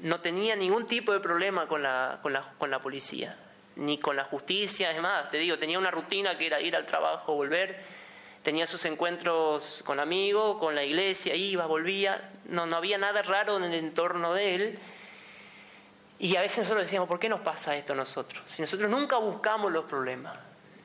no 0.00 0.20
tenía 0.20 0.56
ningún 0.56 0.86
tipo 0.86 1.12
de 1.12 1.20
problema 1.20 1.66
con 1.66 1.82
la, 1.82 2.18
con 2.22 2.32
la, 2.32 2.42
con 2.58 2.70
la 2.70 2.80
policía, 2.80 3.36
ni 3.76 3.98
con 3.98 4.16
la 4.16 4.24
justicia, 4.24 4.90
es 4.90 5.00
más, 5.00 5.30
te 5.30 5.38
digo, 5.38 5.58
tenía 5.58 5.78
una 5.78 5.90
rutina 5.90 6.36
que 6.36 6.46
era 6.46 6.60
ir 6.60 6.76
al 6.76 6.86
trabajo, 6.86 7.34
volver, 7.34 7.80
tenía 8.42 8.66
sus 8.66 8.84
encuentros 8.84 9.82
con 9.84 10.00
amigos, 10.00 10.58
con 10.58 10.74
la 10.74 10.84
iglesia, 10.84 11.34
iba, 11.34 11.66
volvía, 11.66 12.30
no, 12.46 12.66
no 12.66 12.76
había 12.76 12.98
nada 12.98 13.22
raro 13.22 13.56
en 13.56 13.64
el 13.64 13.74
entorno 13.74 14.34
de 14.34 14.54
él. 14.54 14.78
Y 16.18 16.36
a 16.36 16.42
veces 16.42 16.58
nosotros 16.58 16.84
decíamos, 16.84 17.08
¿por 17.08 17.18
qué 17.18 17.28
nos 17.28 17.40
pasa 17.40 17.76
esto 17.76 17.94
a 17.94 17.96
nosotros? 17.96 18.42
Si 18.46 18.60
nosotros 18.60 18.90
nunca 18.90 19.16
buscamos 19.16 19.72
los 19.72 19.84
problemas. 19.84 20.36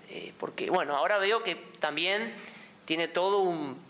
Eh, 0.10 0.34
porque, 0.39 0.70
bueno, 0.70 0.95
ahora 0.95 1.18
veo 1.18 1.43
que 1.43 1.56
también 1.80 2.34
tiene 2.86 3.08
todo 3.10 3.39
un, 3.39 3.84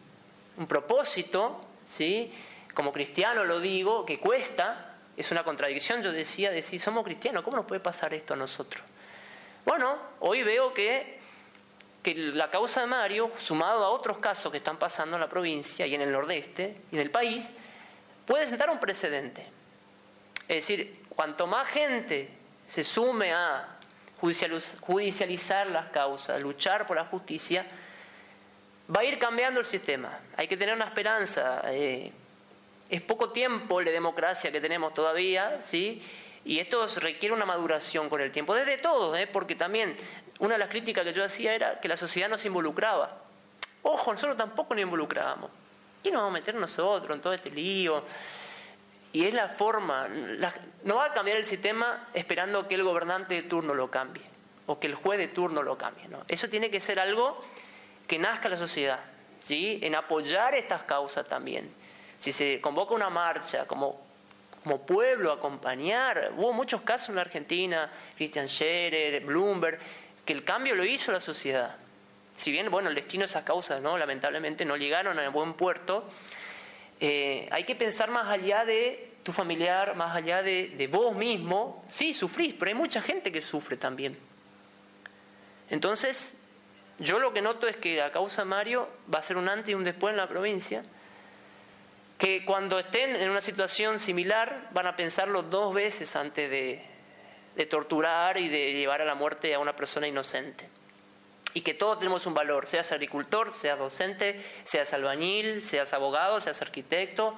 propósito, 0.68 1.62
¿sí? 1.86 2.32
Como 2.74 2.92
cristiano 2.92 3.44
lo 3.44 3.60
digo, 3.60 4.06
que 4.06 4.20
cuesta, 4.20 4.96
es 5.18 5.32
una 5.32 5.44
contradicción, 5.44 6.02
yo 6.02 6.12
decía, 6.12 6.50
decir, 6.50 6.80
somos 6.80 7.04
cristianos, 7.04 7.44
¿cómo 7.44 7.58
nos 7.58 7.66
puede 7.66 7.82
pasar 7.82 8.14
esto 8.14 8.34
a 8.34 8.38
nosotros? 8.38 8.84
Bueno, 9.66 9.98
hoy 10.22 10.44
veo 10.44 10.74
que, 10.74 11.15
que 12.06 12.14
la 12.14 12.52
causa 12.52 12.82
de 12.82 12.86
Mario, 12.86 13.32
sumado 13.42 13.84
a 13.84 13.90
otros 13.90 14.20
casos 14.20 14.52
que 14.52 14.60
están 14.60 14.78
pasando 14.78 15.16
en 15.16 15.22
la 15.22 15.28
provincia 15.28 15.88
y 15.88 15.96
en 15.96 16.02
el 16.02 16.12
nordeste 16.12 16.82
y 16.92 16.96
en 16.98 17.02
el 17.02 17.10
país, 17.10 17.52
puede 18.28 18.46
sentar 18.46 18.70
un 18.70 18.80
precedente. 18.80 19.44
Es 20.42 20.68
decir, 20.68 21.02
cuanto 21.10 21.48
más 21.48 21.68
gente 21.68 22.30
se 22.68 22.84
sume 22.84 23.34
a 23.34 23.80
judicializar 24.20 25.66
las 25.66 25.88
causas, 25.88 26.40
luchar 26.40 26.86
por 26.86 26.96
la 26.96 27.06
justicia, 27.06 27.66
va 28.96 29.02
a 29.02 29.04
ir 29.04 29.18
cambiando 29.18 29.60
el 29.60 29.66
sistema. 29.66 30.20
Hay 30.38 30.48
que 30.48 30.58
tener 30.58 30.76
una 30.76 30.86
esperanza. 30.86 31.64
Eh, 31.72 32.12
es 32.88 33.02
poco 33.02 33.32
tiempo 33.32 33.82
la 33.82 33.90
democracia 33.90 34.52
que 34.52 34.62
tenemos 34.62 34.94
todavía, 34.94 35.60
¿sí? 35.64 36.04
Y 36.46 36.60
esto 36.60 36.88
requiere 36.98 37.34
una 37.34 37.46
maduración 37.46 38.08
con 38.08 38.22
el 38.22 38.32
tiempo, 38.32 38.54
desde 38.54 38.78
todos, 38.78 39.18
¿eh? 39.18 39.28
porque 39.28 39.56
también 39.56 39.98
una 40.40 40.54
de 40.54 40.60
las 40.60 40.70
críticas 40.70 41.04
que 41.04 41.12
yo 41.12 41.24
hacía 41.24 41.54
era 41.54 41.80
que 41.80 41.88
la 41.88 41.98
sociedad 41.98 42.30
no 42.30 42.38
se 42.38 42.48
involucraba. 42.48 43.18
Ojo, 43.82 44.14
nosotros 44.14 44.38
tampoco 44.38 44.76
nos 44.76 44.84
involucrábamos. 44.84 45.50
¿Quién 46.04 46.14
nos 46.14 46.22
vamos 46.22 46.38
a 46.38 46.40
meter 46.40 46.56
nosotros 46.56 47.16
en 47.16 47.22
todo 47.22 47.34
este 47.34 47.50
lío? 47.50 48.04
Y 49.12 49.26
es 49.26 49.34
la 49.34 49.50
forma, 49.50 50.08
no 50.84 50.96
va 50.98 51.06
a 51.06 51.14
cambiar 51.14 51.38
el 51.38 51.46
sistema 51.46 52.10
esperando 52.14 52.68
que 52.68 52.76
el 52.76 52.84
gobernante 52.84 53.34
de 53.34 53.44
turno 53.44 53.74
lo 53.74 53.90
cambie 53.90 54.24
o 54.68 54.80
que 54.80 54.88
el 54.88 54.96
juez 54.96 55.18
de 55.18 55.28
turno 55.30 55.64
lo 55.64 55.78
cambie. 55.78 56.08
Eso 56.28 56.50
tiene 56.50 56.70
que 56.70 56.80
ser 56.80 57.00
algo 57.00 57.44
que 58.08 58.20
nazca 58.20 58.50
la 58.50 58.58
sociedad, 58.58 59.00
¿sí? 59.40 59.80
en 59.82 59.96
apoyar 59.96 60.54
estas 60.54 60.84
causas 60.84 61.28
también. 61.28 61.74
Si 62.20 62.32
se 62.32 62.62
convoca 62.62 62.94
una 62.94 63.10
marcha 63.10 63.66
como, 63.66 64.05
como 64.66 64.84
pueblo, 64.84 65.32
acompañar, 65.32 66.32
hubo 66.36 66.52
muchos 66.52 66.82
casos 66.82 67.10
en 67.10 67.16
la 67.18 67.22
Argentina, 67.22 67.88
Christian 68.18 68.50
Scherer, 68.50 69.24
Bloomberg, 69.24 69.78
que 70.26 70.34
el 70.34 70.44
cambio 70.44 70.74
lo 70.74 70.84
hizo 70.84 71.12
la 71.12 71.22
sociedad. 71.22 71.76
Si 72.36 72.52
bien, 72.52 72.72
bueno, 72.72 72.90
el 72.90 72.96
destino 72.96 73.22
de 73.22 73.26
esas 73.26 73.44
causas, 73.44 73.80
¿no? 73.84 73.96
lamentablemente, 73.96 74.66
no 74.66 74.76
llegaron 74.76 75.20
a 75.20 75.30
buen 75.30 75.54
puerto, 75.54 76.10
eh, 77.00 77.48
hay 77.52 77.64
que 77.64 77.76
pensar 77.76 78.10
más 78.10 78.28
allá 78.28 78.66
de 78.66 79.12
tu 79.22 79.32
familiar, 79.32 79.96
más 79.96 80.16
allá 80.16 80.42
de, 80.42 80.70
de, 80.70 80.88
vos 80.88 81.16
mismo. 81.16 81.86
Sí, 81.88 82.12
sufrís, 82.12 82.56
pero 82.56 82.70
hay 82.70 82.76
mucha 82.76 83.04
gente 83.04 83.32
que 83.32 83.42
sufre 83.42 83.78
también. 83.78 84.18
Entonces, 85.70 86.40
yo 86.98 87.20
lo 87.20 87.34
que 87.34 87.44
noto 87.44 87.68
es 87.68 87.78
que 87.78 87.98
la 87.98 88.12
causa 88.12 88.46
Mario 88.46 88.90
va 89.14 89.20
a 89.20 89.22
ser 89.22 89.38
un 89.38 89.48
antes 89.48 89.70
y 89.70 89.76
un 89.76 89.84
después 89.84 90.12
en 90.12 90.18
la 90.18 90.28
provincia, 90.28 90.84
que 92.18 92.46
cuando 92.46 92.80
estén 92.80 93.16
en 93.16 93.30
una 93.30 93.42
situación 93.42 94.00
similar 94.00 94.70
van 94.72 94.88
a 94.88 94.96
pensarlo 94.96 95.44
dos 95.44 95.74
veces 95.74 96.16
antes 96.16 96.50
de, 96.50 96.86
torturar 97.70 98.38
y 98.38 98.50
de 98.50 98.74
llevar 98.74 99.02
a 99.02 99.06
la 99.06 99.16
muerte 99.16 99.54
a 99.54 99.60
una 99.60 99.76
persona 99.76 100.08
inocente 100.08 100.70
y 101.54 101.62
que 101.62 101.74
todos 101.74 102.00
tenemos 102.00 102.26
un 102.26 102.34
valor, 102.34 102.68
seas 102.68 102.92
agricultor, 102.92 103.52
seas 103.52 103.80
docente, 103.80 104.44
seas 104.66 104.94
albañil, 104.94 105.64
seas 105.64 105.94
abogado, 105.94 106.42
seas 106.42 106.62
arquitecto, 106.62 107.34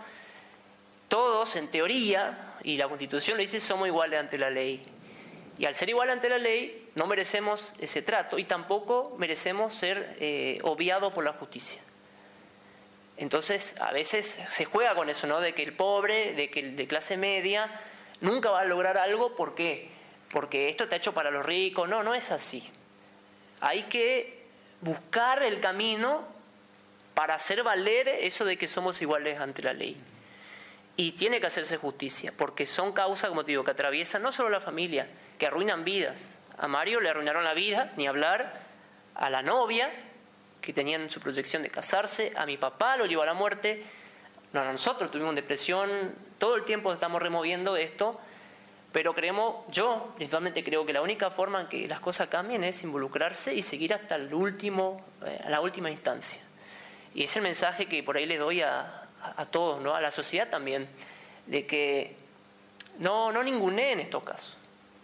todos 1.07 1.55
en 1.55 1.69
teoría, 1.69 2.55
y 2.63 2.78
la 2.78 2.88
constitución 2.88 3.38
lo 3.38 3.41
dice, 3.41 3.59
somos 3.59 3.88
iguales 3.88 4.19
ante 4.19 4.39
la 4.39 4.49
ley. 4.49 4.82
Y 5.59 5.65
al 5.65 5.75
ser 5.75 5.89
igual 5.89 6.09
ante 6.09 6.30
la 6.30 6.39
ley, 6.39 6.89
no 6.95 7.05
merecemos 7.05 7.73
ese 7.80 8.01
trato 8.01 8.39
y 8.39 8.43
tampoco 8.43 9.15
merecemos 9.19 9.75
ser 9.75 10.17
eh, 10.19 10.59
obviados 10.63 11.13
por 11.13 11.23
la 11.23 11.34
justicia. 11.34 11.80
Entonces, 13.18 13.76
a 13.82 13.91
veces 13.91 14.41
se 14.49 14.65
juega 14.65 14.93
con 14.93 15.09
eso, 15.09 15.26
¿no? 15.26 15.41
De 15.41 15.53
que 15.53 15.63
el 15.63 15.74
pobre, 15.74 16.34
de 16.34 16.49
que 16.49 16.59
el 16.59 16.76
de 16.76 16.88
clase 16.88 17.18
media, 17.18 17.70
nunca 18.22 18.51
va 18.51 18.61
a 18.61 18.65
lograr 18.65 18.97
algo, 18.97 19.36
¿por 19.36 19.55
qué? 19.55 19.89
Porque 20.30 20.70
esto 20.70 20.84
está 20.84 20.97
hecho 20.97 21.13
para 21.13 21.32
los 21.32 21.45
ricos. 21.45 21.89
No, 21.89 22.03
no 22.03 22.13
es 22.13 22.32
así. 22.32 22.70
Hay 23.59 23.84
que 23.84 24.45
buscar 24.82 25.41
el 25.41 25.59
camino 25.59 26.28
para 27.15 27.34
hacer 27.34 27.63
valer 27.63 28.07
eso 28.07 28.45
de 28.45 28.57
que 28.57 28.68
somos 28.68 29.01
iguales 29.01 29.39
ante 29.39 29.63
la 29.63 29.74
ley. 29.74 29.97
Y 30.95 31.13
tiene 31.13 31.39
que 31.39 31.47
hacerse 31.47 31.78
justicia, 31.78 32.32
porque 32.36 32.68
son 32.68 32.91
causas, 32.91 33.30
como 33.30 33.43
te 33.43 33.51
digo, 33.51 33.63
que 33.63 33.72
atraviesan 33.72 34.22
no 34.22 34.32
solo 34.32 34.49
la 34.49 34.61
familia, 34.61 35.07
que 35.39 35.47
arruinan 35.47 35.84
vidas. 35.84 36.30
A 36.57 36.68
Mario 36.68 36.99
le 37.01 37.09
arruinaron 37.09 37.43
la 37.43 37.53
vida, 37.55 37.93
ni 37.97 38.07
hablar, 38.07 38.61
a 39.15 39.30
la 39.32 39.41
novia, 39.41 39.91
que 40.62 40.74
tenían 40.74 41.10
su 41.10 41.20
proyección 41.20 41.64
de 41.64 41.70
casarse, 41.70 42.34
a 42.36 42.45
mi 42.45 42.58
papá 42.58 42.97
lo 42.97 43.05
llevó 43.05 43.24
a 43.24 43.26
la 43.26 43.34
muerte, 43.34 43.84
no, 44.53 44.64
nosotros 44.64 45.12
tuvimos 45.12 45.36
depresión, 45.36 46.16
todo 46.38 46.55
el 46.55 46.66
tiempo 46.66 46.91
estamos 46.93 47.22
removiendo 47.22 47.76
esto, 47.76 48.20
pero 48.91 49.14
creemos, 49.14 49.66
yo 49.70 50.14
principalmente 50.16 50.64
creo 50.64 50.86
que 50.86 50.93
la 50.93 51.01
única 51.01 51.30
forma 51.30 51.62
en 51.62 51.68
que 51.68 51.88
las 51.88 51.99
cosas 51.99 52.30
cambien 52.30 52.64
es 52.64 52.84
involucrarse 52.84 53.53
y 53.53 53.62
seguir 53.62 53.93
hasta 53.93 54.16
el 54.16 54.34
último, 54.34 55.03
eh, 55.26 55.41
la 55.49 55.62
última 55.62 55.91
instancia. 55.91 56.41
Y 57.14 57.24
es 57.24 57.36
el 57.36 57.43
mensaje 57.43 57.88
que 57.88 58.01
por 58.03 58.18
ahí 58.18 58.26
le 58.26 58.38
doy 58.38 58.62
a, 58.62 59.08
a, 59.36 59.45
todos, 59.45 59.82
¿no? 59.82 59.95
a 59.95 60.01
la 60.01 60.12
sociedad 60.12 60.49
también, 60.49 60.88
de 61.45 61.66
que 61.66 62.16
no, 62.99 63.32
no 63.32 63.41
en 63.41 63.99
estos 63.99 64.24
casos, 64.24 64.58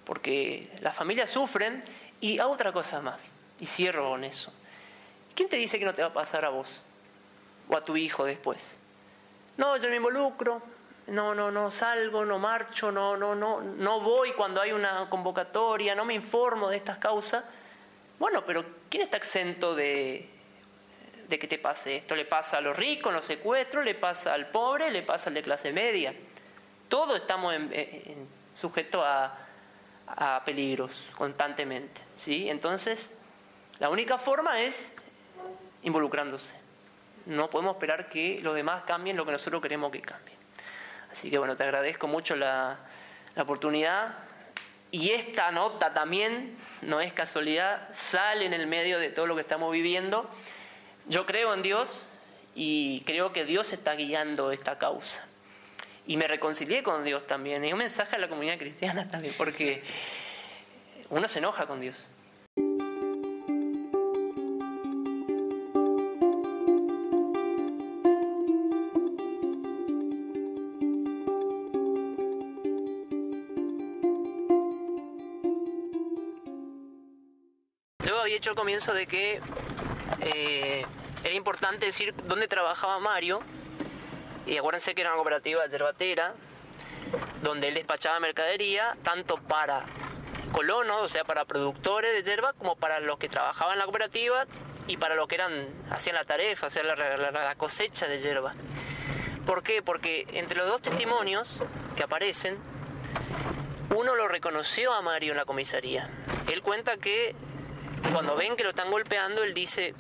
porque 0.06 0.70
las 0.82 0.96
familias 0.96 1.30
sufren 1.30 1.84
y 2.20 2.40
a 2.40 2.48
otra 2.48 2.72
cosa 2.72 3.02
más, 3.02 3.32
y 3.60 3.66
cierro 3.66 4.10
con 4.10 4.24
eso. 4.24 4.54
¿Quién 5.36 5.50
te 5.50 5.56
dice 5.58 5.80
que 5.80 5.86
no 5.86 5.94
te 5.94 6.02
va 6.02 6.10
a 6.10 6.14
pasar 6.14 6.46
a 6.46 6.50
vos 6.50 6.82
o 7.70 7.76
a 7.76 7.84
tu 7.84 7.98
hijo 7.98 8.26
después? 8.26 8.80
No, 9.58 9.78
yo 9.78 9.90
me 9.90 9.98
involucro, 9.98 10.62
no, 11.08 11.36
no, 11.36 11.52
no 11.52 11.72
salgo, 11.72 12.26
no 12.26 12.40
marcho, 12.40 12.92
no, 12.92 13.18
no, 13.18 13.36
no, 13.36 13.62
no 13.62 14.00
voy 14.00 14.34
cuando 14.34 14.62
hay 14.62 14.72
una 14.72 15.10
convocatoria, 15.10 15.96
no 15.96 16.06
me 16.06 16.14
informo 16.14 16.70
de 16.70 16.78
estas 16.78 16.98
causas. 16.98 17.44
Bueno, 18.20 18.46
pero 18.46 18.64
¿quién 18.90 19.04
está 19.04 19.18
exento 19.18 19.76
de, 19.76 20.30
que 21.30 21.48
te 21.48 21.58
pase 21.58 21.98
esto? 21.98 22.16
Le 22.16 22.26
pasa 22.26 22.58
a 22.58 22.62
los 22.62 22.78
ricos, 22.78 23.12
los 23.12 23.26
secuestros, 23.26 23.84
le 23.84 23.96
pasa 23.96 24.34
al 24.34 24.50
pobre, 24.50 24.92
le 24.92 25.02
pasa 25.02 25.30
al 25.30 25.34
de 25.34 25.42
clase 25.42 25.74
media. 25.74 26.14
Todos 26.88 27.18
estamos 27.18 27.56
sujetos 28.54 29.04
a, 29.04 29.36
a 30.08 30.44
peligros 30.46 31.10
constantemente. 31.16 32.02
¿sí? 32.16 32.50
Entonces, 32.50 33.18
la 33.80 33.90
única 33.90 34.18
forma 34.18 34.62
es 34.62 34.93
involucrándose. 35.84 36.56
No 37.26 37.50
podemos 37.50 37.76
esperar 37.76 38.10
que 38.10 38.40
los 38.42 38.56
demás 38.56 38.84
cambien 38.84 39.16
lo 39.16 39.26
que 39.26 39.32
nosotros 39.32 39.62
queremos 39.62 39.92
que 39.92 40.02
cambien. 40.02 40.38
Así 41.12 41.30
que 41.30 41.38
bueno, 41.38 41.56
te 41.56 41.64
agradezco 41.64 42.08
mucho 42.08 42.36
la, 42.36 42.80
oportunidad. 43.38 44.16
Y 44.92 45.12
esta 45.12 45.52
nota 45.52 45.94
también, 45.94 46.56
no 46.82 47.02
es 47.02 47.14
casualidad, 47.14 47.88
sale 47.94 48.46
en 48.46 48.54
el 48.54 48.68
medio 48.68 49.00
de 49.00 49.10
todo 49.10 49.26
lo 49.26 49.36
que 49.36 49.42
estamos 49.42 49.72
viviendo. 49.72 50.30
Yo 51.08 51.26
creo 51.26 51.54
en 51.54 51.62
Dios 51.62 52.08
y 52.56 53.02
creo 53.02 53.34
que 53.34 53.46
Dios 53.46 53.74
está 53.74 53.96
guiando 53.96 54.52
esta 54.52 54.78
causa. 54.78 55.26
Y 56.06 56.18
me 56.18 56.28
reconcilié 56.28 56.84
con 56.84 57.04
Dios 57.04 57.26
también. 57.26 57.64
Es 57.64 57.74
un 57.74 57.80
mensaje 57.80 58.16
a 58.16 58.20
la 58.20 58.28
comunidad 58.28 58.58
cristiana 58.58 59.08
también, 59.08 59.34
porque 59.38 59.84
uno 61.10 61.28
se 61.28 61.40
enoja 61.40 61.66
con 61.66 61.80
Dios. 61.80 62.08
Hecho 78.44 78.50
al 78.50 78.56
comienzo 78.56 78.94
de 78.94 79.08
que 79.08 79.40
eh, 80.22 80.86
era 81.24 81.34
importante 81.34 81.86
decir 81.86 82.14
dónde 82.26 82.48
trabajaba 82.48 83.00
Mario. 83.00 83.42
Y 84.46 84.58
acuérdense 84.58 84.94
que 84.94 85.02
era 85.02 85.12
una 85.12 85.18
cooperativa 85.18 85.66
yerbatera, 85.68 86.34
donde 87.42 87.70
él 87.70 87.76
despachaba 87.76 88.20
mercadería, 88.20 88.98
tanto 89.04 89.38
para 89.38 89.86
colonos, 90.52 91.02
o 91.02 91.08
sea, 91.08 91.24
para 91.24 91.46
productores 91.46 92.14
de 92.14 92.30
yerba, 92.30 92.54
como 92.54 92.76
para 92.76 93.00
los 93.00 93.18
que 93.18 93.30
trabajaban 93.30 93.74
en 93.74 93.80
la 93.80 93.86
cooperativa 93.86 94.46
y 94.88 94.98
para 94.98 95.16
los 95.16 95.28
que 95.28 95.36
eran 95.36 95.68
hacían 95.90 96.16
la 96.16 96.26
tarea, 96.26 96.54
hacían 96.62 96.88
la, 96.88 97.56
cosecha 97.56 98.08
de 98.08 98.18
yerba. 98.18 98.54
¿Por 99.46 99.64
qué? 99.64 99.82
Porque 99.82 100.28
entre 100.34 100.58
los 100.58 100.68
dos 100.68 100.82
testimonios 100.82 101.64
que 101.96 102.04
aparecen, 102.04 102.58
uno 103.96 104.16
lo 104.16 104.28
reconoció 104.28 104.94
a 104.94 105.02
Mario 105.02 105.32
en 105.32 105.38
la 105.38 105.46
comisaría. 105.46 106.10
Él 106.52 106.62
cuenta 106.62 106.98
que 106.98 107.36
cuando 108.12 108.36
ven 108.36 108.56
que 108.56 108.64
lo 108.64 108.70
están 108.70 108.92
golpeando, 108.92 109.44
él 109.44 109.54
dice, 109.54 109.94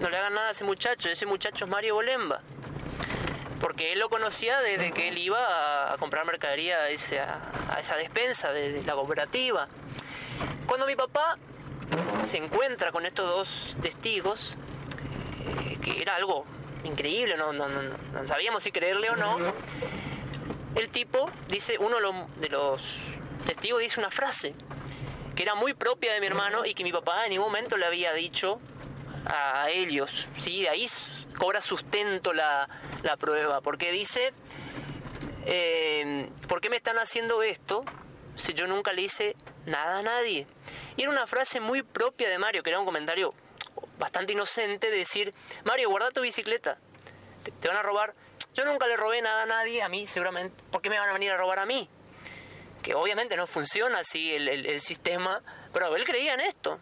no 0.00 0.08
le 0.08 0.16
hagan 0.16 0.34
nada 0.34 0.48
a 0.48 0.50
ese 0.52 0.64
muchacho, 0.64 1.08
ese 1.10 1.26
muchacho 1.26 1.64
es 1.64 1.70
Mario 1.70 1.94
Bolemba. 1.94 2.40
Porque 3.60 3.92
él 3.92 4.00
lo 4.00 4.08
conocía 4.08 4.60
desde 4.60 4.92
que 4.92 5.08
él 5.08 5.18
iba 5.18 5.92
a 5.92 5.96
comprar 5.98 6.24
mercadería 6.24 6.78
a 6.78 6.88
esa, 6.88 7.96
despensa 7.96 8.52
de, 8.52 8.82
la 8.82 8.94
cooperativa. 8.94 9.68
Cuando 10.66 10.86
mi 10.86 10.96
papá 10.96 11.38
se 12.22 12.38
encuentra 12.38 12.90
con 12.90 13.06
estos 13.06 13.28
dos 13.28 13.76
testigos, 13.80 14.56
eh, 15.68 15.78
que 15.80 16.02
era 16.02 16.16
algo 16.16 16.44
increíble, 16.82 17.36
no, 17.36 17.52
no, 17.52 17.68
no, 17.68 18.26
sabíamos 18.26 18.64
si 18.64 18.72
creerle 18.72 19.10
o 19.10 19.16
no, 19.16 19.36
el 20.74 20.88
tipo 20.88 21.30
dice, 21.48 21.76
uno 21.78 21.98
de 22.36 22.48
los 22.48 22.98
testigos 23.46 23.80
dice 23.80 24.00
una 24.00 24.10
frase 24.10 24.54
que 25.34 25.42
era 25.42 25.54
muy 25.54 25.74
propia 25.74 26.12
de 26.12 26.20
mi 26.20 26.26
hermano 26.26 26.64
y 26.64 26.74
que 26.74 26.84
mi 26.84 26.92
papá 26.92 27.24
en 27.24 27.30
ningún 27.30 27.46
momento 27.46 27.76
le 27.76 27.86
había 27.86 28.12
dicho 28.12 28.60
a 29.26 29.70
ellos. 29.70 30.28
¿sí? 30.36 30.62
De 30.62 30.68
ahí 30.68 30.86
cobra 31.38 31.60
sustento 31.60 32.32
la, 32.32 32.68
prueba, 33.18 33.60
porque 33.60 33.92
dice, 33.92 34.32
eh, 35.46 36.28
¿por 36.48 36.60
qué 36.60 36.70
me 36.70 36.76
están 36.76 36.98
haciendo 36.98 37.42
esto 37.42 37.84
si 38.36 38.54
yo 38.54 38.66
nunca 38.66 38.92
le 38.92 39.02
hice 39.02 39.36
nada 39.66 39.98
a 39.98 40.02
nadie? 40.02 40.46
Y 40.96 41.02
era 41.02 41.10
una 41.10 41.26
frase 41.26 41.60
muy 41.60 41.82
propia 41.82 42.28
de 42.28 42.38
Mario, 42.38 42.62
que 42.62 42.70
era 42.70 42.78
un 42.78 42.86
comentario 42.86 43.34
bastante 43.98 44.32
inocente, 44.32 44.90
de 44.90 44.98
decir, 44.98 45.34
Mario, 45.64 45.90
guarda 45.90 46.10
tu 46.10 46.20
bicicleta, 46.20 46.78
te, 47.60 47.68
van 47.68 47.76
a 47.76 47.82
robar. 47.82 48.14
Yo 48.54 48.64
nunca 48.64 48.86
le 48.86 48.96
robé 48.96 49.22
nada 49.22 49.44
a 49.44 49.46
nadie, 49.46 49.82
a 49.82 49.88
mí 49.88 50.06
seguramente, 50.06 50.62
¿por 50.70 50.82
qué 50.82 50.90
me 50.90 50.98
van 50.98 51.08
a 51.08 51.12
venir 51.12 51.30
a 51.30 51.36
robar 51.36 51.58
a 51.58 51.66
mí? 51.66 51.88
Que 52.82 52.94
obviamente 52.94 53.36
no 53.36 53.46
funciona 53.46 54.00
así 54.00 54.34
el, 54.34 54.48
el 54.48 54.80
sistema, 54.80 55.40
pero 55.72 55.94
él 55.96 56.04
creía 56.04 56.34
en 56.34 56.40
esto. 56.40 56.80